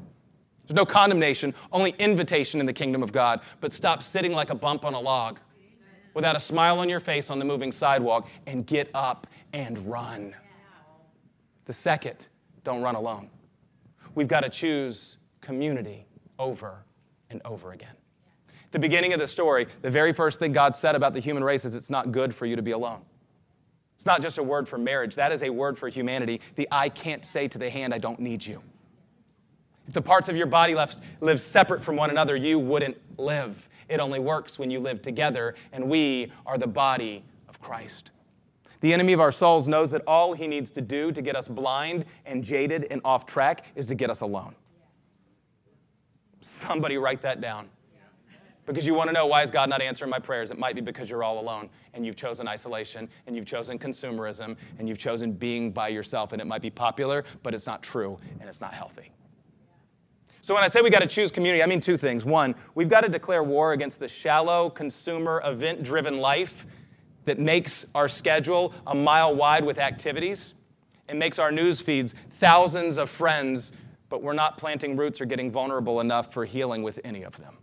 There's 0.65 0.77
no 0.77 0.85
condemnation, 0.85 1.53
only 1.73 1.93
invitation 1.99 2.61
in 2.61 2.65
the 2.65 2.71
kingdom 2.71 3.03
of 3.03 3.11
God. 3.11 3.41
But 3.59 3.73
stop 3.73 4.01
sitting 4.01 4.31
like 4.31 4.49
a 4.49 4.55
bump 4.55 4.85
on 4.85 4.93
a 4.93 4.99
log 4.99 5.39
without 6.13 6.37
a 6.37 6.39
smile 6.39 6.79
on 6.79 6.87
your 6.87 7.01
face 7.01 7.29
on 7.29 7.37
the 7.37 7.43
moving 7.43 7.73
sidewalk 7.73 8.29
and 8.45 8.65
get 8.65 8.89
up 8.93 9.27
and 9.51 9.77
run. 9.79 10.33
The 11.65 11.73
second, 11.73 12.29
don't 12.63 12.81
run 12.81 12.95
alone 12.95 13.29
we've 14.17 14.27
got 14.27 14.41
to 14.41 14.49
choose 14.49 15.17
community 15.41 16.07
over 16.39 16.83
and 17.29 17.39
over 17.45 17.71
again. 17.71 17.93
The 18.71 18.79
beginning 18.79 19.13
of 19.13 19.19
the 19.19 19.27
story, 19.27 19.67
the 19.83 19.91
very 19.91 20.11
first 20.11 20.39
thing 20.39 20.51
God 20.51 20.75
said 20.75 20.95
about 20.95 21.13
the 21.13 21.19
human 21.19 21.43
race 21.43 21.63
is 21.65 21.75
it's 21.75 21.91
not 21.91 22.11
good 22.11 22.33
for 22.33 22.47
you 22.47 22.55
to 22.55 22.63
be 22.63 22.71
alone. 22.71 23.01
It's 23.95 24.07
not 24.07 24.21
just 24.21 24.39
a 24.39 24.43
word 24.43 24.67
for 24.67 24.79
marriage, 24.79 25.15
that 25.15 25.31
is 25.31 25.43
a 25.43 25.49
word 25.51 25.77
for 25.77 25.87
humanity. 25.87 26.41
The 26.55 26.67
eye 26.71 26.89
can't 26.89 27.23
say 27.23 27.47
to 27.47 27.59
the 27.59 27.69
hand, 27.69 27.93
I 27.93 27.99
don't 27.99 28.19
need 28.19 28.43
you. 28.43 28.61
If 29.87 29.93
the 29.93 30.01
parts 30.01 30.29
of 30.29 30.35
your 30.35 30.47
body 30.47 30.73
left, 30.73 30.97
live 31.21 31.39
separate 31.39 31.83
from 31.83 31.95
one 31.95 32.09
another, 32.09 32.35
you 32.35 32.57
wouldn't 32.57 32.97
live. 33.19 33.69
It 33.87 33.99
only 33.99 34.19
works 34.19 34.57
when 34.57 34.71
you 34.71 34.79
live 34.79 35.01
together, 35.01 35.55
and 35.71 35.87
we 35.87 36.31
are 36.45 36.57
the 36.57 36.67
body 36.67 37.23
of 37.47 37.61
Christ. 37.61 38.11
The 38.81 38.93
enemy 38.93 39.13
of 39.13 39.19
our 39.19 39.31
souls 39.31 39.67
knows 39.67 39.91
that 39.91 40.03
all 40.05 40.33
he 40.33 40.47
needs 40.47 40.69
to 40.71 40.81
do 40.81 41.11
to 41.11 41.21
get 41.21 41.35
us 41.35 41.47
blind 41.47 42.05
and 42.25 42.43
jaded 42.43 42.87
and 42.91 43.01
off 43.03 43.25
track 43.25 43.65
is 43.75 43.87
to 43.87 43.95
get 43.95 44.09
us 44.09 44.21
alone. 44.21 44.53
Somebody 46.41 46.97
write 46.97 47.21
that 47.21 47.41
down. 47.41 47.69
Because 48.67 48.85
you 48.85 48.93
want 48.93 49.07
to 49.07 49.13
know 49.13 49.25
why 49.25 49.43
is 49.43 49.49
God 49.49 49.69
not 49.69 49.81
answering 49.81 50.11
my 50.11 50.19
prayers? 50.19 50.51
It 50.51 50.59
might 50.59 50.75
be 50.75 50.81
because 50.81 51.09
you're 51.09 51.23
all 51.23 51.39
alone 51.39 51.69
and 51.93 52.05
you've 52.05 52.17
chosen 52.17 52.49
isolation 52.49 53.07
and 53.25 53.33
you've 53.33 53.45
chosen 53.45 53.79
consumerism 53.79 54.57
and 54.77 54.89
you've 54.89 54.97
chosen 54.97 55.31
being 55.31 55.71
by 55.71 55.87
yourself 55.87 56.33
and 56.33 56.41
it 56.41 56.45
might 56.45 56.61
be 56.61 56.69
popular, 56.69 57.23
but 57.43 57.53
it's 57.53 57.65
not 57.65 57.81
true 57.81 58.19
and 58.41 58.49
it's 58.49 58.59
not 58.59 58.73
healthy. 58.73 59.09
So 60.41 60.53
when 60.53 60.63
I 60.63 60.67
say 60.67 60.81
we 60.81 60.89
got 60.89 60.99
to 61.01 61.07
choose 61.07 61.31
community, 61.31 61.63
I 61.63 61.65
mean 61.65 61.79
two 61.79 61.95
things. 61.95 62.25
One, 62.25 62.55
we've 62.75 62.89
got 62.89 63.01
to 63.01 63.09
declare 63.09 63.41
war 63.41 63.71
against 63.71 64.01
the 64.01 64.07
shallow, 64.07 64.69
consumer, 64.69 65.41
event-driven 65.45 66.19
life 66.19 66.67
that 67.27 67.39
makes 67.39 67.85
our 67.93 68.07
schedule 68.07 68.73
a 68.87 68.95
mile 68.95 69.35
wide 69.35 69.63
with 69.63 69.77
activities 69.77 70.53
and 71.09 71.19
makes 71.19 71.37
our 71.39 71.51
news 71.51 71.81
feeds 71.81 72.15
thousands 72.39 72.97
of 72.97 73.09
friends, 73.09 73.73
but 74.09 74.23
we're 74.23 74.33
not 74.33 74.57
planting 74.57 74.95
roots 74.95 75.19
or 75.19 75.25
getting 75.25 75.51
vulnerable 75.51 75.99
enough 75.99 76.33
for 76.33 76.45
healing 76.45 76.83
with 76.83 76.99
any 77.03 77.23
of 77.23 77.37
them. 77.37 77.53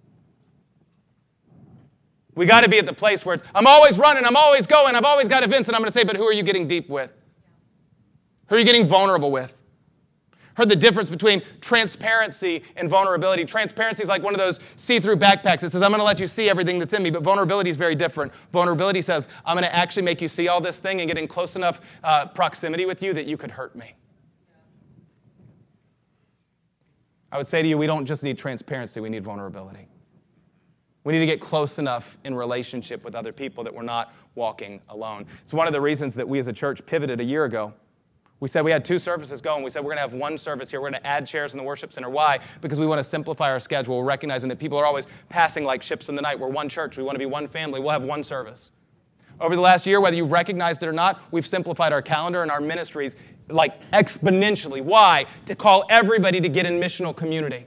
We 2.34 2.44
got 2.44 2.62
to 2.62 2.68
be 2.68 2.78
at 2.78 2.84
the 2.84 2.92
place 2.92 3.24
where 3.24 3.34
it's, 3.34 3.44
I'm 3.54 3.66
always 3.66 3.98
running, 3.98 4.26
I'm 4.26 4.36
always 4.36 4.66
going, 4.66 4.94
I've 4.94 5.04
always 5.04 5.28
got 5.28 5.44
events, 5.44 5.68
and 5.68 5.74
I'm 5.74 5.80
going 5.80 5.90
to 5.90 5.98
say, 5.98 6.04
but 6.04 6.16
who 6.16 6.24
are 6.24 6.32
you 6.32 6.42
getting 6.42 6.66
deep 6.66 6.90
with? 6.90 7.10
Who 8.48 8.56
are 8.56 8.58
you 8.58 8.64
getting 8.66 8.86
vulnerable 8.86 9.30
with? 9.30 9.62
Heard 10.54 10.68
the 10.68 10.76
difference 10.76 11.10
between 11.10 11.42
transparency 11.60 12.62
and 12.76 12.88
vulnerability. 12.88 13.44
Transparency 13.44 14.02
is 14.02 14.08
like 14.08 14.22
one 14.22 14.34
of 14.34 14.38
those 14.38 14.60
see 14.76 15.00
through 15.00 15.16
backpacks. 15.16 15.64
It 15.64 15.70
says, 15.70 15.82
I'm 15.82 15.90
going 15.90 15.98
to 15.98 16.04
let 16.04 16.20
you 16.20 16.28
see 16.28 16.48
everything 16.48 16.78
that's 16.78 16.92
in 16.92 17.02
me, 17.02 17.10
but 17.10 17.22
vulnerability 17.22 17.70
is 17.70 17.76
very 17.76 17.96
different. 17.96 18.32
Vulnerability 18.52 19.00
says, 19.00 19.26
I'm 19.44 19.56
going 19.56 19.64
to 19.64 19.74
actually 19.74 20.04
make 20.04 20.22
you 20.22 20.28
see 20.28 20.46
all 20.48 20.60
this 20.60 20.78
thing 20.78 21.00
and 21.00 21.08
get 21.08 21.18
in 21.18 21.26
close 21.26 21.56
enough 21.56 21.80
uh, 22.04 22.26
proximity 22.26 22.86
with 22.86 23.02
you 23.02 23.12
that 23.14 23.26
you 23.26 23.36
could 23.36 23.50
hurt 23.50 23.74
me. 23.74 23.94
I 27.32 27.36
would 27.36 27.48
say 27.48 27.60
to 27.60 27.68
you, 27.68 27.76
we 27.76 27.88
don't 27.88 28.06
just 28.06 28.22
need 28.22 28.38
transparency, 28.38 29.00
we 29.00 29.08
need 29.08 29.24
vulnerability. 29.24 29.88
We 31.02 31.12
need 31.12 31.18
to 31.18 31.26
get 31.26 31.40
close 31.40 31.80
enough 31.80 32.16
in 32.24 32.32
relationship 32.34 33.04
with 33.04 33.16
other 33.16 33.32
people 33.32 33.64
that 33.64 33.74
we're 33.74 33.82
not 33.82 34.14
walking 34.36 34.80
alone. 34.88 35.26
It's 35.42 35.52
one 35.52 35.66
of 35.66 35.72
the 35.72 35.80
reasons 35.80 36.14
that 36.14 36.26
we 36.26 36.38
as 36.38 36.46
a 36.46 36.52
church 36.52 36.86
pivoted 36.86 37.20
a 37.20 37.24
year 37.24 37.44
ago 37.44 37.74
we 38.44 38.48
said 38.48 38.62
we 38.62 38.70
had 38.70 38.84
two 38.84 38.98
services 38.98 39.40
going. 39.40 39.64
We 39.64 39.70
said 39.70 39.82
we're 39.82 39.94
going 39.94 39.96
to 39.96 40.02
have 40.02 40.12
one 40.12 40.36
service 40.36 40.70
here. 40.70 40.78
We're 40.78 40.90
going 40.90 41.00
to 41.00 41.06
add 41.06 41.26
chairs 41.26 41.54
in 41.54 41.58
the 41.58 41.64
worship 41.64 41.94
center. 41.94 42.10
Why? 42.10 42.40
Because 42.60 42.78
we 42.78 42.86
want 42.86 42.98
to 42.98 43.02
simplify 43.02 43.50
our 43.50 43.58
schedule, 43.58 43.96
We're 43.96 44.04
recognizing 44.04 44.50
that 44.50 44.58
people 44.58 44.76
are 44.76 44.84
always 44.84 45.06
passing 45.30 45.64
like 45.64 45.82
ships 45.82 46.10
in 46.10 46.14
the 46.14 46.20
night. 46.20 46.38
We're 46.38 46.50
one 46.50 46.68
church. 46.68 46.98
We 46.98 47.04
want 47.04 47.14
to 47.14 47.18
be 47.18 47.24
one 47.24 47.48
family. 47.48 47.80
We'll 47.80 47.92
have 47.92 48.04
one 48.04 48.22
service. 48.22 48.72
Over 49.40 49.56
the 49.56 49.62
last 49.62 49.86
year, 49.86 49.98
whether 49.98 50.14
you've 50.14 50.30
recognized 50.30 50.82
it 50.82 50.86
or 50.86 50.92
not, 50.92 51.22
we've 51.30 51.46
simplified 51.46 51.94
our 51.94 52.02
calendar 52.02 52.42
and 52.42 52.50
our 52.50 52.60
ministries 52.60 53.16
like 53.48 53.80
exponentially. 53.92 54.82
Why? 54.82 55.24
To 55.46 55.54
call 55.54 55.86
everybody 55.88 56.42
to 56.42 56.48
get 56.50 56.66
in 56.66 56.78
missional 56.78 57.16
community. 57.16 57.64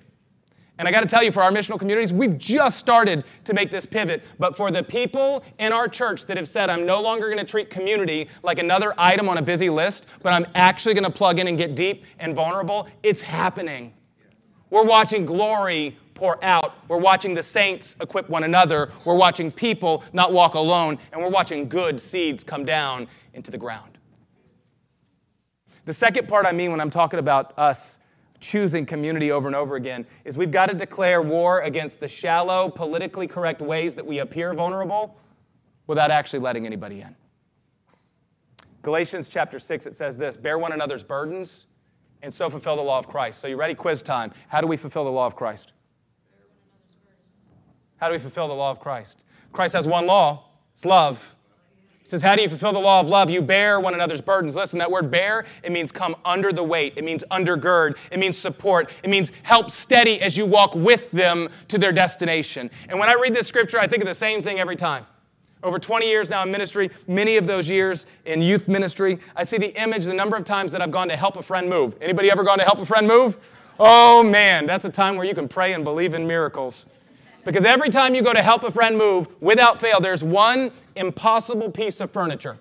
And 0.79 0.87
I 0.87 0.91
got 0.91 1.01
to 1.01 1.07
tell 1.07 1.23
you, 1.23 1.31
for 1.31 1.41
our 1.41 1.51
missional 1.51 1.79
communities, 1.79 2.13
we've 2.13 2.37
just 2.37 2.77
started 2.77 3.25
to 3.45 3.53
make 3.53 3.71
this 3.71 3.85
pivot. 3.85 4.23
But 4.37 4.55
for 4.55 4.69
the 4.69 4.83
people 4.83 5.43
in 5.57 5.73
our 5.73 5.87
church 5.87 6.25
that 6.25 6.37
have 6.37 6.47
said, 6.47 6.69
I'm 6.69 6.85
no 6.85 7.01
longer 7.01 7.27
going 7.27 7.39
to 7.39 7.45
treat 7.45 7.69
community 7.69 8.29
like 8.43 8.59
another 8.59 8.93
item 8.97 9.27
on 9.27 9.39
a 9.39 9.41
busy 9.41 9.69
list, 9.69 10.07
but 10.21 10.33
I'm 10.33 10.45
actually 10.53 10.93
going 10.93 11.03
to 11.03 11.09
plug 11.09 11.39
in 11.39 11.47
and 11.47 11.57
get 11.57 11.75
deep 11.75 12.03
and 12.19 12.35
vulnerable, 12.35 12.87
it's 13.01 13.21
happening. 13.21 13.93
We're 14.69 14.83
watching 14.83 15.25
glory 15.25 15.97
pour 16.13 16.43
out. 16.43 16.73
We're 16.87 16.97
watching 16.97 17.33
the 17.33 17.43
saints 17.43 17.95
equip 18.01 18.29
one 18.29 18.43
another. 18.43 18.91
We're 19.05 19.15
watching 19.15 19.51
people 19.51 20.03
not 20.13 20.33
walk 20.33 20.55
alone. 20.55 20.97
And 21.11 21.21
we're 21.21 21.29
watching 21.29 21.69
good 21.69 22.01
seeds 22.01 22.43
come 22.43 22.65
down 22.65 23.07
into 23.33 23.51
the 23.51 23.57
ground. 23.57 23.97
The 25.85 25.93
second 25.93 26.27
part 26.27 26.45
I 26.45 26.51
mean 26.51 26.71
when 26.71 26.81
I'm 26.81 26.89
talking 26.89 27.19
about 27.19 27.57
us 27.57 27.99
choosing 28.39 28.85
community 28.85 29.31
over 29.31 29.47
and 29.47 29.55
over 29.55 29.75
again 29.75 30.05
is 30.25 30.37
we've 30.37 30.51
got 30.51 30.67
to 30.67 30.75
declare 30.75 31.21
war 31.21 31.61
against 31.61 31.99
the 31.99 32.07
shallow, 32.07 32.69
politically 32.69 33.27
correct 33.27 33.61
ways 33.61 33.95
that 33.95 34.05
we 34.05 34.19
appear 34.19 34.53
vulnerable 34.53 35.17
without 35.87 36.11
actually 36.11 36.39
letting 36.39 36.65
anybody 36.65 37.01
in. 37.01 37.15
Galatians 38.81 39.29
chapter 39.29 39.59
6, 39.59 39.87
it 39.87 39.93
says 39.93 40.17
this 40.17 40.37
Bear 40.37 40.59
one 40.59 40.71
another's 40.71 41.03
burdens 41.03 41.67
and 42.21 42.33
so 42.33 42.49
fulfill 42.49 42.75
the 42.75 42.81
law 42.81 42.97
of 42.97 43.07
Christ. 43.07 43.39
So, 43.39 43.47
you 43.47 43.57
ready? 43.57 43.75
Quiz 43.75 44.01
time. 44.01 44.31
How 44.47 44.61
do 44.61 44.67
we 44.67 44.77
fulfill 44.77 45.03
the 45.03 45.11
law 45.11 45.27
of 45.27 45.35
Christ? 45.35 45.73
How 47.97 48.07
do 48.07 48.13
we 48.13 48.19
fulfill 48.19 48.47
the 48.47 48.53
law 48.53 48.71
of 48.71 48.79
Christ? 48.79 49.25
Christ 49.51 49.73
has 49.73 49.87
one 49.87 50.05
law 50.05 50.47
it's 50.77 50.85
love. 50.85 51.35
He 52.07 52.11
says, 52.11 52.21
How 52.21 52.37
do 52.37 52.41
you 52.41 52.47
fulfill 52.47 52.71
the 52.71 52.79
law 52.79 53.01
of 53.01 53.09
love? 53.09 53.29
You 53.29 53.41
bear 53.41 53.81
one 53.81 53.93
another's 53.93 54.21
burdens. 54.21 54.55
Listen, 54.55 54.79
that 54.79 54.89
word 54.89 55.11
bear, 55.11 55.43
it 55.61 55.73
means 55.73 55.91
come 55.91 56.15
under 56.23 56.53
the 56.53 56.63
weight. 56.63 56.93
It 56.95 57.03
means 57.03 57.21
undergird. 57.31 57.97
It 58.13 58.17
means 58.17 58.37
support. 58.37 58.91
It 59.03 59.09
means 59.09 59.33
help 59.43 59.69
steady 59.69 60.21
as 60.21 60.37
you 60.37 60.45
walk 60.45 60.73
with 60.73 61.11
them 61.11 61.49
to 61.67 61.77
their 61.77 61.91
destination. 61.91 62.71
And 62.87 62.97
when 62.97 63.09
I 63.09 63.15
read 63.15 63.35
this 63.35 63.45
scripture, 63.45 63.77
I 63.77 63.87
think 63.87 64.03
of 64.03 64.07
the 64.07 64.13
same 64.13 64.41
thing 64.41 64.57
every 64.57 64.77
time. 64.77 65.05
Over 65.63 65.79
20 65.79 66.07
years 66.07 66.29
now 66.29 66.43
in 66.43 66.49
ministry, 66.49 66.91
many 67.09 67.35
of 67.35 67.45
those 67.45 67.69
years 67.69 68.05
in 68.23 68.41
youth 68.41 68.69
ministry, 68.69 69.19
I 69.35 69.43
see 69.43 69.57
the 69.57 69.75
image, 69.77 70.05
the 70.05 70.13
number 70.13 70.37
of 70.37 70.45
times 70.45 70.71
that 70.71 70.81
I've 70.81 70.91
gone 70.91 71.09
to 71.09 71.17
help 71.17 71.35
a 71.35 71.43
friend 71.43 71.69
move. 71.69 71.97
Anybody 71.99 72.31
ever 72.31 72.45
gone 72.45 72.59
to 72.59 72.63
help 72.63 72.79
a 72.79 72.85
friend 72.85 73.05
move? 73.05 73.37
Oh 73.81 74.23
man, 74.23 74.65
that's 74.65 74.85
a 74.85 74.89
time 74.89 75.17
where 75.17 75.25
you 75.25 75.35
can 75.35 75.49
pray 75.49 75.73
and 75.73 75.83
believe 75.83 76.13
in 76.13 76.25
miracles. 76.25 76.85
Because 77.47 77.63
every 77.63 77.89
time 77.89 78.13
you 78.13 78.21
go 78.21 78.33
to 78.33 78.41
help 78.41 78.63
a 78.63 78.71
friend 78.71 78.97
move, 78.97 79.29
without 79.39 79.79
fail, 79.79 80.01
there's 80.01 80.21
one 80.21 80.69
impossible 80.97 81.71
piece 81.71 82.01
of 82.01 82.11
furniture. 82.11 82.57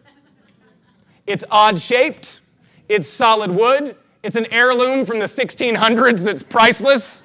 It's 1.26 1.44
odd 1.50 1.80
shaped, 1.80 2.40
it's 2.88 3.08
solid 3.08 3.50
wood, 3.50 3.96
it's 4.22 4.36
an 4.36 4.46
heirloom 4.52 5.04
from 5.04 5.18
the 5.18 5.24
1600s 5.24 6.22
that's 6.22 6.42
priceless. 6.42 7.24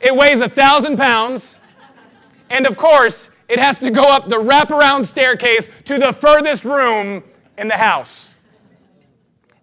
It 0.00 0.14
weighs 0.14 0.40
a 0.40 0.48
thousand 0.48 0.96
pounds, 0.96 1.60
and 2.50 2.66
of 2.66 2.76
course, 2.76 3.30
it 3.48 3.58
has 3.58 3.80
to 3.80 3.90
go 3.90 4.02
up 4.02 4.28
the 4.28 4.36
wraparound 4.36 5.06
staircase 5.06 5.68
to 5.84 5.98
the 5.98 6.12
furthest 6.12 6.64
room 6.64 7.22
in 7.58 7.68
the 7.68 7.76
house. 7.76 8.34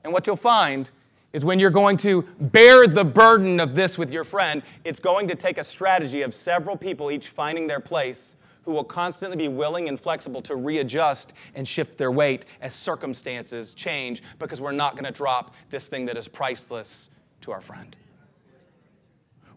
And 0.04 0.12
what 0.12 0.28
you'll 0.28 0.36
find 0.36 0.90
is 1.34 1.44
when 1.44 1.60
you're 1.60 1.70
going 1.70 1.98
to 1.98 2.22
bear 2.40 2.88
the 2.88 3.04
burden 3.04 3.60
of 3.60 3.76
this 3.76 3.98
with 3.98 4.12
your 4.12 4.24
friend, 4.24 4.62
it's 4.84 5.00
going 5.00 5.28
to 5.28 5.36
take 5.36 5.58
a 5.58 5.64
strategy 5.64 6.22
of 6.22 6.34
several 6.34 6.78
people 6.78 7.10
each 7.10 7.30
finding 7.30 7.68
their 7.68 7.80
place 7.80 8.38
who 8.64 8.72
will 8.72 8.84
constantly 8.84 9.38
be 9.38 9.48
willing 9.48 9.90
and 9.90 10.00
flexible 10.00 10.42
to 10.42 10.56
readjust 10.56 11.34
and 11.56 11.68
shift 11.68 11.98
their 11.98 12.12
weight 12.12 12.46
as 12.62 12.74
circumstances 12.74 13.74
change 13.74 14.24
because 14.40 14.62
we're 14.62 14.72
not 14.72 14.94
going 14.94 15.06
to 15.06 15.12
drop 15.12 15.54
this 15.70 15.88
thing 15.88 16.06
that 16.06 16.18
is 16.18 16.28
priceless 16.28 17.10
to 17.42 17.52
our 17.52 17.62
friend. 17.62 17.96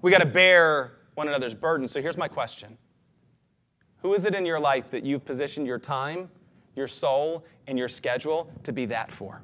We 0.03 0.11
got 0.11 0.19
to 0.19 0.27
bear 0.27 0.93
one 1.15 1.29
another's 1.29 1.55
burden. 1.55 1.89
So 1.89 2.03
here's 2.03 2.17
my 2.17 2.29
question 2.29 2.77
Who 3.99 4.15
is 4.15 4.25
it 4.25 4.35
in 4.35 4.45
your 4.45 4.61
life 4.61 4.91
that 4.91 5.05
you've 5.05 5.25
positioned 5.25 5.67
your 5.67 5.79
time, 5.79 6.29
your 6.75 6.89
soul, 6.89 7.45
and 7.67 7.79
your 7.79 7.89
schedule 7.89 8.51
to 8.65 8.73
be 8.73 8.87
that 8.87 9.13
for? 9.13 9.41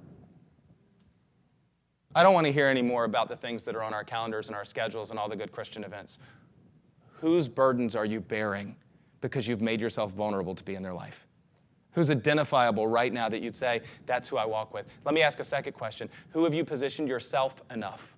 I 2.15 2.23
don't 2.23 2.35
want 2.35 2.47
to 2.47 2.53
hear 2.53 2.67
any 2.67 2.83
more 2.83 3.05
about 3.05 3.29
the 3.29 3.37
things 3.37 3.65
that 3.65 3.75
are 3.75 3.83
on 3.83 3.95
our 3.95 4.05
calendars 4.05 4.49
and 4.49 4.57
our 4.57 4.67
schedules 4.67 5.11
and 5.11 5.19
all 5.19 5.31
the 5.31 5.37
good 5.37 5.51
Christian 5.51 5.83
events. 5.83 6.19
Whose 7.21 7.49
burdens 7.49 7.97
are 7.97 8.05
you 8.05 8.21
bearing 8.21 8.77
because 9.23 9.49
you've 9.49 9.63
made 9.63 9.81
yourself 9.81 10.13
vulnerable 10.13 10.55
to 10.55 10.63
be 10.63 10.75
in 10.75 10.83
their 10.83 10.93
life? 10.93 11.27
Who's 11.93 12.11
identifiable 12.11 12.87
right 12.87 13.13
now 13.13 13.31
that 13.31 13.43
you'd 13.43 13.57
say, 13.57 13.81
that's 14.05 14.29
who 14.29 14.37
I 14.37 14.45
walk 14.45 14.75
with? 14.75 14.87
Let 15.07 15.15
me 15.15 15.23
ask 15.23 15.41
a 15.41 15.45
second 15.45 15.73
question. 15.73 16.11
Who 16.33 16.45
have 16.45 16.53
you 16.53 16.65
positioned 16.65 17.09
yourself 17.09 17.63
enough 17.71 18.17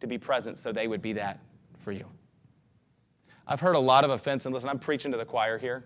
to 0.00 0.06
be 0.06 0.16
present 0.16 0.58
so 0.58 0.72
they 0.72 0.88
would 0.88 1.02
be 1.02 1.12
that 1.14 1.38
for 1.78 1.92
you? 1.92 2.06
I've 3.46 3.60
heard 3.60 3.76
a 3.76 3.80
lot 3.80 4.04
of 4.04 4.10
offense, 4.10 4.46
and 4.46 4.54
listen, 4.54 4.70
I'm 4.70 4.78
preaching 4.78 5.10
to 5.12 5.18
the 5.18 5.24
choir 5.24 5.58
here. 5.58 5.84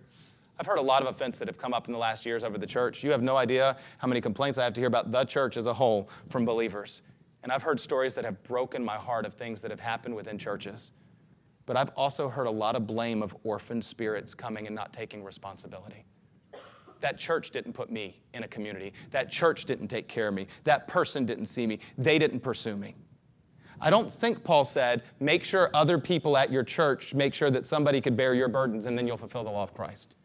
I've 0.58 0.66
heard 0.66 0.78
a 0.78 0.82
lot 0.82 1.02
of 1.02 1.08
offense 1.08 1.38
that 1.38 1.48
have 1.48 1.58
come 1.58 1.74
up 1.74 1.86
in 1.86 1.92
the 1.92 1.98
last 1.98 2.26
years 2.26 2.42
over 2.42 2.58
the 2.58 2.66
church. 2.66 3.04
You 3.04 3.10
have 3.10 3.22
no 3.22 3.36
idea 3.36 3.76
how 3.98 4.08
many 4.08 4.20
complaints 4.20 4.58
I 4.58 4.64
have 4.64 4.72
to 4.74 4.80
hear 4.80 4.88
about 4.88 5.10
the 5.10 5.24
church 5.24 5.56
as 5.56 5.66
a 5.66 5.72
whole 5.72 6.08
from 6.30 6.44
believers. 6.44 7.02
And 7.42 7.52
I've 7.52 7.62
heard 7.62 7.78
stories 7.78 8.14
that 8.14 8.24
have 8.24 8.42
broken 8.42 8.84
my 8.84 8.96
heart 8.96 9.24
of 9.26 9.34
things 9.34 9.60
that 9.60 9.70
have 9.70 9.80
happened 9.80 10.16
within 10.16 10.38
churches. 10.38 10.92
But 11.66 11.76
I've 11.76 11.90
also 11.90 12.28
heard 12.28 12.46
a 12.46 12.50
lot 12.50 12.76
of 12.76 12.86
blame 12.86 13.22
of 13.22 13.36
orphan 13.42 13.82
spirits 13.82 14.34
coming 14.34 14.66
and 14.66 14.74
not 14.74 14.92
taking 14.92 15.22
responsibility. 15.24 16.04
That 17.00 17.18
church 17.18 17.50
didn't 17.50 17.72
put 17.74 17.90
me 17.90 18.20
in 18.32 18.44
a 18.44 18.48
community. 18.48 18.92
That 19.10 19.30
church 19.30 19.64
didn't 19.66 19.88
take 19.88 20.08
care 20.08 20.28
of 20.28 20.34
me. 20.34 20.46
That 20.64 20.88
person 20.88 21.26
didn't 21.26 21.46
see 21.46 21.66
me. 21.66 21.80
They 21.98 22.18
didn't 22.18 22.40
pursue 22.40 22.76
me. 22.76 22.94
I 23.80 23.90
don't 23.90 24.10
think 24.10 24.42
Paul 24.42 24.64
said, 24.64 25.02
make 25.20 25.44
sure 25.44 25.70
other 25.74 25.98
people 25.98 26.36
at 26.36 26.50
your 26.50 26.62
church 26.62 27.12
make 27.12 27.34
sure 27.34 27.50
that 27.50 27.66
somebody 27.66 28.00
could 28.00 28.16
bear 28.16 28.32
your 28.34 28.48
burdens 28.48 28.86
and 28.86 28.96
then 28.96 29.06
you'll 29.06 29.18
fulfill 29.18 29.44
the 29.44 29.50
law 29.50 29.62
of 29.62 29.74
Christ. 29.74 30.16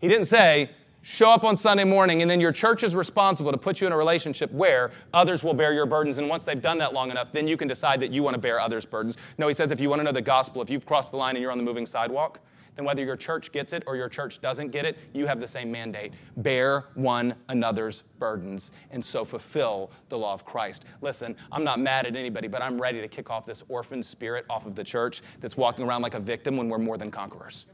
He 0.00 0.08
didn't 0.08 0.26
say, 0.26 0.70
show 1.02 1.30
up 1.30 1.44
on 1.44 1.56
Sunday 1.56 1.84
morning, 1.84 2.22
and 2.22 2.30
then 2.30 2.40
your 2.40 2.52
church 2.52 2.82
is 2.84 2.96
responsible 2.96 3.52
to 3.52 3.58
put 3.58 3.80
you 3.80 3.86
in 3.86 3.92
a 3.92 3.96
relationship 3.96 4.50
where 4.52 4.92
others 5.12 5.44
will 5.44 5.54
bear 5.54 5.74
your 5.74 5.86
burdens. 5.86 6.18
And 6.18 6.28
once 6.28 6.44
they've 6.44 6.62
done 6.62 6.78
that 6.78 6.94
long 6.94 7.10
enough, 7.10 7.32
then 7.32 7.46
you 7.48 7.56
can 7.56 7.68
decide 7.68 8.00
that 8.00 8.12
you 8.12 8.22
want 8.22 8.34
to 8.34 8.40
bear 8.40 8.60
others' 8.60 8.86
burdens. 8.86 9.18
No, 9.36 9.48
he 9.48 9.54
says 9.54 9.72
if 9.72 9.80
you 9.80 9.90
want 9.90 10.00
to 10.00 10.04
know 10.04 10.12
the 10.12 10.22
gospel, 10.22 10.62
if 10.62 10.70
you've 10.70 10.86
crossed 10.86 11.10
the 11.10 11.16
line 11.16 11.36
and 11.36 11.42
you're 11.42 11.52
on 11.52 11.58
the 11.58 11.64
moving 11.64 11.86
sidewalk, 11.86 12.38
then 12.74 12.84
whether 12.84 13.04
your 13.04 13.16
church 13.16 13.52
gets 13.52 13.72
it 13.72 13.82
or 13.86 13.96
your 13.96 14.08
church 14.08 14.40
doesn't 14.40 14.68
get 14.68 14.84
it, 14.84 14.96
you 15.12 15.26
have 15.26 15.40
the 15.40 15.46
same 15.46 15.70
mandate. 15.70 16.12
Bear 16.38 16.84
one 16.94 17.34
another's 17.48 18.02
burdens 18.18 18.70
and 18.90 19.04
so 19.04 19.24
fulfill 19.24 19.90
the 20.08 20.16
law 20.16 20.32
of 20.32 20.44
Christ. 20.44 20.86
Listen, 21.02 21.36
I'm 21.50 21.64
not 21.64 21.80
mad 21.80 22.06
at 22.06 22.16
anybody, 22.16 22.48
but 22.48 22.62
I'm 22.62 22.80
ready 22.80 23.00
to 23.00 23.08
kick 23.08 23.28
off 23.28 23.44
this 23.44 23.62
orphan 23.68 24.02
spirit 24.02 24.46
off 24.48 24.64
of 24.64 24.74
the 24.74 24.84
church 24.84 25.20
that's 25.40 25.56
walking 25.56 25.84
around 25.84 26.00
like 26.02 26.14
a 26.14 26.20
victim 26.20 26.56
when 26.56 26.68
we're 26.68 26.78
more 26.78 26.96
than 26.96 27.10
conquerors. 27.10 27.66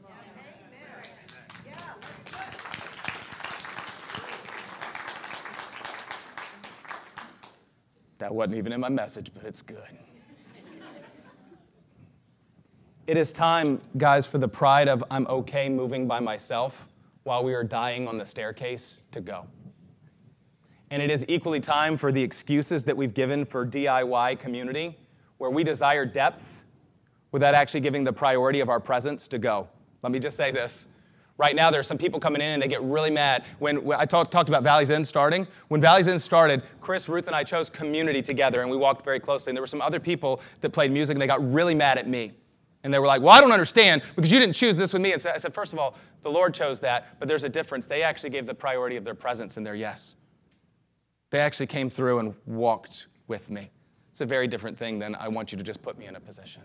That 8.28 8.34
wasn't 8.34 8.58
even 8.58 8.74
in 8.74 8.80
my 8.82 8.90
message, 8.90 9.30
but 9.32 9.44
it's 9.44 9.62
good. 9.62 9.98
It 13.06 13.16
is 13.16 13.32
time, 13.32 13.80
guys, 13.96 14.26
for 14.26 14.36
the 14.36 14.46
pride 14.46 14.86
of 14.86 15.02
I'm 15.10 15.26
okay 15.28 15.70
moving 15.70 16.06
by 16.06 16.20
myself 16.20 16.90
while 17.22 17.42
we 17.42 17.54
are 17.54 17.64
dying 17.64 18.06
on 18.06 18.18
the 18.18 18.26
staircase 18.26 19.00
to 19.12 19.22
go. 19.22 19.46
And 20.90 21.00
it 21.00 21.10
is 21.10 21.24
equally 21.26 21.58
time 21.58 21.96
for 21.96 22.12
the 22.12 22.22
excuses 22.22 22.84
that 22.84 22.94
we've 22.94 23.14
given 23.14 23.46
for 23.46 23.64
DIY 23.66 24.38
community, 24.38 24.98
where 25.38 25.48
we 25.48 25.64
desire 25.64 26.04
depth 26.04 26.66
without 27.32 27.54
actually 27.54 27.80
giving 27.80 28.04
the 28.04 28.12
priority 28.12 28.60
of 28.60 28.68
our 28.68 28.78
presence 28.78 29.26
to 29.28 29.38
go. 29.38 29.66
Let 30.02 30.12
me 30.12 30.18
just 30.18 30.36
say 30.36 30.50
this. 30.50 30.88
Right 31.38 31.54
now, 31.54 31.70
there's 31.70 31.86
some 31.86 31.98
people 31.98 32.18
coming 32.18 32.42
in 32.42 32.48
and 32.48 32.60
they 32.60 32.66
get 32.66 32.82
really 32.82 33.12
mad. 33.12 33.44
When, 33.60 33.84
when 33.84 33.98
I 33.98 34.04
talk, 34.04 34.28
talked 34.28 34.48
about 34.48 34.64
Valley's 34.64 34.90
Inn 34.90 35.04
starting, 35.04 35.46
when 35.68 35.80
Valley's 35.80 36.08
Inn 36.08 36.18
started, 36.18 36.64
Chris, 36.80 37.08
Ruth, 37.08 37.28
and 37.28 37.36
I 37.36 37.44
chose 37.44 37.70
community 37.70 38.20
together 38.20 38.60
and 38.60 38.68
we 38.68 38.76
walked 38.76 39.04
very 39.04 39.20
closely. 39.20 39.52
And 39.52 39.56
there 39.56 39.62
were 39.62 39.68
some 39.68 39.80
other 39.80 40.00
people 40.00 40.40
that 40.60 40.70
played 40.70 40.90
music 40.90 41.14
and 41.14 41.22
they 41.22 41.28
got 41.28 41.52
really 41.52 41.76
mad 41.76 41.96
at 41.96 42.08
me. 42.08 42.32
And 42.82 42.92
they 42.92 42.98
were 42.98 43.06
like, 43.06 43.22
Well, 43.22 43.30
I 43.30 43.40
don't 43.40 43.52
understand 43.52 44.02
because 44.16 44.32
you 44.32 44.40
didn't 44.40 44.54
choose 44.54 44.76
this 44.76 44.92
with 44.92 45.02
me. 45.02 45.12
And 45.12 45.22
so 45.22 45.30
I 45.30 45.38
said, 45.38 45.54
First 45.54 45.72
of 45.72 45.78
all, 45.78 45.96
the 46.22 46.30
Lord 46.30 46.54
chose 46.54 46.80
that, 46.80 47.18
but 47.20 47.28
there's 47.28 47.44
a 47.44 47.48
difference. 47.48 47.86
They 47.86 48.02
actually 48.02 48.30
gave 48.30 48.46
the 48.46 48.54
priority 48.54 48.96
of 48.96 49.04
their 49.04 49.14
presence 49.14 49.56
and 49.56 49.66
their 49.66 49.74
yes. 49.76 50.16
They 51.30 51.38
actually 51.38 51.66
came 51.66 51.90
through 51.90 52.18
and 52.18 52.34
walked 52.46 53.06
with 53.28 53.50
me. 53.50 53.70
It's 54.10 54.20
a 54.20 54.26
very 54.26 54.48
different 54.48 54.76
thing 54.76 54.98
than 54.98 55.14
I 55.14 55.28
want 55.28 55.52
you 55.52 55.58
to 55.58 55.64
just 55.64 55.82
put 55.82 55.98
me 55.98 56.06
in 56.06 56.16
a 56.16 56.20
position. 56.20 56.62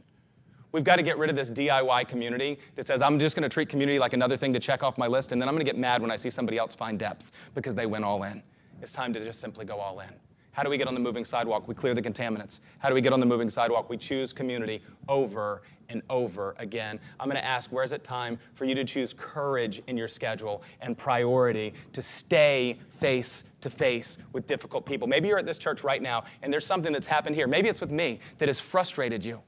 We've 0.74 0.84
got 0.84 0.95
to 0.95 1.03
get 1.03 1.19
rid 1.19 1.30
of 1.30 1.36
this 1.36 1.51
DIY 1.51 2.07
community 2.07 2.57
that 2.74 2.88
says, 2.88 2.99
I'm 3.03 3.19
just 3.19 3.36
going 3.36 3.43
to 3.43 3.53
treat 3.53 3.69
community 3.69 3.99
like 3.99 4.13
another 4.13 4.36
thing 4.36 4.51
to 4.53 4.59
check 4.59 4.82
off 4.82 4.97
my 4.97 5.05
list, 5.05 5.32
and 5.32 5.39
then 5.39 5.47
I'm 5.47 5.53
going 5.53 5.63
to 5.63 5.71
get 5.71 5.80
mad 5.80 6.01
when 6.01 6.09
I 6.09 6.15
see 6.15 6.32
somebody 6.32 6.57
else 6.57 6.74
find 6.74 6.97
depth 6.97 7.32
because 7.53 7.76
they 7.76 7.86
went 7.86 8.03
all 8.03 8.24
in. 8.24 8.41
It's 8.82 8.91
time 8.91 9.13
to 9.13 9.24
just 9.24 9.39
simply 9.39 9.65
go 9.65 9.78
all 9.78 9.99
in. 9.99 10.09
How 10.51 10.63
do 10.63 10.71
we 10.71 10.80
get 10.80 10.88
on 10.88 10.95
the 10.95 10.99
moving 10.99 11.26
sidewalk? 11.26 11.67
We 11.67 11.76
clear 11.76 11.93
the 11.93 12.01
contaminants. 12.01 12.59
How 12.80 12.89
do 12.89 12.95
we 12.95 13.01
get 13.01 13.13
on 13.13 13.19
the 13.19 13.26
moving 13.26 13.51
sidewalk? 13.51 13.88
We 13.88 13.97
choose 13.97 14.34
community 14.34 14.82
over 15.07 15.61
and 15.89 16.01
over 16.09 16.55
again. 16.57 16.99
I'm 17.19 17.28
going 17.28 17.39
to 17.39 17.45
ask 17.45 17.71
where 17.71 17.84
is 17.84 17.91
it 17.91 18.03
time 18.03 18.39
for 18.55 18.65
you 18.65 18.74
to 18.74 18.84
choose 18.84 19.13
courage 19.13 19.80
in 19.86 19.95
your 19.95 20.07
schedule 20.07 20.63
and 20.82 20.97
priority 20.97 21.76
to 21.91 22.01
stay 22.01 22.80
face 22.99 23.45
to 23.61 23.69
face 23.69 24.17
with 24.32 24.47
difficult 24.47 24.88
people? 24.88 25.07
Maybe 25.07 25.28
you're 25.28 25.39
at 25.39 25.45
this 25.45 25.59
church 25.59 25.84
right 25.84 26.01
now 26.01 26.24
and 26.41 26.51
there's 26.51 26.65
something 26.65 26.93
that's 26.93 27.07
happened 27.07 27.36
here. 27.36 27.45
Maybe 27.45 27.69
it's 27.69 27.82
with 27.82 27.91
me 27.91 28.19
that 28.39 28.47
has 28.47 28.59
frustrated 28.59 29.24
you 29.24 29.39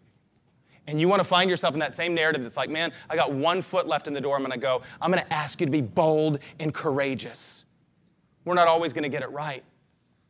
and 0.88 1.00
you 1.00 1.08
want 1.08 1.20
to 1.20 1.28
find 1.28 1.50
yourself 1.50 1.74
in 1.74 1.80
that 1.80 1.96
same 1.96 2.14
narrative 2.14 2.44
that's 2.44 2.58
like, 2.58 2.70
man, 2.70 2.92
I 3.10 3.16
got 3.16 3.32
one 3.32 3.62
foot 3.62 3.88
left 3.88 4.08
in 4.08 4.14
the 4.14 4.22
door, 4.22 4.36
I'm 4.36 4.42
going 4.42 4.52
to 4.52 4.58
go. 4.58 4.82
I'm 5.02 5.12
going 5.12 5.24
to 5.24 5.34
ask 5.34 5.60
you 5.60 5.66
to 5.66 5.72
be 5.72 5.82
bold 5.82 6.40
and 6.60 6.74
courageous. 6.74 7.66
We're 8.46 8.54
not 8.54 8.68
always 8.68 8.94
going 8.94 9.04
to 9.04 9.10
get 9.10 9.24
it 9.24 9.32
right. 9.32 9.64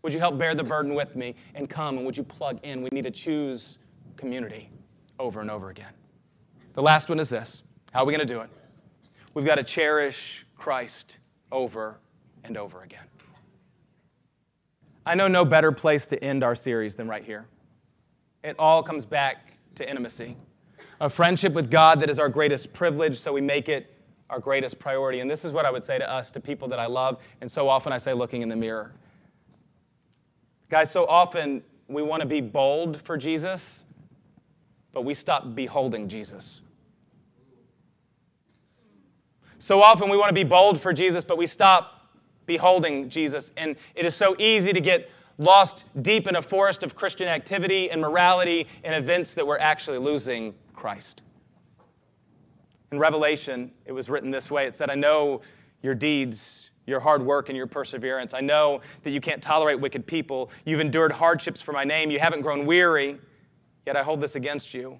Would 0.01 0.13
you 0.13 0.19
help 0.19 0.37
bear 0.37 0.55
the 0.55 0.63
burden 0.63 0.93
with 0.93 1.15
me 1.15 1.35
and 1.55 1.69
come 1.69 1.97
and 1.97 2.05
would 2.05 2.15
you 2.15 2.23
plug 2.23 2.59
in? 2.63 2.81
We 2.81 2.89
need 2.91 3.03
to 3.03 3.11
choose 3.11 3.79
community 4.17 4.69
over 5.19 5.41
and 5.41 5.51
over 5.51 5.69
again. 5.69 5.91
The 6.73 6.81
last 6.81 7.09
one 7.09 7.19
is 7.19 7.29
this 7.29 7.63
how 7.91 8.01
are 8.01 8.05
we 8.05 8.13
going 8.13 8.25
to 8.25 8.33
do 8.33 8.41
it? 8.41 8.49
We've 9.33 9.45
got 9.45 9.55
to 9.55 9.63
cherish 9.63 10.45
Christ 10.57 11.19
over 11.51 11.97
and 12.43 12.57
over 12.57 12.83
again. 12.83 13.03
I 15.05 15.15
know 15.15 15.27
no 15.27 15.45
better 15.45 15.71
place 15.71 16.05
to 16.07 16.23
end 16.23 16.43
our 16.43 16.55
series 16.55 16.95
than 16.95 17.07
right 17.07 17.23
here. 17.23 17.45
It 18.43 18.55
all 18.57 18.81
comes 18.81 19.05
back 19.05 19.54
to 19.75 19.89
intimacy. 19.89 20.35
A 21.01 21.09
friendship 21.09 21.53
with 21.53 21.69
God 21.69 21.99
that 22.01 22.09
is 22.09 22.19
our 22.19 22.29
greatest 22.29 22.73
privilege, 22.73 23.17
so 23.19 23.33
we 23.33 23.41
make 23.41 23.69
it 23.69 23.91
our 24.29 24.39
greatest 24.39 24.79
priority. 24.79 25.19
And 25.19 25.29
this 25.29 25.45
is 25.45 25.51
what 25.51 25.65
I 25.65 25.71
would 25.71 25.83
say 25.83 25.97
to 25.97 26.09
us, 26.09 26.31
to 26.31 26.39
people 26.39 26.67
that 26.69 26.79
I 26.79 26.85
love, 26.85 27.21
and 27.41 27.51
so 27.51 27.69
often 27.69 27.93
I 27.93 27.97
say 27.97 28.13
looking 28.13 28.41
in 28.41 28.49
the 28.49 28.55
mirror. 28.55 28.93
Guys, 30.69 30.89
so 30.89 31.05
often 31.05 31.63
we 31.87 32.01
want 32.01 32.21
to 32.21 32.27
be 32.27 32.41
bold 32.41 32.99
for 33.01 33.17
Jesus, 33.17 33.83
but 34.93 35.03
we 35.03 35.13
stop 35.13 35.53
beholding 35.53 36.07
Jesus. 36.07 36.61
So 39.59 39.81
often 39.81 40.09
we 40.09 40.17
want 40.17 40.29
to 40.29 40.33
be 40.33 40.43
bold 40.43 40.79
for 40.79 40.93
Jesus, 40.93 41.23
but 41.23 41.37
we 41.37 41.47
stop 41.47 42.09
beholding 42.45 43.09
Jesus. 43.09 43.51
And 43.57 43.75
it 43.95 44.05
is 44.05 44.15
so 44.15 44.35
easy 44.39 44.73
to 44.73 44.81
get 44.81 45.09
lost 45.37 45.85
deep 46.01 46.27
in 46.27 46.35
a 46.35 46.41
forest 46.41 46.83
of 46.83 46.95
Christian 46.95 47.27
activity 47.27 47.91
and 47.91 48.01
morality 48.01 48.67
and 48.83 48.95
events 48.95 49.33
that 49.33 49.45
we're 49.45 49.57
actually 49.57 49.97
losing 49.97 50.55
Christ. 50.73 51.23
In 52.91 52.99
Revelation, 52.99 53.71
it 53.85 53.91
was 53.91 54.09
written 54.09 54.31
this 54.31 54.49
way 54.49 54.67
it 54.67 54.77
said, 54.77 54.89
I 54.89 54.95
know 54.95 55.41
your 55.81 55.95
deeds, 55.95 56.69
your 56.85 56.99
hard 56.99 57.21
work, 57.21 57.49
and 57.49 57.57
your 57.57 57.67
perseverance. 57.67 58.33
I 58.33 58.41
know 58.41 58.81
that 59.03 59.11
you 59.11 59.19
can't 59.19 59.41
tolerate 59.41 59.79
wicked 59.79 60.05
people. 60.05 60.51
You've 60.65 60.79
endured 60.79 61.11
hardships 61.11 61.61
for 61.61 61.73
my 61.73 61.83
name. 61.83 62.11
You 62.11 62.19
haven't 62.19 62.41
grown 62.41 62.65
weary, 62.65 63.17
yet 63.85 63.95
I 63.95 64.03
hold 64.03 64.21
this 64.21 64.35
against 64.35 64.73
you. 64.73 64.99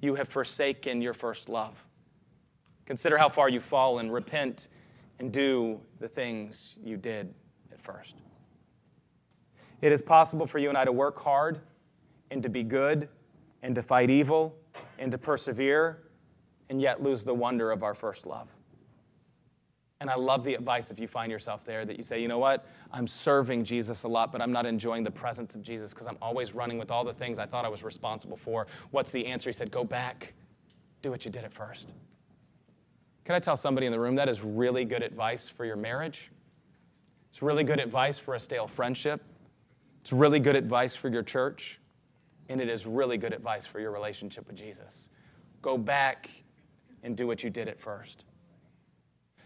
You 0.00 0.14
have 0.14 0.28
forsaken 0.28 1.00
your 1.00 1.14
first 1.14 1.48
love. 1.48 1.86
Consider 2.86 3.16
how 3.16 3.28
far 3.28 3.48
you've 3.48 3.64
fallen. 3.64 4.10
Repent 4.10 4.68
and 5.18 5.32
do 5.32 5.80
the 5.98 6.08
things 6.08 6.76
you 6.84 6.96
did 6.96 7.32
at 7.72 7.80
first. 7.80 8.16
It 9.82 9.92
is 9.92 10.02
possible 10.02 10.46
for 10.46 10.58
you 10.58 10.68
and 10.68 10.78
I 10.78 10.84
to 10.84 10.92
work 10.92 11.18
hard 11.18 11.60
and 12.30 12.42
to 12.42 12.48
be 12.48 12.62
good 12.62 13.08
and 13.62 13.74
to 13.74 13.82
fight 13.82 14.10
evil 14.10 14.56
and 14.98 15.12
to 15.12 15.18
persevere 15.18 16.02
and 16.68 16.80
yet 16.80 17.02
lose 17.02 17.24
the 17.24 17.34
wonder 17.34 17.70
of 17.70 17.82
our 17.82 17.94
first 17.94 18.26
love. 18.26 18.54
And 20.00 20.10
I 20.10 20.14
love 20.14 20.44
the 20.44 20.54
advice 20.54 20.90
if 20.90 20.98
you 20.98 21.08
find 21.08 21.32
yourself 21.32 21.64
there 21.64 21.86
that 21.86 21.96
you 21.96 22.02
say, 22.02 22.20
you 22.20 22.28
know 22.28 22.38
what? 22.38 22.66
I'm 22.92 23.08
serving 23.08 23.64
Jesus 23.64 24.04
a 24.04 24.08
lot, 24.08 24.30
but 24.30 24.42
I'm 24.42 24.52
not 24.52 24.66
enjoying 24.66 25.02
the 25.02 25.10
presence 25.10 25.54
of 25.54 25.62
Jesus 25.62 25.94
because 25.94 26.06
I'm 26.06 26.18
always 26.20 26.54
running 26.54 26.78
with 26.78 26.90
all 26.90 27.02
the 27.02 27.14
things 27.14 27.38
I 27.38 27.46
thought 27.46 27.64
I 27.64 27.68
was 27.68 27.82
responsible 27.82 28.36
for. 28.36 28.66
What's 28.90 29.10
the 29.10 29.24
answer? 29.24 29.48
He 29.48 29.54
said, 29.54 29.70
go 29.70 29.84
back, 29.84 30.34
do 31.00 31.10
what 31.10 31.24
you 31.24 31.30
did 31.30 31.44
at 31.44 31.52
first. 31.52 31.94
Can 33.24 33.34
I 33.34 33.38
tell 33.38 33.56
somebody 33.56 33.86
in 33.86 33.92
the 33.92 33.98
room 33.98 34.14
that 34.16 34.28
is 34.28 34.42
really 34.42 34.84
good 34.84 35.02
advice 35.02 35.48
for 35.48 35.64
your 35.64 35.76
marriage? 35.76 36.30
It's 37.30 37.42
really 37.42 37.64
good 37.64 37.80
advice 37.80 38.18
for 38.18 38.34
a 38.34 38.38
stale 38.38 38.68
friendship. 38.68 39.22
It's 40.06 40.12
really 40.12 40.38
good 40.38 40.54
advice 40.54 40.94
for 40.94 41.08
your 41.08 41.24
church, 41.24 41.80
and 42.48 42.60
it 42.60 42.68
is 42.68 42.86
really 42.86 43.18
good 43.18 43.32
advice 43.32 43.66
for 43.66 43.80
your 43.80 43.90
relationship 43.90 44.46
with 44.46 44.54
Jesus. 44.54 45.08
Go 45.62 45.76
back 45.76 46.30
and 47.02 47.16
do 47.16 47.26
what 47.26 47.42
you 47.42 47.50
did 47.50 47.66
at 47.66 47.80
first. 47.80 48.24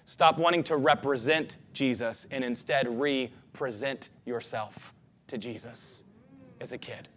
Stop 0.05 0.37
wanting 0.37 0.63
to 0.65 0.77
represent 0.77 1.57
Jesus 1.73 2.27
and 2.31 2.45
instead 2.45 2.87
represent 3.01 4.11
yourself 4.27 4.93
to 5.29 5.39
Jesus 5.39 6.05
as 6.61 6.75
a 6.75 6.79
kid. 6.79 7.09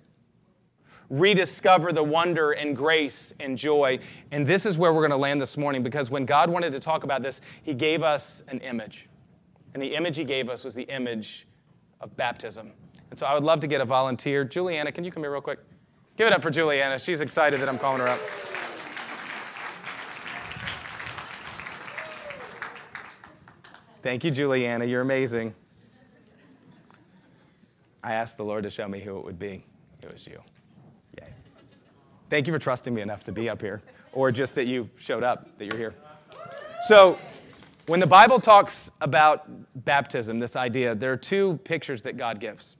Rediscover 1.10 1.92
the 1.92 2.02
wonder 2.02 2.54
and 2.54 2.78
grace 2.78 3.34
and 3.42 3.58
joy. 3.58 4.00
And 4.32 4.48
this 4.48 4.66
is 4.66 4.78
where 4.78 4.94
we're 4.94 5.02
going 5.02 5.12
to 5.12 5.18
land 5.18 5.42
this 5.42 5.58
morning 5.58 5.84
because 5.84 6.10
when 6.10 6.26
God 6.26 6.50
wanted 6.50 6.72
to 6.72 6.80
talk 6.80 7.04
about 7.04 7.22
this, 7.22 7.42
He 7.64 7.74
gave 7.74 8.04
us 8.04 8.42
an 8.48 8.60
image. 8.60 9.10
And 9.74 9.84
the 9.84 9.96
image 9.96 10.16
He 10.16 10.24
gave 10.24 10.50
us 10.50 10.64
was 10.64 10.74
the 10.74 10.84
image 10.84 11.46
of 12.00 12.16
baptism. 12.16 12.72
And 13.14 13.20
so 13.20 13.28
I 13.28 13.36
would 13.36 13.44
love 13.44 13.60
to 13.60 13.68
get 13.68 13.80
a 13.80 13.86
volunteer. 13.86 14.44
Juliana, 14.44 14.92
can 14.92 15.04
you 15.04 15.12
come 15.12 15.22
here 15.22 15.32
real 15.32 15.40
quick? 15.40 15.60
Give 16.18 16.26
it 16.26 16.34
up 16.34 16.42
for 16.42 16.50
Juliana. 16.50 16.98
She's 16.98 17.22
excited 17.22 17.62
that 17.62 17.70
I'm 17.70 17.78
calling 17.78 18.00
her 18.00 18.08
up. 18.08 18.18
Thank 24.02 24.24
you, 24.24 24.32
Juliana. 24.32 24.86
You're 24.86 25.02
amazing. 25.02 25.54
I 28.04 28.16
asked 28.16 28.38
the 28.38 28.46
Lord 28.46 28.64
to 28.64 28.72
show 28.72 28.88
me 28.88 29.00
who 29.00 29.20
it 29.20 29.26
would 29.26 29.38
be. 29.38 29.64
It 30.02 30.12
was 30.12 30.26
you. 30.26 30.42
Yay. 31.22 31.28
Thank 32.32 32.48
you 32.48 32.54
for 32.54 32.58
trusting 32.58 32.96
me 32.96 33.04
enough 33.04 33.24
to 33.26 33.32
be 33.32 33.48
up 33.48 33.62
here, 33.62 33.84
or 34.12 34.32
just 34.32 34.56
that 34.56 34.66
you 34.66 34.90
showed 34.98 35.24
up, 35.24 35.56
that 35.60 35.66
you're 35.66 35.78
here. 35.78 35.94
So, 36.82 37.20
when 37.86 38.00
the 38.00 38.08
Bible 38.08 38.40
talks 38.40 38.92
about 39.02 39.46
baptism, 39.86 40.40
this 40.40 40.56
idea, 40.56 40.96
there 40.96 41.14
are 41.14 41.18
two 41.18 41.60
pictures 41.64 42.02
that 42.02 42.18
God 42.18 42.40
gives. 42.40 42.78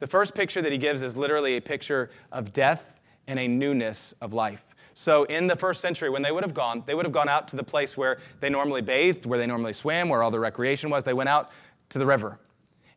The 0.00 0.06
first 0.06 0.34
picture 0.34 0.62
that 0.62 0.72
he 0.72 0.78
gives 0.78 1.02
is 1.02 1.16
literally 1.16 1.56
a 1.56 1.60
picture 1.60 2.10
of 2.32 2.52
death 2.52 3.00
and 3.26 3.38
a 3.38 3.46
newness 3.46 4.12
of 4.20 4.32
life. 4.32 4.64
So, 4.94 5.24
in 5.24 5.46
the 5.46 5.54
first 5.54 5.80
century, 5.80 6.10
when 6.10 6.22
they 6.22 6.32
would 6.32 6.42
have 6.42 6.54
gone, 6.54 6.82
they 6.84 6.94
would 6.94 7.04
have 7.04 7.12
gone 7.12 7.28
out 7.28 7.46
to 7.48 7.56
the 7.56 7.62
place 7.62 7.96
where 7.96 8.18
they 8.40 8.50
normally 8.50 8.82
bathed, 8.82 9.24
where 9.24 9.38
they 9.38 9.46
normally 9.46 9.72
swam, 9.72 10.08
where 10.08 10.22
all 10.22 10.30
the 10.30 10.40
recreation 10.40 10.90
was. 10.90 11.04
They 11.04 11.12
went 11.12 11.28
out 11.28 11.52
to 11.90 11.98
the 11.98 12.06
river. 12.06 12.38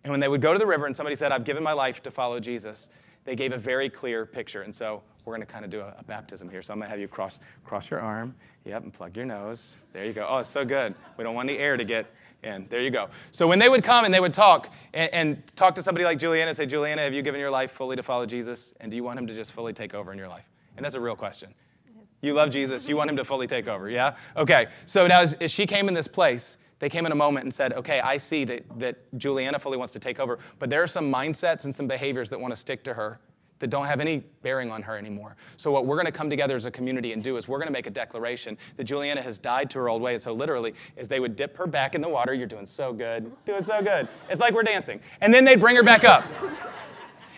And 0.04 0.12
when 0.12 0.20
they 0.20 0.28
would 0.28 0.42
go 0.42 0.54
to 0.54 0.60
the 0.60 0.66
river 0.66 0.86
and 0.86 0.96
somebody 0.96 1.16
said, 1.16 1.32
I've 1.32 1.46
given 1.46 1.64
my 1.64 1.72
life 1.72 2.02
to 2.04 2.12
follow 2.12 2.40
Jesus, 2.40 2.90
they 3.26 3.36
gave 3.36 3.54
a 3.54 3.58
very 3.58 3.90
clear 3.90 4.26
picture. 4.26 4.64
And 4.64 4.76
so, 4.76 5.04
we're 5.26 5.36
going 5.36 5.46
to 5.46 5.54
kind 5.54 5.64
of 5.64 5.72
do 5.72 5.82
a, 5.82 5.96
a, 6.00 6.04
baptism 6.04 6.50
here. 6.50 6.62
So, 6.62 6.74
I'm 6.74 6.80
going 6.80 6.88
to 6.88 6.92
have 6.92 7.00
you 7.00 7.08
cross, 7.08 7.42
cross 7.64 7.92
your 7.92 8.00
arm. 8.00 8.34
Yep, 8.66 8.84
and 8.84 8.94
plug 8.94 9.16
your 9.18 9.26
nose. 9.26 9.86
There 9.92 10.06
you 10.06 10.14
go. 10.14 10.26
Oh, 10.28 10.38
it's 10.38 10.50
so 10.50 10.64
good. 10.64 10.96
We 11.18 11.24
don't 11.26 11.36
want 11.36 11.50
the 11.50 11.60
air 11.60 11.76
to 11.76 11.84
get 11.84 12.10
and 12.44 12.70
there 12.70 12.82
you 12.82 12.90
go. 12.90 13.10
So 13.32 13.48
when 13.48 13.60
they 13.60 13.70
would 13.70 13.84
come 13.84 14.06
and 14.06 14.14
they 14.14 14.20
would 14.20 14.34
talk 14.34 14.70
and, 14.94 15.14
and, 15.14 15.48
talk 15.56 15.76
to 15.76 15.82
somebody 15.82 16.06
like 16.06 16.20
Juliana 16.20 16.50
and 16.50 16.58
say, 16.58 16.66
Juliana, 16.66 17.02
have 17.02 17.14
you 17.14 17.22
given 17.22 17.40
your 17.40 17.52
life 17.52 17.72
fully 17.72 17.96
to 17.96 18.04
follow 18.04 18.26
Jesus? 18.26 18.74
And 18.80 18.92
do 18.92 18.96
you 18.96 19.04
want 19.04 19.20
him 19.20 19.28
to 19.28 19.34
just 19.34 19.54
fully 19.54 19.74
take 19.74 19.94
over 19.94 20.12
in 20.12 20.18
your 20.18 20.28
life? 20.28 20.50
And 20.78 20.84
that's 20.84 20.96
a 20.96 21.00
real 21.00 21.16
question. 21.16 21.54
Yes. 21.86 22.06
You 22.22 22.34
love 22.34 22.50
Jesus. 22.50 22.88
You 22.88 22.98
want 22.98 23.10
him 23.10 23.18
to 23.18 23.24
fully 23.24 23.48
take 23.48 23.68
over, 23.68 23.90
yeah? 23.90 24.16
Okay. 24.36 24.68
So 24.86 25.08
now 25.08 25.22
as, 25.22 25.34
as 25.36 25.52
she 25.52 25.66
came 25.66 25.88
in 25.88 25.94
this 25.94 26.08
place, 26.08 26.58
they 26.80 26.90
came 26.90 27.06
in 27.06 27.12
a 27.12 27.16
moment 27.16 27.46
and 27.46 27.54
said, 27.54 27.74
okay, 27.74 28.02
I 28.02 28.18
see 28.18 28.44
that, 28.46 28.80
that 28.80 29.18
Juliana 29.18 29.60
fully 29.60 29.78
wants 29.78 29.94
to 29.94 30.00
take 30.00 30.20
over, 30.20 30.40
but 30.60 30.70
there 30.70 30.84
are 30.84 30.88
some 30.88 31.12
mindsets 31.12 31.66
and 31.66 31.74
some 31.74 31.88
behaviors 31.88 32.30
that 32.30 32.40
want 32.40 32.52
to 32.52 32.58
stick 32.58 32.84
to 32.84 32.94
her 32.94 33.20
that 33.64 33.70
don't 33.70 33.86
have 33.86 34.02
any 34.02 34.18
bearing 34.42 34.70
on 34.70 34.82
her 34.82 34.98
anymore. 34.98 35.38
So, 35.56 35.72
what 35.72 35.86
we're 35.86 35.96
going 35.96 36.06
to 36.06 36.12
come 36.12 36.30
together 36.30 36.58
as 36.58 36.66
a 36.66 36.72
community 36.72 37.14
and 37.14 37.24
do 37.24 37.38
is 37.38 37.48
we're 37.48 37.60
going 37.60 37.70
to 37.70 37.74
make 37.74 37.88
a 37.88 37.92
declaration 37.92 38.58
that 38.76 38.84
Juliana 38.84 39.22
has 39.22 39.38
died 39.38 39.70
to 39.70 39.80
her 39.80 39.88
old 39.88 40.02
ways. 40.02 40.24
So, 40.24 40.34
literally, 40.34 40.74
is 40.98 41.08
they 41.08 41.22
would 41.22 41.38
dip 41.38 41.56
her 41.56 41.66
back 41.66 41.96
in 41.96 42.02
the 42.02 42.10
water. 42.10 42.34
You're 42.34 42.46
doing 42.46 42.66
so 42.66 42.92
good, 42.92 43.32
doing 43.46 43.64
so 43.64 43.82
good. 43.82 44.10
It's 44.30 44.42
like 44.42 44.54
we're 44.54 44.64
dancing. 44.64 45.00
And 45.22 45.34
then 45.34 45.46
they'd 45.46 45.62
bring 45.62 45.78
her 45.78 45.84
back 45.84 46.04
up. 46.04 46.26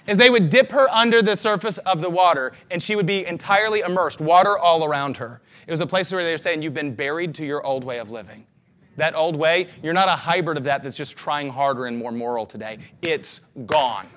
is 0.07 0.17
they 0.17 0.31
would 0.31 0.49
dip 0.49 0.71
her 0.71 0.89
under 0.89 1.21
the 1.21 1.35
surface 1.35 1.77
of 1.79 2.01
the 2.01 2.09
water 2.09 2.53
and 2.71 2.81
she 2.81 2.95
would 2.95 3.05
be 3.05 3.23
entirely 3.27 3.81
immersed, 3.81 4.19
water 4.19 4.57
all 4.57 4.83
around 4.83 5.17
her. 5.17 5.41
It 5.67 5.71
was 5.71 5.81
a 5.81 5.87
place 5.87 6.11
where 6.11 6.23
they 6.23 6.31
were 6.31 6.39
saying, 6.39 6.63
You've 6.63 6.73
been 6.73 6.95
buried 6.95 7.35
to 7.35 7.45
your 7.45 7.63
old 7.63 7.83
way 7.83 7.99
of 7.99 8.09
living. 8.09 8.47
That 8.97 9.13
old 9.13 9.35
way, 9.35 9.67
you're 9.83 9.93
not 9.93 10.07
a 10.07 10.15
hybrid 10.15 10.57
of 10.57 10.63
that 10.63 10.81
that's 10.81 10.97
just 10.97 11.15
trying 11.15 11.51
harder 11.51 11.85
and 11.85 11.95
more 11.95 12.11
moral 12.11 12.47
today. 12.47 12.79
It's 13.03 13.41
gone. 13.67 14.07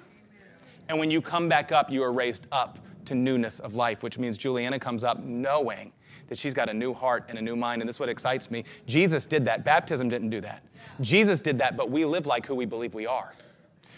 And 0.88 0.98
when 0.98 1.10
you 1.10 1.20
come 1.20 1.48
back 1.48 1.72
up, 1.72 1.90
you 1.90 2.02
are 2.02 2.12
raised 2.12 2.46
up 2.52 2.78
to 3.04 3.14
newness 3.14 3.60
of 3.60 3.74
life, 3.74 4.02
which 4.02 4.18
means 4.18 4.36
Juliana 4.36 4.78
comes 4.78 5.04
up 5.04 5.22
knowing 5.22 5.92
that 6.28 6.38
she's 6.38 6.54
got 6.54 6.68
a 6.68 6.74
new 6.74 6.92
heart 6.92 7.24
and 7.28 7.38
a 7.38 7.42
new 7.42 7.56
mind. 7.56 7.82
And 7.82 7.88
this 7.88 7.96
is 7.96 8.00
what 8.00 8.08
excites 8.08 8.50
me. 8.50 8.64
Jesus 8.86 9.26
did 9.26 9.44
that. 9.46 9.64
Baptism 9.64 10.08
didn't 10.08 10.30
do 10.30 10.40
that. 10.42 10.62
Jesus 11.00 11.40
did 11.40 11.58
that, 11.58 11.76
but 11.76 11.90
we 11.90 12.04
live 12.04 12.26
like 12.26 12.46
who 12.46 12.54
we 12.54 12.66
believe 12.66 12.94
we 12.94 13.06
are. 13.06 13.32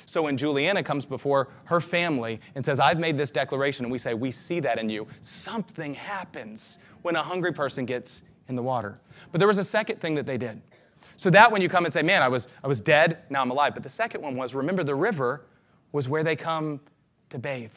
So 0.06 0.22
when 0.22 0.36
Juliana 0.36 0.82
comes 0.82 1.06
before 1.06 1.48
her 1.64 1.80
family 1.80 2.40
and 2.56 2.64
says, 2.64 2.80
I've 2.80 2.98
made 2.98 3.16
this 3.16 3.30
declaration, 3.30 3.84
and 3.84 3.92
we 3.92 3.98
say, 3.98 4.14
We 4.14 4.32
see 4.32 4.58
that 4.60 4.78
in 4.78 4.88
you, 4.88 5.06
something 5.22 5.94
happens 5.94 6.78
when 7.02 7.14
a 7.14 7.22
hungry 7.22 7.52
person 7.52 7.84
gets 7.84 8.22
in 8.48 8.56
the 8.56 8.62
water. 8.62 8.98
But 9.30 9.38
there 9.38 9.46
was 9.46 9.58
a 9.58 9.64
second 9.64 10.00
thing 10.00 10.14
that 10.14 10.26
they 10.26 10.36
did. 10.36 10.60
So 11.16 11.30
that 11.30 11.52
when 11.52 11.62
you 11.62 11.68
come 11.68 11.84
and 11.84 11.94
say, 11.94 12.02
Man, 12.02 12.22
I 12.22 12.28
was, 12.28 12.48
I 12.64 12.66
was 12.66 12.80
dead, 12.80 13.18
now 13.30 13.40
I'm 13.40 13.52
alive. 13.52 13.74
But 13.74 13.84
the 13.84 13.88
second 13.88 14.20
one 14.22 14.36
was, 14.36 14.52
remember, 14.52 14.82
the 14.82 14.96
river 14.96 15.46
was 15.92 16.08
where 16.08 16.22
they 16.22 16.36
come 16.36 16.80
to 17.30 17.38
bathe. 17.38 17.72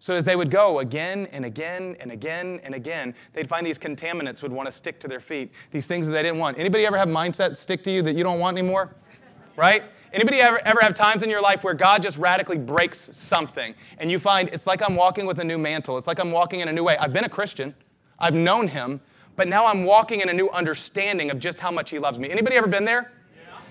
So 0.00 0.14
as 0.14 0.24
they 0.24 0.36
would 0.36 0.50
go 0.50 0.78
again 0.78 1.26
and 1.32 1.44
again 1.44 1.96
and 2.00 2.12
again 2.12 2.60
and 2.62 2.74
again, 2.74 3.14
they'd 3.32 3.48
find 3.48 3.66
these 3.66 3.78
contaminants 3.78 4.42
would 4.42 4.52
want 4.52 4.66
to 4.66 4.72
stick 4.72 5.00
to 5.00 5.08
their 5.08 5.20
feet, 5.20 5.50
these 5.72 5.86
things 5.86 6.06
that 6.06 6.12
they 6.12 6.22
didn't 6.22 6.38
want. 6.38 6.58
Anybody 6.58 6.86
ever 6.86 6.96
have 6.96 7.08
mindsets 7.08 7.56
stick 7.56 7.82
to 7.82 7.90
you 7.90 8.02
that 8.02 8.14
you 8.14 8.22
don't 8.22 8.38
want 8.38 8.56
anymore? 8.56 8.94
Right? 9.56 9.82
Anybody 10.12 10.40
ever, 10.40 10.60
ever 10.64 10.78
have 10.80 10.94
times 10.94 11.24
in 11.24 11.28
your 11.28 11.42
life 11.42 11.64
where 11.64 11.74
God 11.74 12.00
just 12.00 12.16
radically 12.16 12.58
breaks 12.58 12.98
something 12.98 13.74
and 13.98 14.10
you 14.10 14.20
find 14.20 14.48
it's 14.50 14.68
like 14.68 14.82
I'm 14.82 14.94
walking 14.94 15.26
with 15.26 15.40
a 15.40 15.44
new 15.44 15.58
mantle. 15.58 15.98
It's 15.98 16.06
like 16.06 16.20
I'm 16.20 16.30
walking 16.30 16.60
in 16.60 16.68
a 16.68 16.72
new 16.72 16.84
way. 16.84 16.96
I've 16.98 17.12
been 17.12 17.24
a 17.24 17.28
Christian. 17.28 17.74
I've 18.20 18.34
known 18.34 18.68
him, 18.68 19.00
but 19.34 19.48
now 19.48 19.66
I'm 19.66 19.84
walking 19.84 20.20
in 20.20 20.28
a 20.28 20.32
new 20.32 20.48
understanding 20.50 21.30
of 21.30 21.40
just 21.40 21.58
how 21.58 21.72
much 21.72 21.90
he 21.90 21.98
loves 21.98 22.18
me. 22.20 22.30
Anybody 22.30 22.56
ever 22.56 22.68
been 22.68 22.84
there? 22.84 23.12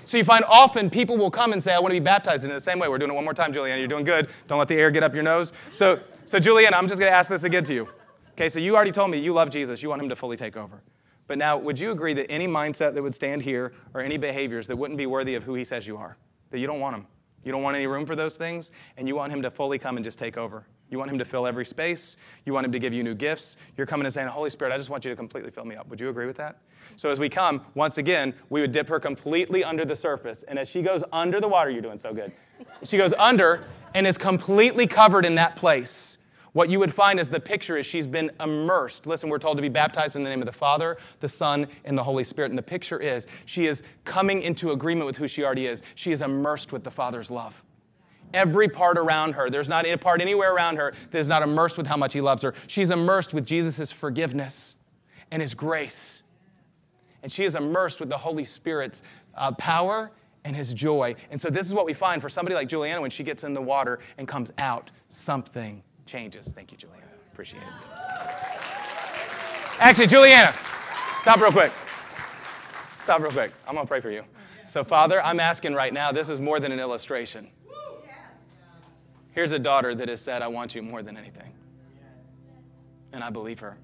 So 0.07 0.15
you 0.15 0.23
find 0.23 0.45
often 0.45 0.89
people 0.89 1.17
will 1.17 1.29
come 1.29 1.51
and 1.51 1.61
say, 1.61 1.73
I 1.73 1.79
want 1.79 1.93
to 1.93 1.99
be 1.99 2.03
baptized 2.03 2.45
in 2.45 2.49
the 2.49 2.61
same 2.61 2.79
way. 2.79 2.87
We're 2.87 2.97
doing 2.97 3.11
it 3.11 3.13
one 3.13 3.25
more 3.25 3.33
time, 3.33 3.51
Juliana. 3.51 3.79
You're 3.79 3.89
doing 3.89 4.05
good. 4.05 4.29
Don't 4.47 4.57
let 4.57 4.69
the 4.69 4.75
air 4.75 4.89
get 4.89 5.03
up 5.03 5.13
your 5.13 5.21
nose. 5.21 5.51
So, 5.73 5.99
so 6.23 6.39
Juliana, 6.39 6.77
I'm 6.77 6.87
just 6.87 7.01
going 7.01 7.11
to 7.11 7.15
ask 7.15 7.29
this 7.29 7.43
again 7.43 7.65
to 7.65 7.73
you. 7.73 7.89
Okay, 8.31 8.47
so 8.47 8.61
you 8.61 8.73
already 8.73 8.91
told 8.91 9.11
me 9.11 9.17
you 9.17 9.33
love 9.33 9.49
Jesus. 9.49 9.83
You 9.83 9.89
want 9.89 10.01
him 10.01 10.07
to 10.07 10.15
fully 10.15 10.37
take 10.37 10.55
over. 10.55 10.81
But 11.27 11.37
now, 11.37 11.57
would 11.57 11.77
you 11.77 11.91
agree 11.91 12.13
that 12.13 12.31
any 12.31 12.47
mindset 12.47 12.93
that 12.93 13.03
would 13.03 13.13
stand 13.13 13.41
here 13.41 13.73
or 13.93 13.99
any 13.99 14.17
behaviors 14.17 14.65
that 14.67 14.77
wouldn't 14.77 14.97
be 14.97 15.07
worthy 15.07 15.35
of 15.35 15.43
who 15.43 15.55
he 15.55 15.65
says 15.65 15.85
you 15.85 15.97
are, 15.97 16.15
that 16.51 16.59
you 16.59 16.67
don't 16.67 16.79
want 16.79 16.95
him? 16.95 17.05
You 17.43 17.51
don't 17.51 17.61
want 17.61 17.75
any 17.75 17.87
room 17.87 18.05
for 18.05 18.15
those 18.15 18.37
things, 18.37 18.71
and 18.95 19.09
you 19.09 19.15
want 19.17 19.33
him 19.33 19.41
to 19.41 19.51
fully 19.51 19.77
come 19.77 19.97
and 19.97 20.05
just 20.05 20.17
take 20.17 20.37
over. 20.37 20.65
You 20.89 20.99
want 20.99 21.11
him 21.11 21.19
to 21.19 21.25
fill 21.25 21.45
every 21.45 21.65
space. 21.65 22.15
You 22.45 22.53
want 22.53 22.65
him 22.65 22.71
to 22.71 22.79
give 22.79 22.93
you 22.93 23.03
new 23.03 23.13
gifts. 23.13 23.57
You're 23.75 23.87
coming 23.87 24.05
and 24.05 24.13
saying, 24.13 24.29
Holy 24.29 24.49
Spirit, 24.49 24.73
I 24.73 24.77
just 24.77 24.89
want 24.89 25.03
you 25.03 25.11
to 25.11 25.17
completely 25.17 25.51
fill 25.51 25.65
me 25.65 25.75
up. 25.75 25.89
Would 25.89 25.99
you 25.99 26.07
agree 26.07 26.27
with 26.27 26.37
that? 26.37 26.59
So 26.97 27.11
as 27.11 27.19
we 27.19 27.29
come, 27.29 27.61
once 27.75 27.99
again, 27.99 28.33
we 28.49 28.59
would 28.59 28.71
dip 28.71 28.89
her 28.89 28.99
completely 28.99 29.63
under 29.63 29.85
the 29.85 29.95
surface. 29.95 30.41
And 30.41 30.57
as 30.57 30.67
she 30.67 30.81
goes 30.81 31.03
under 31.13 31.39
the 31.39 31.47
water, 31.47 31.69
you're 31.69 31.81
doing 31.81 31.99
so 31.99 32.11
good. 32.11 32.31
She 32.83 32.97
goes 32.97 33.13
under 33.13 33.63
and 33.93 34.07
is 34.07 34.17
completely 34.17 34.87
covered 34.87 35.23
in 35.23 35.35
that 35.35 35.55
place. 35.55 36.17
What 36.53 36.71
you 36.71 36.79
would 36.79 36.91
find 36.91 37.19
is 37.19 37.29
the 37.29 37.39
picture 37.39 37.77
is 37.77 37.85
she's 37.85 38.07
been 38.07 38.31
immersed. 38.39 39.05
Listen, 39.05 39.29
we're 39.29 39.37
told 39.37 39.57
to 39.59 39.61
be 39.61 39.69
baptized 39.69 40.15
in 40.15 40.23
the 40.23 40.29
name 40.29 40.39
of 40.39 40.47
the 40.47 40.51
Father, 40.51 40.97
the 41.19 41.29
Son, 41.29 41.67
and 41.85 41.95
the 41.95 42.03
Holy 42.03 42.23
Spirit. 42.23 42.49
And 42.49 42.57
the 42.57 42.63
picture 42.63 42.99
is 42.99 43.27
she 43.45 43.67
is 43.67 43.83
coming 44.03 44.41
into 44.41 44.71
agreement 44.71 45.05
with 45.05 45.17
who 45.17 45.27
she 45.27 45.43
already 45.43 45.67
is. 45.67 45.83
She 45.93 46.11
is 46.11 46.21
immersed 46.21 46.71
with 46.71 46.83
the 46.83 46.91
Father's 46.91 47.29
love 47.29 47.63
every 48.33 48.67
part 48.67 48.97
around 48.97 49.31
her. 49.31 49.49
There's 49.49 49.69
not 49.69 49.85
a 49.85 49.95
part 49.95 50.19
anywhere 50.19 50.53
around 50.53 50.75
her 50.75 50.93
that 51.11 51.17
is 51.17 51.29
not 51.29 51.43
immersed 51.43 51.77
with 51.77 51.87
how 51.87 51.95
much 51.95 52.11
he 52.11 52.19
loves 52.19 52.41
her. 52.41 52.53
She's 52.67 52.91
immersed 52.91 53.33
with 53.33 53.45
Jesus' 53.45 53.89
forgiveness 53.89 54.75
and 55.31 55.41
his 55.41 55.53
grace 55.53 56.23
and 57.23 57.31
she 57.31 57.43
is 57.43 57.55
immersed 57.55 57.99
with 57.99 58.09
the 58.09 58.17
Holy 58.17 58.45
Spirit's 58.45 59.03
uh, 59.35 59.51
power 59.53 60.11
and 60.45 60.55
his 60.55 60.73
joy. 60.73 61.15
And 61.29 61.39
so, 61.39 61.49
this 61.49 61.67
is 61.67 61.73
what 61.73 61.85
we 61.85 61.93
find 61.93 62.21
for 62.21 62.29
somebody 62.29 62.55
like 62.55 62.69
Juliana 62.69 63.01
when 63.01 63.11
she 63.11 63.23
gets 63.23 63.43
in 63.43 63.53
the 63.53 63.61
water 63.61 63.99
and 64.17 64.27
comes 64.27 64.51
out, 64.59 64.91
something 65.09 65.83
changes. 66.05 66.47
Thank 66.47 66.71
you, 66.71 66.77
Juliana. 66.77 67.05
Appreciate 67.33 67.61
it. 67.61 67.97
Actually, 69.79 70.07
Juliana, 70.07 70.53
stop 71.21 71.39
real 71.39 71.51
quick. 71.51 71.71
Stop 72.97 73.21
real 73.21 73.31
quick. 73.31 73.51
I'm 73.67 73.75
going 73.75 73.85
to 73.85 73.89
pray 73.89 74.01
for 74.01 74.09
you. 74.09 74.23
So, 74.67 74.83
Father, 74.83 75.23
I'm 75.23 75.39
asking 75.39 75.75
right 75.75 75.93
now, 75.93 76.11
this 76.11 76.29
is 76.29 76.39
more 76.39 76.59
than 76.59 76.71
an 76.71 76.79
illustration. 76.79 77.47
Here's 79.31 79.51
a 79.51 79.59
daughter 79.59 79.93
that 79.93 80.09
has 80.09 80.19
said, 80.19 80.41
I 80.41 80.47
want 80.47 80.73
you 80.73 80.81
more 80.81 81.03
than 81.03 81.15
anything. 81.15 81.53
And 83.13 83.23
I 83.23 83.29
believe 83.29 83.59
her. 83.59 83.77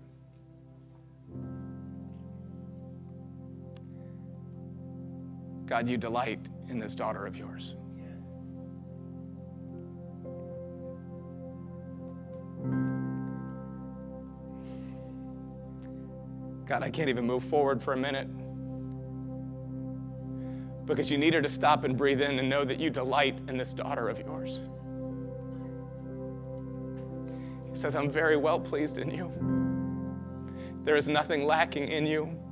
God, 5.74 5.90
you 5.90 5.98
delight 5.98 6.50
in 6.70 6.78
this 6.78 6.94
daughter 6.94 7.26
of 7.26 7.36
yours. 7.36 7.78
God, 16.68 16.84
I 16.84 16.92
can't 16.92 17.10
even 17.10 17.26
move 17.26 17.44
forward 17.44 17.82
for 17.82 17.94
a 17.94 17.98
minute 17.98 18.28
because 20.86 21.10
you 21.10 21.18
need 21.18 21.34
her 21.34 21.42
to 21.42 21.50
stop 21.50 21.86
and 21.86 21.98
breathe 21.98 22.22
in 22.22 22.38
and 22.38 22.48
know 22.48 22.64
that 22.64 22.80
you 22.80 22.92
delight 22.92 23.42
in 23.48 23.58
this 23.58 23.74
daughter 23.74 24.10
of 24.10 24.20
yours. 24.20 24.62
He 27.68 27.76
says, 27.76 27.96
I'm 27.96 28.12
very 28.12 28.38
well 28.38 28.60
pleased 28.60 29.00
in 29.00 29.10
you. 29.10 29.34
There 30.84 30.96
is 30.96 31.10
nothing 31.10 31.48
lacking 31.48 31.88
in 31.88 32.06
you. 32.06 32.43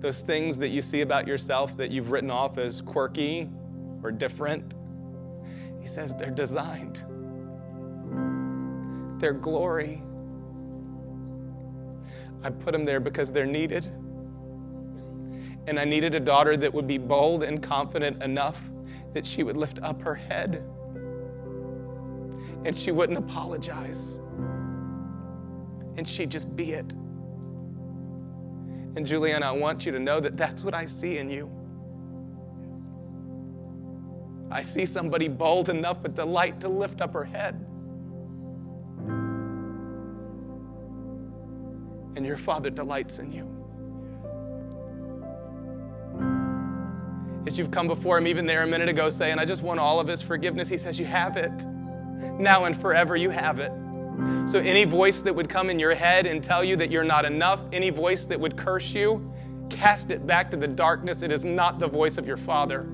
Those 0.00 0.20
things 0.20 0.56
that 0.58 0.68
you 0.68 0.82
see 0.82 1.02
about 1.02 1.26
yourself 1.26 1.76
that 1.76 1.90
you've 1.90 2.10
written 2.10 2.30
off 2.30 2.58
as 2.58 2.80
quirky 2.80 3.48
or 4.02 4.10
different. 4.10 4.74
He 5.80 5.88
says 5.88 6.14
they're 6.14 6.30
designed, 6.30 7.02
they're 9.20 9.32
glory. 9.32 10.02
I 12.42 12.48
put 12.48 12.72
them 12.72 12.84
there 12.84 13.00
because 13.00 13.30
they're 13.30 13.44
needed. 13.46 13.84
And 15.66 15.78
I 15.78 15.84
needed 15.84 16.14
a 16.14 16.20
daughter 16.20 16.56
that 16.56 16.72
would 16.72 16.86
be 16.86 16.96
bold 16.96 17.42
and 17.42 17.62
confident 17.62 18.22
enough 18.22 18.56
that 19.12 19.26
she 19.26 19.42
would 19.42 19.58
lift 19.58 19.78
up 19.82 20.00
her 20.00 20.14
head 20.14 20.64
and 22.64 22.76
she 22.76 22.92
wouldn't 22.92 23.18
apologize. 23.18 24.18
And 25.96 26.08
she'd 26.08 26.30
just 26.30 26.54
be 26.56 26.72
it. 26.72 26.92
And 28.96 29.06
Juliana, 29.06 29.46
I 29.46 29.52
want 29.52 29.86
you 29.86 29.92
to 29.92 29.98
know 29.98 30.20
that 30.20 30.36
that's 30.36 30.64
what 30.64 30.74
I 30.74 30.84
see 30.84 31.18
in 31.18 31.30
you. 31.30 31.50
I 34.50 34.62
see 34.62 34.84
somebody 34.84 35.28
bold 35.28 35.68
enough 35.68 36.02
with 36.02 36.16
delight 36.16 36.60
to 36.60 36.68
lift 36.68 37.00
up 37.00 37.12
her 37.12 37.24
head. 37.24 37.64
And 42.16 42.26
your 42.26 42.36
Father 42.36 42.68
delights 42.68 43.20
in 43.20 43.30
you. 43.30 43.46
As 47.46 47.56
you've 47.56 47.70
come 47.70 47.86
before 47.86 48.18
Him, 48.18 48.26
even 48.26 48.44
there 48.44 48.64
a 48.64 48.66
minute 48.66 48.88
ago, 48.88 49.08
saying, 49.08 49.38
I 49.38 49.44
just 49.44 49.62
want 49.62 49.78
all 49.78 50.00
of 50.00 50.08
His 50.08 50.20
forgiveness, 50.20 50.68
He 50.68 50.76
says, 50.76 50.98
You 50.98 51.06
have 51.06 51.36
it. 51.36 51.52
Now 52.38 52.64
and 52.64 52.78
forever, 52.78 53.16
you 53.16 53.30
have 53.30 53.60
it. 53.60 53.72
So, 54.50 54.58
any 54.58 54.84
voice 54.84 55.20
that 55.20 55.34
would 55.34 55.48
come 55.48 55.70
in 55.70 55.78
your 55.78 55.94
head 55.94 56.26
and 56.26 56.42
tell 56.42 56.64
you 56.64 56.76
that 56.76 56.90
you're 56.90 57.04
not 57.04 57.24
enough, 57.24 57.60
any 57.72 57.90
voice 57.90 58.24
that 58.24 58.38
would 58.38 58.56
curse 58.56 58.92
you, 58.92 59.32
cast 59.70 60.10
it 60.10 60.26
back 60.26 60.50
to 60.50 60.56
the 60.56 60.68
darkness. 60.68 61.22
It 61.22 61.30
is 61.30 61.44
not 61.44 61.78
the 61.78 61.86
voice 61.86 62.18
of 62.18 62.26
your 62.26 62.36
Father. 62.36 62.88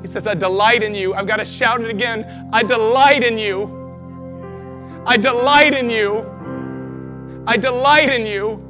He 0.00 0.06
says, 0.06 0.26
I 0.26 0.34
delight 0.34 0.82
in 0.84 0.94
you. 0.94 1.14
I've 1.14 1.26
got 1.26 1.38
to 1.38 1.44
shout 1.44 1.80
it 1.80 1.90
again. 1.90 2.48
I 2.52 2.62
delight 2.62 3.24
in 3.24 3.38
you. 3.38 3.64
I 5.04 5.16
delight 5.16 5.74
in 5.74 5.90
you. 5.90 6.24
I 7.46 7.56
delight 7.56 8.12
in 8.12 8.26
you. 8.26 8.62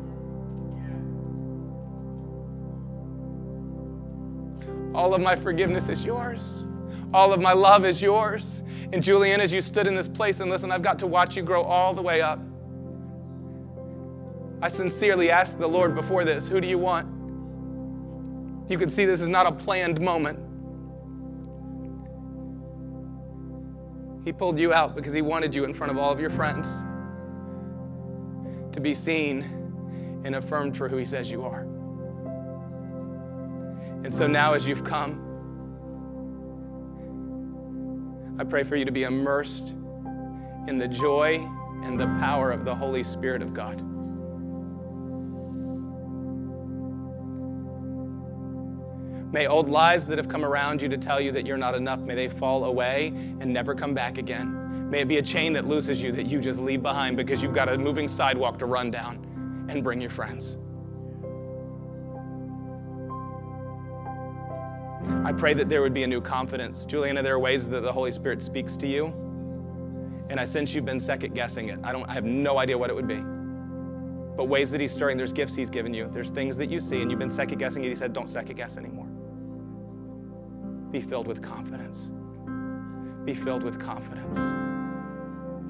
All 4.95 5.13
of 5.15 5.21
my 5.21 5.37
forgiveness 5.37 5.91
is 5.91 6.05
yours. 6.05 6.67
All 7.13 7.35
of 7.35 7.41
my 7.41 7.53
love 7.53 7.85
is 7.85 8.01
yours. 8.01 8.63
And 8.93 9.03
Julian, 9.03 9.41
as 9.41 9.53
you 9.53 9.61
stood 9.61 9.87
in 9.87 9.95
this 9.95 10.09
place 10.09 10.41
and 10.41 10.51
listen, 10.51 10.71
I've 10.71 10.83
got 10.83 10.99
to 11.01 11.07
watch 11.07 11.37
you 11.37 11.43
grow 11.43 11.63
all 11.63 11.93
the 11.93 12.03
way 12.03 12.21
up. 12.21 12.39
I 14.63 14.69
sincerely 14.69 15.31
asked 15.31 15.59
the 15.59 15.67
Lord 15.67 15.95
before 15.95 16.25
this, 16.25 16.49
Who 16.49 16.61
do 16.61 16.69
you 16.69 16.79
want? 16.79 17.09
You 18.71 18.79
can 18.79 18.89
see 18.89 19.05
this 19.05 19.21
is 19.21 19.29
not 19.29 19.47
a 19.47 19.53
planned 19.53 20.01
moment. 20.01 20.41
He 24.25 24.33
pulled 24.33 24.59
you 24.59 24.73
out 24.73 24.97
because 24.97 25.15
he 25.15 25.23
wanted 25.23 25.55
you 25.55 25.65
in 25.65 25.73
front 25.73 25.93
of 25.93 25.99
all 25.99 26.11
of 26.11 26.19
your 26.19 26.31
friends 26.31 26.83
to 28.73 28.81
be 28.81 28.93
seen 28.93 29.43
and 30.25 30.35
affirmed 30.35 30.77
for 30.77 30.89
who 30.89 30.97
he 30.97 31.05
says 31.05 31.31
you 31.31 31.45
are. 31.45 31.61
And 34.03 34.13
so 34.13 34.27
now, 34.27 34.55
as 34.55 34.67
you've 34.67 34.85
come, 34.85 35.26
I 38.39 38.45
pray 38.45 38.65
for 38.65 38.77
you 38.77 38.85
to 38.85 38.93
be 38.93 39.05
immersed 39.05 39.71
in 40.69 40.79
the 40.79 40.87
joy 40.87 41.37
and 41.83 41.99
the 41.99 42.07
power 42.21 42.51
of 42.51 42.65
the 42.65 42.75
Holy 42.75 43.03
Spirit 43.03 43.41
of 43.41 43.55
God. 43.55 43.83
May 49.33 49.47
old 49.47 49.71
lies 49.71 50.07
that 50.07 50.19
have 50.19 50.29
come 50.29 50.45
around 50.45 50.83
you 50.83 50.89
to 50.89 50.99
tell 50.99 51.21
you 51.21 51.33
that 51.33 51.47
you're 51.47 51.57
not 51.57 51.75
enough, 51.75 52.01
may 52.01 52.15
they 52.15 52.29
fall 52.29 52.65
away 52.65 53.09
and 53.41 53.53
never 53.53 53.75
come 53.75 53.95
back 53.95 54.19
again. 54.19 54.91
May 54.91 55.01
it 55.01 55.09
be 55.09 55.19
a 55.19 55.23
chain 55.23 55.53
that 55.55 55.67
looses 55.67 56.01
you 56.01 56.13
that 56.13 56.27
you 56.27 56.41
just 56.41 56.59
leave 56.59 56.83
behind 56.83 57.17
because 57.17 57.43
you've 57.43 57.55
got 57.55 57.69
a 57.69 57.77
moving 57.77 58.07
sidewalk 58.07 58.59
to 58.61 58.67
run 58.67 58.91
down 58.91 59.67
and 59.69 59.83
bring 59.83 60.01
your 60.01 60.11
friends. 60.11 60.59
I 65.25 65.33
pray 65.33 65.55
that 65.55 65.69
there 65.69 65.83
would 65.83 65.95
be 65.95 66.03
a 66.03 66.07
new 66.07 66.21
confidence. 66.21 66.85
Juliana, 66.85 67.23
there 67.23 67.35
are 67.35 67.39
ways 67.39 67.69
that 67.69 67.83
the 67.83 67.93
Holy 67.93 68.11
Spirit 68.11 68.43
speaks 68.43 68.77
to 68.79 68.89
you, 68.89 69.07
and 70.31 70.41
I 70.41 70.45
sense 70.45 70.75
you've 70.75 70.85
been 70.85 71.01
second 71.01 71.35
guessing 71.35 71.69
it. 71.69 71.79
I 71.85 71.93
don't 71.93 72.09
I 72.09 72.15
have 72.15 72.25
no 72.25 72.59
idea 72.59 72.77
what 72.77 72.91
it 72.91 72.95
would 72.95 73.09
be. 73.09 73.23
But 74.37 74.49
ways 74.49 74.71
that 74.71 74.81
he's 74.81 74.93
stirring, 74.93 75.17
there's 75.17 75.33
gifts 75.33 75.57
he's 75.57 75.71
given 75.71 75.95
you. 75.95 76.11
There's 76.13 76.31
things 76.31 76.57
that 76.59 76.71
you 76.71 76.79
see 76.79 77.01
and 77.01 77.11
you've 77.11 77.19
been 77.19 77.31
second 77.31 77.59
guessing 77.59 77.85
it. 77.85 77.89
He 77.89 77.95
said, 77.95 78.13
Don't 78.13 78.29
second 78.29 78.57
guess 78.57 78.77
anymore. 78.77 79.07
Be 80.91 81.01
filled 81.01 81.27
with 81.27 81.43
confidence. 81.43 82.11
Be 83.25 83.35
filled 83.35 83.63
with 83.63 83.81
confidence. 83.81 84.37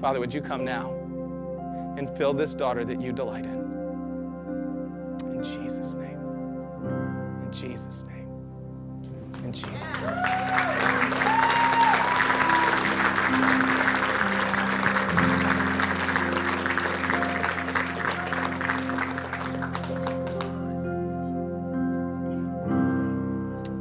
Father, 0.01 0.19
would 0.19 0.33
you 0.33 0.41
come 0.41 0.65
now 0.65 0.91
and 1.97 2.09
fill 2.17 2.33
this 2.33 2.53
daughter 2.53 2.83
that 2.83 3.01
you 3.01 3.11
delight 3.13 3.45
in? 3.45 3.57
In 5.21 5.43
Jesus' 5.43 5.93
name. 5.93 6.19
In 7.43 7.49
Jesus' 7.51 8.03
name. 8.03 8.16
In 9.47 9.53
Jesus' 9.53 10.01
name. 10.01 10.11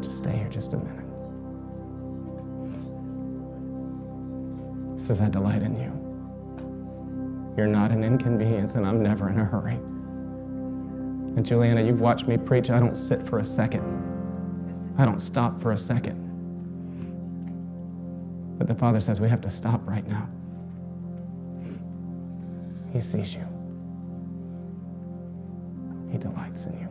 Just 0.03 0.19
stay 0.19 0.37
here 0.37 0.49
just 0.51 0.73
a 0.73 0.77
minute. 0.77 1.05
Says, 5.01 5.21
I 5.21 5.29
delight 5.29 5.63
in 5.63 5.75
you. 5.75 5.91
You're 7.57 7.67
not 7.67 7.91
an 7.91 8.05
inconvenience, 8.05 8.77
and 8.77 8.87
I'm 8.87 9.03
never 9.03 9.29
in 9.31 9.41
a 9.41 9.45
hurry. 9.45 9.75
And 11.35 11.45
Juliana, 11.45 11.83
you've 11.83 12.01
watched 12.01 12.29
me 12.29 12.37
preach. 12.39 12.71
I 12.71 12.79
don't 12.79 12.95
sit 12.95 13.27
for 13.27 13.41
a 13.41 13.45
second. 13.45 14.16
I 14.99 15.05
don't 15.05 15.21
stop 15.21 15.61
for 15.61 15.73
a 15.73 15.79
second. 15.79 16.25
But 18.59 18.67
the 18.67 18.75
Father 18.75 19.01
says 19.01 19.21
we 19.21 19.29
have 19.29 19.43
to 19.43 19.51
stop 19.51 19.81
right 19.87 20.07
now. 20.07 20.29
He 22.93 23.01
sees 23.01 23.35
you, 23.35 23.47
He 26.11 26.19
delights 26.19 26.65
in 26.65 26.79
you. 26.81 26.89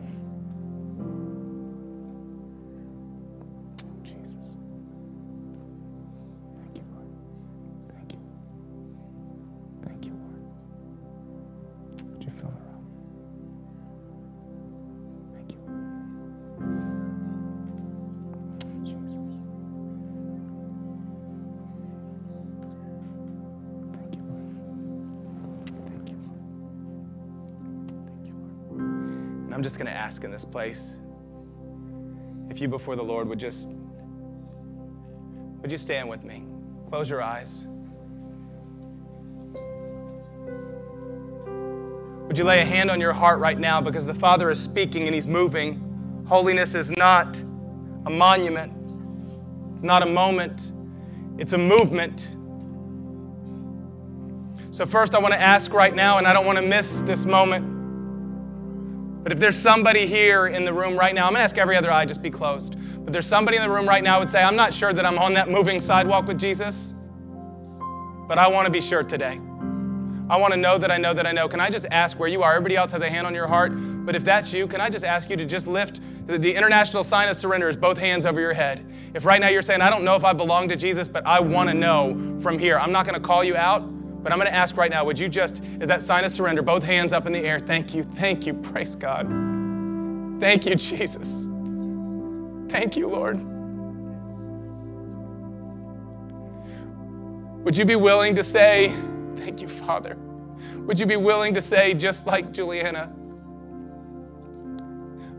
This 30.36 30.44
place 30.44 30.98
if 32.50 32.60
you 32.60 32.68
before 32.68 32.94
the 32.94 33.02
Lord 33.02 33.26
would 33.26 33.38
just 33.38 33.68
would 35.62 35.72
you 35.72 35.78
stand 35.78 36.10
with 36.10 36.24
me? 36.24 36.44
Close 36.90 37.08
your 37.08 37.22
eyes. 37.22 37.66
Would 42.26 42.36
you 42.36 42.44
lay 42.44 42.60
a 42.60 42.66
hand 42.66 42.90
on 42.90 43.00
your 43.00 43.14
heart 43.14 43.38
right 43.38 43.56
now 43.56 43.80
because 43.80 44.04
the 44.04 44.14
Father 44.14 44.50
is 44.50 44.60
speaking 44.60 45.06
and 45.06 45.14
He's 45.14 45.26
moving? 45.26 45.80
Holiness 46.28 46.74
is 46.74 46.90
not 46.92 47.34
a 48.04 48.10
monument, 48.10 48.74
it's 49.72 49.84
not 49.84 50.02
a 50.02 50.06
moment, 50.06 50.70
it's 51.38 51.54
a 51.54 51.58
movement. 51.58 52.36
So, 54.70 54.84
first, 54.84 55.14
I 55.14 55.18
want 55.18 55.32
to 55.32 55.40
ask 55.40 55.72
right 55.72 55.94
now, 55.94 56.18
and 56.18 56.26
I 56.26 56.34
don't 56.34 56.44
want 56.44 56.58
to 56.58 56.66
miss 56.66 57.00
this 57.00 57.24
moment. 57.24 57.75
But 59.26 59.32
if 59.32 59.40
there's 59.40 59.58
somebody 59.58 60.06
here 60.06 60.46
in 60.46 60.64
the 60.64 60.72
room 60.72 60.96
right 60.96 61.12
now, 61.12 61.26
I'm 61.26 61.32
going 61.32 61.40
to 61.40 61.42
ask 61.42 61.58
every 61.58 61.76
other 61.76 61.90
eye 61.90 62.06
just 62.06 62.22
be 62.22 62.30
closed. 62.30 62.76
But 63.04 63.12
there's 63.12 63.26
somebody 63.26 63.56
in 63.56 63.62
the 63.64 63.68
room 63.68 63.88
right 63.88 64.04
now 64.04 64.20
would 64.20 64.30
say, 64.30 64.40
I'm 64.40 64.54
not 64.54 64.72
sure 64.72 64.92
that 64.92 65.04
I'm 65.04 65.18
on 65.18 65.34
that 65.34 65.50
moving 65.50 65.80
sidewalk 65.80 66.28
with 66.28 66.38
Jesus, 66.38 66.94
but 68.28 68.38
I 68.38 68.46
want 68.46 68.66
to 68.66 68.72
be 68.72 68.80
sure 68.80 69.02
today. 69.02 69.40
I 70.30 70.36
want 70.36 70.52
to 70.52 70.56
know 70.56 70.78
that 70.78 70.92
I 70.92 70.96
know 70.96 71.12
that 71.12 71.26
I 71.26 71.32
know. 71.32 71.48
Can 71.48 71.58
I 71.58 71.70
just 71.70 71.86
ask 71.90 72.20
where 72.20 72.28
you 72.28 72.44
are? 72.44 72.52
Everybody 72.54 72.76
else 72.76 72.92
has 72.92 73.02
a 73.02 73.10
hand 73.10 73.26
on 73.26 73.34
your 73.34 73.48
heart, 73.48 73.72
but 74.06 74.14
if 74.14 74.22
that's 74.22 74.52
you, 74.52 74.68
can 74.68 74.80
I 74.80 74.88
just 74.88 75.04
ask 75.04 75.28
you 75.28 75.36
to 75.38 75.44
just 75.44 75.66
lift 75.66 76.00
the, 76.26 76.54
international 76.54 77.02
sign 77.02 77.28
of 77.28 77.36
surrender 77.36 77.68
is 77.68 77.76
both 77.76 77.98
hands 77.98 78.26
over 78.26 78.40
your 78.40 78.52
head. 78.52 78.86
If 79.12 79.24
right 79.24 79.40
now 79.40 79.48
you're 79.48 79.60
saying, 79.60 79.80
I 79.80 79.90
don't 79.90 80.04
know 80.04 80.14
if 80.14 80.22
I 80.22 80.34
belong 80.34 80.68
to 80.68 80.76
Jesus, 80.76 81.08
but 81.08 81.26
I 81.26 81.40
want 81.40 81.68
to 81.68 81.74
know 81.74 82.38
from 82.40 82.60
here, 82.60 82.78
I'm 82.78 82.92
not 82.92 83.06
going 83.06 83.20
to 83.20 83.26
call 83.26 83.42
you 83.42 83.56
out, 83.56 83.82
but 84.26 84.32
I'm 84.32 84.40
going 84.40 84.50
to 84.50 84.56
ask 84.56 84.76
right 84.76 84.90
now, 84.90 85.04
would 85.04 85.20
you 85.20 85.28
just, 85.28 85.62
is 85.80 85.86
that 85.86 86.02
sign 86.02 86.24
of 86.24 86.32
surrender, 86.32 86.60
both 86.60 86.82
hands 86.82 87.12
up 87.12 87.26
in 87.26 87.32
the 87.32 87.38
air? 87.38 87.60
Thank 87.60 87.94
you, 87.94 88.02
thank 88.02 88.44
you, 88.44 88.54
praise 88.54 88.96
God. 88.96 89.28
Thank 90.40 90.66
you, 90.66 90.74
Jesus. 90.74 91.46
Thank 92.68 92.96
you, 92.96 93.06
Lord. 93.06 93.36
Would 97.64 97.76
you 97.76 97.84
be 97.84 97.94
willing 97.94 98.34
to 98.34 98.42
say, 98.42 98.92
Thank 99.36 99.62
you, 99.62 99.68
Father? 99.68 100.16
Would 100.74 100.98
you 100.98 101.06
be 101.06 101.16
willing 101.16 101.54
to 101.54 101.60
say, 101.60 101.94
just 101.94 102.26
like 102.26 102.50
Juliana, 102.50 103.14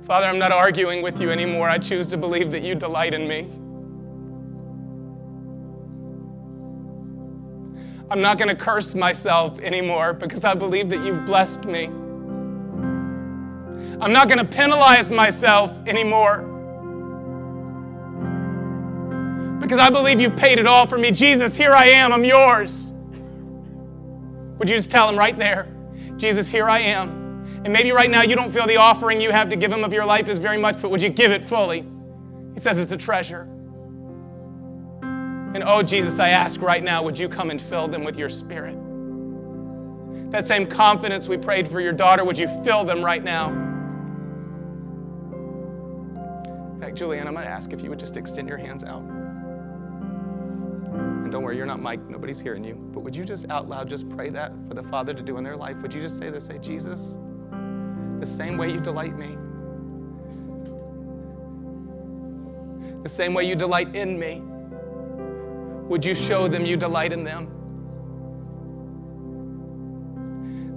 Father, 0.06 0.28
I'm 0.28 0.40
not 0.40 0.54
arguing 0.54 1.02
with 1.02 1.20
you 1.20 1.30
anymore. 1.30 1.68
I 1.68 1.78
choose 1.78 2.08
to 2.08 2.16
believe 2.16 2.52
that 2.52 2.64
you 2.64 2.74
delight 2.74 3.14
in 3.14 3.28
me. 3.28 3.50
I'm 8.10 8.22
not 8.22 8.38
going 8.38 8.48
to 8.48 8.56
curse 8.56 8.96
myself 8.96 9.60
anymore 9.60 10.14
because 10.14 10.46
I 10.46 10.54
believe 10.54 10.90
that 10.90 11.04
you've 11.04 11.26
blessed 11.26 11.66
me. 11.66 11.86
I'm 14.00 14.14
not 14.14 14.30
going 14.30 14.38
to 14.40 14.46
penalize 14.46 15.12
myself 15.12 15.72
anymore 15.88 16.44
because 19.60 19.80
I 19.80 19.90
believe 19.90 20.22
you 20.22 20.30
paid 20.30 20.60
it 20.60 20.68
all 20.68 20.88
for 20.88 20.98
me. 20.98 21.12
Jesus, 21.12 21.58
here 21.58 21.74
I 21.74 21.88
am. 21.88 22.14
I'm 22.14 22.24
yours. 22.24 22.94
Would 24.58 24.70
you 24.70 24.76
just 24.76 24.90
tell 24.90 25.10
him 25.10 25.18
right 25.18 25.38
there, 25.38 25.68
Jesus, 26.16 26.50
here 26.50 26.70
I 26.70 26.80
am. 26.80 27.44
And 27.66 27.74
maybe 27.74 27.92
right 27.92 28.10
now 28.10 28.22
you 28.22 28.36
don't 28.36 28.52
feel 28.52 28.66
the 28.66 28.78
offering 28.78 29.20
you 29.20 29.32
have 29.32 29.50
to 29.50 29.58
give 29.58 29.72
him 29.74 29.84
of 29.84 29.92
your 29.92 30.06
life 30.06 30.30
is 30.30 30.40
very 30.40 30.58
much, 30.58 30.82
but 30.82 30.92
would 30.92 31.02
you 31.02 31.10
give 31.10 31.32
it 31.32 31.44
fully? 31.44 31.86
He 32.54 32.62
says 32.62 32.78
it's 32.78 32.94
a 32.94 32.98
treasure. 32.98 33.50
And 35.56 35.64
oh, 35.66 35.82
Jesus, 35.82 36.20
I 36.20 36.30
ask 36.30 36.62
right 36.62 36.84
now, 36.84 37.02
would 37.04 37.18
you 37.18 37.30
come 37.30 37.50
and 37.50 37.62
fill 37.62 37.88
them 37.88 38.04
with 38.04 38.18
your 38.18 38.30
spirit? 38.30 38.78
That 40.32 40.46
same 40.46 40.68
confidence 40.68 41.28
we 41.28 41.38
prayed 41.38 41.68
for 41.68 41.80
your 41.80 41.94
daughter, 41.94 42.26
would 42.26 42.38
you 42.38 42.48
fill 42.64 42.84
them 42.84 43.04
right 43.04 43.24
now? 43.24 43.50
In 46.74 46.82
fact, 46.82 46.98
Julianne, 46.98 47.26
I'm 47.26 47.34
going 47.34 47.46
to 47.46 47.52
ask 47.52 47.72
if 47.72 47.82
you 47.82 47.90
would 47.90 47.98
just 47.98 48.18
extend 48.18 48.50
your 48.50 48.58
hands 48.58 48.84
out. 48.84 49.02
And 50.92 51.32
don't 51.32 51.44
worry, 51.44 51.58
you're 51.58 51.66
not 51.66 51.82
mic, 51.82 52.02
nobody's 52.10 52.40
hearing 52.40 52.64
you. 52.64 52.76
But 52.76 53.02
would 53.02 53.16
you 53.16 53.26
just 53.26 53.50
out 53.50 53.68
loud 53.68 53.90
just 53.90 54.10
pray 54.10 54.30
that 54.30 54.52
for 54.68 54.74
the 54.74 54.84
Father 54.84 55.14
to 55.14 55.22
do 55.22 55.38
in 55.38 55.44
their 55.44 55.56
life? 55.56 55.78
Would 55.78 55.94
you 55.94 56.02
just 56.02 56.18
say 56.18 56.30
this? 56.30 56.46
Say, 56.46 56.60
Jesus, 56.60 57.18
the 58.20 58.26
same 58.26 58.58
way 58.58 58.72
you 58.72 58.80
delight 58.80 59.18
me, 59.18 59.38
the 63.02 63.10
same 63.10 63.34
way 63.34 63.46
you 63.46 63.56
delight 63.56 63.96
in 63.96 64.20
me, 64.20 64.44
would 65.88 66.04
you 66.04 66.14
show 66.14 66.48
them 66.48 66.66
you 66.66 66.76
delight 66.76 67.14
in 67.14 67.24
them? 67.24 67.54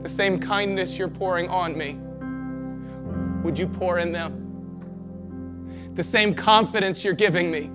The 0.03 0.09
same 0.09 0.39
kindness 0.39 0.97
you're 0.97 1.09
pouring 1.09 1.49
on 1.49 1.77
me, 1.77 1.99
would 3.45 3.59
you 3.59 3.67
pour 3.67 3.99
in 3.99 4.13
them? 4.13 5.93
The 5.95 6.05
same 6.05 6.35
confidence 6.35 7.05
you're 7.05 7.13
giving 7.13 7.51
me, 7.51 7.71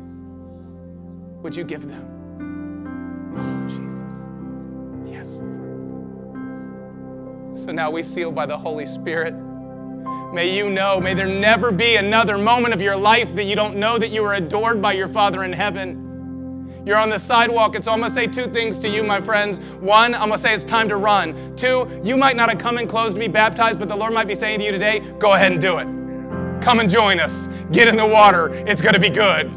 would 1.41 1.55
you 1.55 1.63
give 1.63 1.87
them? 1.87 2.11
Oh, 3.37 3.67
Jesus. 3.67 4.29
Yes. 5.03 5.43
So 7.61 7.71
now 7.71 7.91
we 7.91 8.01
seal 8.01 8.31
by 8.31 8.45
the 8.45 8.57
Holy 8.57 8.85
Spirit. 8.85 9.33
May 10.33 10.55
you 10.55 10.69
know, 10.69 10.99
may 10.99 11.13
there 11.13 11.27
never 11.27 11.71
be 11.71 11.97
another 11.97 12.37
moment 12.37 12.73
of 12.73 12.81
your 12.81 12.95
life 12.95 13.35
that 13.35 13.43
you 13.43 13.55
don't 13.55 13.75
know 13.75 13.97
that 13.97 14.09
you 14.09 14.23
are 14.23 14.35
adored 14.35 14.81
by 14.81 14.93
your 14.93 15.07
Father 15.07 15.43
in 15.43 15.53
heaven. 15.53 16.04
You're 16.85 16.97
on 16.97 17.09
the 17.09 17.17
sidewalk, 17.17 17.73
and 17.73 17.83
so 17.83 17.91
I'm 17.91 17.99
gonna 17.99 18.13
say 18.13 18.27
two 18.27 18.45
things 18.45 18.77
to 18.79 18.87
you, 18.87 19.03
my 19.03 19.19
friends. 19.19 19.59
One, 19.79 20.13
I'm 20.13 20.29
gonna 20.29 20.37
say 20.37 20.53
it's 20.53 20.63
time 20.63 20.87
to 20.89 20.97
run. 20.97 21.55
Two, 21.55 21.89
you 22.03 22.15
might 22.15 22.35
not 22.35 22.47
have 22.49 22.59
come 22.59 22.77
and 22.77 22.87
closed 22.87 23.15
to 23.15 23.19
be 23.19 23.27
baptized, 23.27 23.79
but 23.79 23.87
the 23.87 23.95
Lord 23.95 24.13
might 24.13 24.27
be 24.27 24.35
saying 24.35 24.59
to 24.59 24.65
you 24.65 24.71
today, 24.71 24.99
go 25.17 25.33
ahead 25.33 25.51
and 25.51 25.59
do 25.59 25.79
it. 25.79 25.85
Come 26.61 26.79
and 26.79 26.87
join 26.89 27.19
us. 27.19 27.47
Get 27.71 27.87
in 27.87 27.97
the 27.97 28.05
water. 28.05 28.49
It's 28.67 28.81
gonna 28.81 28.99
be 28.99 29.09
good. 29.09 29.51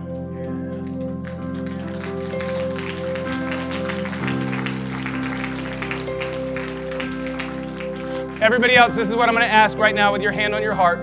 Everybody 8.41 8.76
else, 8.76 8.95
this 8.95 9.09
is 9.09 9.16
what 9.16 9.29
I'm 9.29 9.35
going 9.35 9.47
to 9.47 9.53
ask 9.53 9.76
right 9.79 9.95
now 9.95 10.12
with 10.12 10.22
your 10.22 10.31
hand 10.31 10.55
on 10.55 10.62
your 10.62 10.72
heart. 10.72 11.01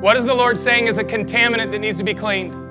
What 0.00 0.16
is 0.16 0.24
the 0.24 0.34
Lord 0.34 0.56
saying 0.56 0.86
is 0.86 0.96
a 0.96 1.04
contaminant 1.04 1.72
that 1.72 1.80
needs 1.80 1.98
to 1.98 2.04
be 2.04 2.14
cleaned? 2.14 2.69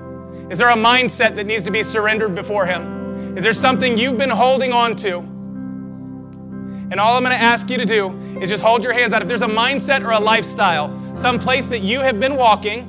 Is 0.50 0.58
there 0.58 0.70
a 0.70 0.74
mindset 0.74 1.36
that 1.36 1.46
needs 1.46 1.62
to 1.62 1.70
be 1.70 1.84
surrendered 1.84 2.34
before 2.34 2.66
Him? 2.66 3.36
Is 3.38 3.44
there 3.44 3.52
something 3.52 3.96
you've 3.96 4.18
been 4.18 4.30
holding 4.30 4.72
on 4.72 4.96
to? 4.96 5.18
And 6.90 6.98
all 6.98 7.16
I'm 7.16 7.22
going 7.22 7.36
to 7.36 7.40
ask 7.40 7.70
you 7.70 7.78
to 7.78 7.84
do 7.84 8.10
is 8.40 8.48
just 8.48 8.60
hold 8.60 8.82
your 8.82 8.92
hands 8.92 9.14
out. 9.14 9.22
If 9.22 9.28
there's 9.28 9.42
a 9.42 9.48
mindset 9.48 10.04
or 10.04 10.10
a 10.10 10.18
lifestyle, 10.18 11.14
some 11.14 11.38
place 11.38 11.68
that 11.68 11.82
you 11.82 12.00
have 12.00 12.18
been 12.18 12.34
walking 12.36 12.88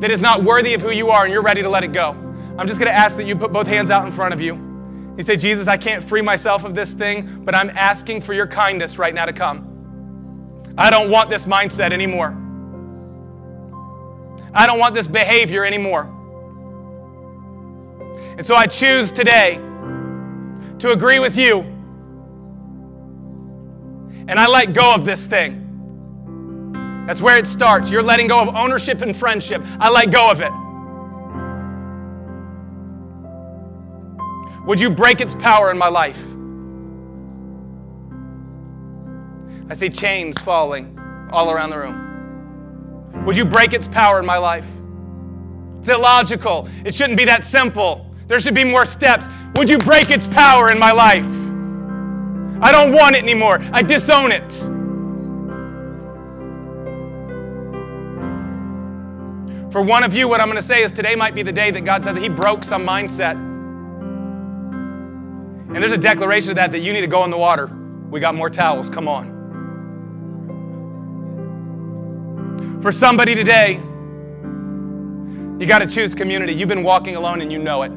that 0.00 0.12
is 0.12 0.22
not 0.22 0.44
worthy 0.44 0.74
of 0.74 0.80
who 0.80 0.92
you 0.92 1.10
are 1.10 1.24
and 1.24 1.32
you're 1.32 1.42
ready 1.42 1.60
to 1.60 1.68
let 1.68 1.82
it 1.82 1.92
go, 1.92 2.10
I'm 2.56 2.68
just 2.68 2.78
going 2.78 2.90
to 2.90 2.96
ask 2.96 3.16
that 3.16 3.26
you 3.26 3.34
put 3.34 3.52
both 3.52 3.66
hands 3.66 3.90
out 3.90 4.06
in 4.06 4.12
front 4.12 4.32
of 4.32 4.40
you. 4.40 4.54
You 5.16 5.24
say, 5.24 5.36
Jesus, 5.36 5.66
I 5.66 5.76
can't 5.76 6.04
free 6.04 6.22
myself 6.22 6.62
of 6.62 6.76
this 6.76 6.92
thing, 6.92 7.44
but 7.44 7.52
I'm 7.52 7.70
asking 7.70 8.20
for 8.20 8.32
your 8.32 8.46
kindness 8.46 8.96
right 8.96 9.12
now 9.12 9.26
to 9.26 9.32
come. 9.32 10.72
I 10.78 10.88
don't 10.88 11.10
want 11.10 11.30
this 11.30 11.46
mindset 11.46 11.90
anymore. 11.90 12.45
I 14.56 14.66
don't 14.66 14.78
want 14.78 14.94
this 14.94 15.06
behavior 15.06 15.66
anymore. 15.66 16.10
And 18.38 18.46
so 18.46 18.54
I 18.54 18.66
choose 18.66 19.12
today 19.12 19.56
to 20.78 20.92
agree 20.92 21.18
with 21.18 21.36
you. 21.36 21.60
And 24.28 24.40
I 24.40 24.46
let 24.46 24.72
go 24.72 24.94
of 24.94 25.04
this 25.04 25.26
thing. 25.26 25.62
That's 27.06 27.20
where 27.20 27.36
it 27.36 27.46
starts. 27.46 27.90
You're 27.90 28.02
letting 28.02 28.28
go 28.28 28.40
of 28.40 28.48
ownership 28.56 29.02
and 29.02 29.14
friendship. 29.14 29.62
I 29.78 29.90
let 29.90 30.10
go 30.10 30.30
of 30.30 30.40
it. 30.40 30.52
Would 34.66 34.80
you 34.80 34.88
break 34.88 35.20
its 35.20 35.34
power 35.34 35.70
in 35.70 35.76
my 35.76 35.88
life? 35.88 36.18
I 39.68 39.74
see 39.74 39.90
chains 39.90 40.40
falling 40.42 40.98
all 41.30 41.50
around 41.50 41.70
the 41.70 41.78
room. 41.78 42.05
Would 43.24 43.36
you 43.36 43.44
break 43.44 43.72
its 43.72 43.88
power 43.88 44.18
in 44.18 44.26
my 44.26 44.38
life? 44.38 44.66
It's 45.78 45.88
illogical. 45.88 46.68
It 46.84 46.94
shouldn't 46.94 47.16
be 47.16 47.24
that 47.26 47.44
simple. 47.44 48.12
There 48.26 48.40
should 48.40 48.54
be 48.54 48.64
more 48.64 48.84
steps. 48.84 49.28
Would 49.56 49.70
you 49.70 49.78
break 49.78 50.10
its 50.10 50.26
power 50.26 50.70
in 50.70 50.78
my 50.78 50.92
life? 50.92 51.24
I 52.60 52.72
don't 52.72 52.92
want 52.92 53.16
it 53.16 53.22
anymore. 53.22 53.60
I 53.72 53.82
disown 53.82 54.32
it. 54.32 54.52
For 59.70 59.82
one 59.82 60.02
of 60.02 60.14
you, 60.14 60.26
what 60.26 60.40
I'm 60.40 60.48
going 60.48 60.56
to 60.56 60.62
say 60.62 60.82
is 60.82 60.90
today 60.90 61.14
might 61.14 61.34
be 61.34 61.42
the 61.42 61.52
day 61.52 61.70
that 61.70 61.82
God 61.82 62.02
said 62.04 62.16
that 62.16 62.22
He 62.22 62.30
broke 62.30 62.64
some 62.64 62.86
mindset. 62.86 63.36
And 65.74 65.76
there's 65.76 65.92
a 65.92 65.98
declaration 65.98 66.50
of 66.50 66.56
that 66.56 66.72
that 66.72 66.80
you 66.80 66.94
need 66.94 67.02
to 67.02 67.06
go 67.06 67.24
in 67.24 67.30
the 67.30 67.36
water. 67.36 67.70
We 68.10 68.18
got 68.18 68.34
more 68.34 68.48
towels. 68.48 68.88
Come 68.88 69.06
on. 69.06 69.35
For 72.82 72.92
somebody 72.92 73.34
today, 73.34 73.80
you 75.58 75.66
got 75.66 75.78
to 75.78 75.86
choose 75.86 76.14
community. 76.14 76.52
You've 76.52 76.68
been 76.68 76.82
walking 76.82 77.16
alone 77.16 77.40
and 77.40 77.50
you 77.50 77.58
know 77.58 77.82
it. 77.82 77.90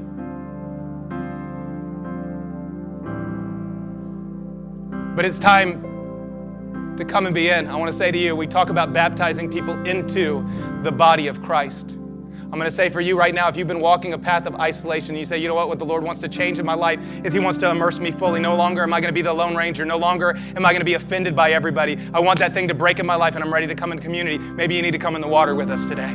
But 5.15 5.25
it's 5.25 5.37
time 5.39 6.95
to 6.95 7.03
come 7.03 7.25
and 7.25 7.35
be 7.35 7.49
in. 7.49 7.67
I 7.67 7.75
want 7.75 7.91
to 7.91 7.97
say 7.97 8.11
to 8.11 8.17
you, 8.17 8.35
we 8.35 8.47
talk 8.47 8.69
about 8.69 8.93
baptizing 8.93 9.51
people 9.51 9.75
into 9.85 10.43
the 10.83 10.91
body 10.91 11.27
of 11.27 11.41
Christ. 11.41 11.98
I'm 12.51 12.57
going 12.57 12.65
to 12.65 12.75
say 12.75 12.89
for 12.89 12.99
you 12.99 13.15
right 13.15 13.35
now, 13.35 13.47
if 13.47 13.55
you've 13.55 13.67
been 13.67 13.79
walking 13.79 14.13
a 14.13 14.17
path 14.17 14.47
of 14.47 14.55
isolation, 14.55 15.15
you 15.15 15.23
say, 15.23 15.37
you 15.37 15.47
know 15.47 15.53
what, 15.53 15.67
what 15.67 15.77
the 15.77 15.85
Lord 15.85 16.03
wants 16.03 16.19
to 16.21 16.27
change 16.27 16.57
in 16.57 16.65
my 16.65 16.73
life 16.73 16.99
is 17.23 17.31
He 17.31 17.39
wants 17.39 17.59
to 17.59 17.69
immerse 17.69 17.99
me 17.99 18.09
fully. 18.09 18.39
No 18.39 18.55
longer 18.55 18.81
am 18.81 18.91
I 18.91 18.99
going 18.99 19.09
to 19.09 19.13
be 19.13 19.21
the 19.21 19.31
Lone 19.31 19.55
Ranger. 19.55 19.85
No 19.85 19.97
longer 19.97 20.35
am 20.35 20.65
I 20.65 20.71
going 20.71 20.81
to 20.81 20.85
be 20.85 20.95
offended 20.95 21.35
by 21.35 21.51
everybody. 21.51 21.99
I 22.11 22.19
want 22.19 22.39
that 22.39 22.51
thing 22.51 22.67
to 22.67 22.73
break 22.73 22.97
in 22.97 23.05
my 23.05 23.13
life 23.13 23.35
and 23.35 23.43
I'm 23.43 23.53
ready 23.53 23.67
to 23.67 23.75
come 23.75 23.91
in 23.91 23.99
community. 23.99 24.39
Maybe 24.39 24.75
you 24.75 24.81
need 24.81 24.93
to 24.93 24.97
come 24.97 25.15
in 25.15 25.21
the 25.21 25.27
water 25.27 25.53
with 25.53 25.69
us 25.69 25.85
today. 25.85 26.11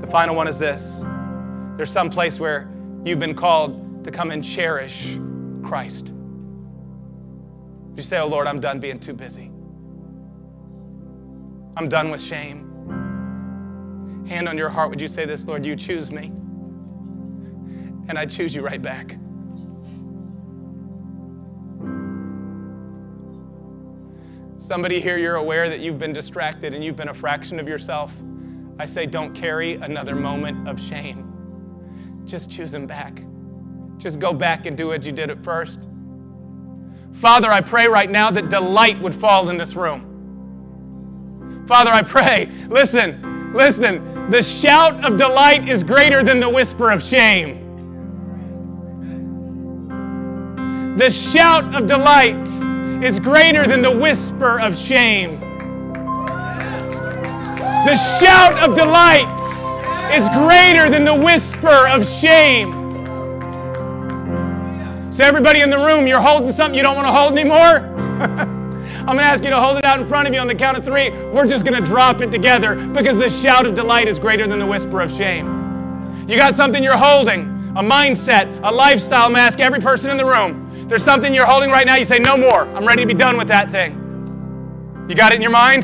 The 0.00 0.06
final 0.10 0.34
one 0.34 0.48
is 0.48 0.58
this 0.58 1.04
there's 1.76 1.90
some 1.90 2.08
place 2.08 2.40
where 2.40 2.70
you've 3.04 3.20
been 3.20 3.34
called 3.34 4.02
to 4.04 4.10
come 4.10 4.30
and 4.30 4.42
cherish 4.42 5.18
Christ. 5.62 6.14
You 7.96 8.02
say, 8.02 8.18
oh 8.18 8.26
Lord, 8.26 8.46
I'm 8.46 8.60
done 8.60 8.80
being 8.80 8.98
too 8.98 9.12
busy. 9.12 9.50
I'm 11.76 11.90
done 11.90 12.10
with 12.10 12.22
shame 12.22 12.61
hand 14.26 14.48
on 14.48 14.56
your 14.56 14.68
heart, 14.68 14.90
would 14.90 15.00
you 15.00 15.08
say 15.08 15.24
this, 15.24 15.46
Lord, 15.46 15.64
you 15.64 15.76
choose 15.76 16.10
me? 16.10 16.26
And 18.08 18.18
I 18.18 18.26
choose 18.26 18.54
you 18.54 18.62
right 18.62 18.82
back. 18.82 19.16
Somebody 24.58 25.00
here, 25.00 25.18
you're 25.18 25.36
aware 25.36 25.68
that 25.68 25.80
you've 25.80 25.98
been 25.98 26.12
distracted 26.12 26.72
and 26.72 26.84
you've 26.84 26.96
been 26.96 27.08
a 27.08 27.14
fraction 27.14 27.58
of 27.58 27.68
yourself. 27.68 28.14
I 28.78 28.86
say, 28.86 29.06
don't 29.06 29.34
carry 29.34 29.74
another 29.74 30.14
moment 30.14 30.68
of 30.68 30.80
shame. 30.80 32.22
Just 32.24 32.50
choose 32.50 32.72
him 32.72 32.86
back. 32.86 33.22
Just 33.98 34.20
go 34.20 34.32
back 34.32 34.66
and 34.66 34.76
do 34.76 34.88
what 34.88 35.04
you 35.04 35.12
did 35.12 35.30
at 35.30 35.42
first. 35.44 35.88
Father, 37.12 37.50
I 37.50 37.60
pray 37.60 37.86
right 37.88 38.10
now 38.10 38.30
that 38.30 38.48
delight 38.48 39.00
would 39.00 39.14
fall 39.14 39.50
in 39.50 39.56
this 39.56 39.74
room. 39.74 40.08
Father, 41.66 41.90
I 41.90 42.02
pray, 42.02 42.48
listen, 42.68 43.52
listen, 43.52 44.11
the 44.30 44.42
shout 44.42 45.04
of 45.04 45.16
delight 45.16 45.68
is 45.68 45.82
greater 45.82 46.22
than 46.22 46.40
the 46.40 46.48
whisper 46.48 46.90
of 46.90 47.02
shame. 47.02 47.58
The 50.96 51.10
shout 51.10 51.74
of 51.74 51.86
delight 51.86 52.48
is 53.02 53.18
greater 53.18 53.66
than 53.66 53.82
the 53.82 53.90
whisper 53.90 54.60
of 54.60 54.76
shame. 54.76 55.40
The 57.84 57.96
shout 58.20 58.62
of 58.62 58.76
delight 58.76 59.26
is 60.14 60.28
greater 60.28 60.88
than 60.88 61.04
the 61.04 61.14
whisper 61.14 61.88
of 61.88 62.06
shame. 62.06 62.70
So, 65.10 65.24
everybody 65.24 65.60
in 65.60 65.70
the 65.70 65.78
room, 65.78 66.06
you're 66.06 66.20
holding 66.20 66.52
something 66.52 66.76
you 66.76 66.82
don't 66.82 66.96
want 66.96 67.06
to 67.06 67.12
hold 67.12 67.32
anymore? 67.32 68.58
I'm 69.02 69.16
going 69.16 69.18
to 69.18 69.24
ask 69.24 69.42
you 69.42 69.50
to 69.50 69.60
hold 69.60 69.78
it 69.78 69.84
out 69.84 69.98
in 69.98 70.06
front 70.06 70.28
of 70.28 70.34
you 70.34 70.38
on 70.38 70.46
the 70.46 70.54
count 70.54 70.78
of 70.78 70.84
three. 70.84 71.10
We're 71.10 71.44
just 71.44 71.66
going 71.66 71.82
to 71.82 71.84
drop 71.84 72.20
it 72.20 72.30
together 72.30 72.76
because 72.76 73.16
the 73.16 73.28
shout 73.28 73.66
of 73.66 73.74
delight 73.74 74.06
is 74.06 74.16
greater 74.20 74.46
than 74.46 74.60
the 74.60 74.66
whisper 74.66 75.00
of 75.00 75.12
shame. 75.12 76.24
You 76.28 76.36
got 76.36 76.54
something 76.54 76.84
you're 76.84 76.96
holding, 76.96 77.42
a 77.76 77.82
mindset, 77.82 78.60
a 78.62 78.70
lifestyle 78.70 79.28
mask, 79.28 79.58
every 79.58 79.80
person 79.80 80.12
in 80.12 80.16
the 80.16 80.24
room. 80.24 80.86
There's 80.86 81.02
something 81.02 81.34
you're 81.34 81.46
holding 81.46 81.68
right 81.68 81.84
now. 81.84 81.96
You 81.96 82.04
say, 82.04 82.20
No 82.20 82.36
more. 82.36 82.62
I'm 82.76 82.86
ready 82.86 83.02
to 83.02 83.06
be 83.08 83.14
done 83.14 83.36
with 83.36 83.48
that 83.48 83.70
thing. 83.70 85.06
You 85.08 85.16
got 85.16 85.32
it 85.32 85.36
in 85.36 85.42
your 85.42 85.50
mind? 85.50 85.82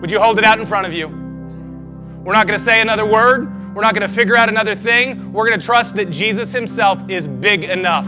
Would 0.00 0.10
you 0.10 0.20
hold 0.20 0.38
it 0.38 0.44
out 0.44 0.58
in 0.58 0.64
front 0.64 0.86
of 0.86 0.94
you? 0.94 1.08
We're 2.24 2.32
not 2.32 2.46
going 2.46 2.58
to 2.58 2.64
say 2.64 2.80
another 2.80 3.04
word. 3.04 3.74
We're 3.74 3.82
not 3.82 3.94
going 3.94 4.08
to 4.08 4.14
figure 4.14 4.36
out 4.36 4.48
another 4.48 4.74
thing. 4.74 5.32
We're 5.34 5.46
going 5.46 5.60
to 5.60 5.64
trust 5.64 5.96
that 5.96 6.10
Jesus 6.10 6.50
Himself 6.50 6.98
is 7.10 7.28
big 7.28 7.64
enough. 7.64 8.06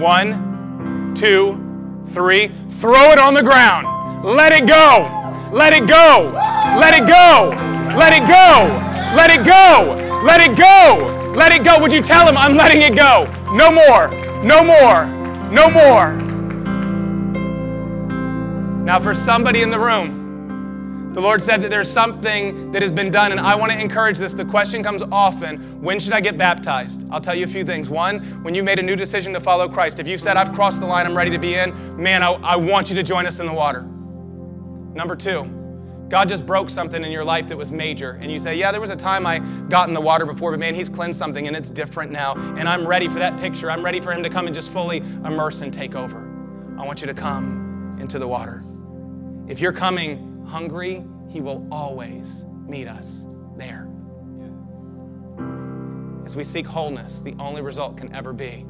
One, 0.00 1.12
two, 1.14 1.69
three, 2.08 2.48
throw 2.80 3.10
it 3.10 3.18
on 3.18 3.34
the 3.34 3.42
ground. 3.42 3.86
Let 4.24 4.52
it 4.52 4.66
go. 4.66 5.06
Let 5.52 5.72
it 5.72 5.86
go. 5.86 6.30
Let 6.76 6.94
it 6.94 7.06
go. 7.06 7.50
Let 7.96 8.12
it 8.12 8.26
go. 8.26 8.68
Let 9.14 9.30
it 9.30 9.44
go. 9.44 10.22
Let 10.24 10.40
it 10.40 10.56
go. 10.56 11.32
Let 11.36 11.52
it 11.52 11.64
go. 11.64 11.80
Would 11.80 11.92
you 11.92 12.02
tell 12.02 12.28
him, 12.28 12.36
I'm 12.36 12.56
letting 12.56 12.82
it 12.82 12.96
go? 12.96 13.24
No 13.54 13.70
more. 13.70 14.08
No 14.44 14.64
more. 14.64 15.06
No 15.50 15.70
more. 15.70 16.16
Now, 18.84 18.98
for 18.98 19.14
somebody 19.14 19.62
in 19.62 19.70
the 19.70 19.78
room, 19.78 20.19
the 21.20 21.26
Lord 21.26 21.42
said 21.42 21.60
that 21.60 21.68
there's 21.68 21.92
something 21.92 22.72
that 22.72 22.80
has 22.80 22.90
been 22.90 23.10
done, 23.10 23.30
and 23.30 23.42
I 23.42 23.54
want 23.54 23.70
to 23.72 23.78
encourage 23.78 24.16
this. 24.16 24.32
The 24.32 24.42
question 24.42 24.82
comes 24.82 25.02
often 25.12 25.82
when 25.82 26.00
should 26.00 26.14
I 26.14 26.20
get 26.22 26.38
baptized? 26.38 27.06
I'll 27.10 27.20
tell 27.20 27.34
you 27.34 27.44
a 27.44 27.46
few 27.46 27.62
things. 27.62 27.90
One, 27.90 28.20
when 28.42 28.54
you 28.54 28.62
made 28.62 28.78
a 28.78 28.82
new 28.82 28.96
decision 28.96 29.34
to 29.34 29.40
follow 29.40 29.68
Christ, 29.68 29.98
if 29.98 30.08
you've 30.08 30.22
said, 30.22 30.38
I've 30.38 30.54
crossed 30.54 30.80
the 30.80 30.86
line, 30.86 31.04
I'm 31.04 31.14
ready 31.14 31.30
to 31.30 31.38
be 31.38 31.56
in, 31.56 32.02
man, 32.02 32.22
I, 32.22 32.32
I 32.42 32.56
want 32.56 32.88
you 32.88 32.96
to 32.96 33.02
join 33.02 33.26
us 33.26 33.38
in 33.38 33.44
the 33.44 33.52
water. 33.52 33.82
Number 34.94 35.14
two, 35.14 35.44
God 36.08 36.26
just 36.26 36.46
broke 36.46 36.70
something 36.70 37.04
in 37.04 37.12
your 37.12 37.22
life 37.22 37.48
that 37.48 37.56
was 37.58 37.70
major. 37.70 38.12
And 38.22 38.32
you 38.32 38.38
say, 38.38 38.56
Yeah, 38.56 38.72
there 38.72 38.80
was 38.80 38.88
a 38.88 38.96
time 38.96 39.26
I 39.26 39.40
got 39.68 39.88
in 39.88 39.94
the 39.94 40.00
water 40.00 40.24
before, 40.24 40.52
but 40.52 40.60
man, 40.60 40.74
He's 40.74 40.88
cleansed 40.88 41.18
something 41.18 41.46
and 41.46 41.54
it's 41.54 41.68
different 41.68 42.10
now. 42.12 42.32
And 42.56 42.66
I'm 42.66 42.88
ready 42.88 43.08
for 43.08 43.18
that 43.18 43.38
picture. 43.38 43.70
I'm 43.70 43.84
ready 43.84 44.00
for 44.00 44.10
Him 44.10 44.22
to 44.22 44.30
come 44.30 44.46
and 44.46 44.54
just 44.54 44.72
fully 44.72 45.02
immerse 45.26 45.60
and 45.60 45.70
take 45.70 45.94
over. 45.94 46.20
I 46.78 46.86
want 46.86 47.02
you 47.02 47.06
to 47.08 47.14
come 47.14 47.98
into 48.00 48.18
the 48.18 48.26
water. 48.26 48.64
If 49.48 49.60
you're 49.60 49.74
coming 49.74 50.29
hungry, 50.50 51.04
He 51.28 51.40
will 51.40 51.66
always 51.70 52.44
meet 52.66 52.88
us 52.88 53.26
there. 53.56 53.88
As 56.24 56.34
we 56.34 56.44
seek 56.44 56.66
wholeness, 56.66 57.20
the 57.20 57.34
only 57.38 57.62
result 57.62 57.96
can 57.96 58.12
ever 58.14 58.32
be 58.32 58.66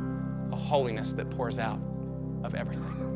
a 0.52 0.56
holiness 0.56 1.14
that 1.14 1.30
pours 1.30 1.58
out 1.58 1.80
of 2.44 2.54
everything. 2.54 3.09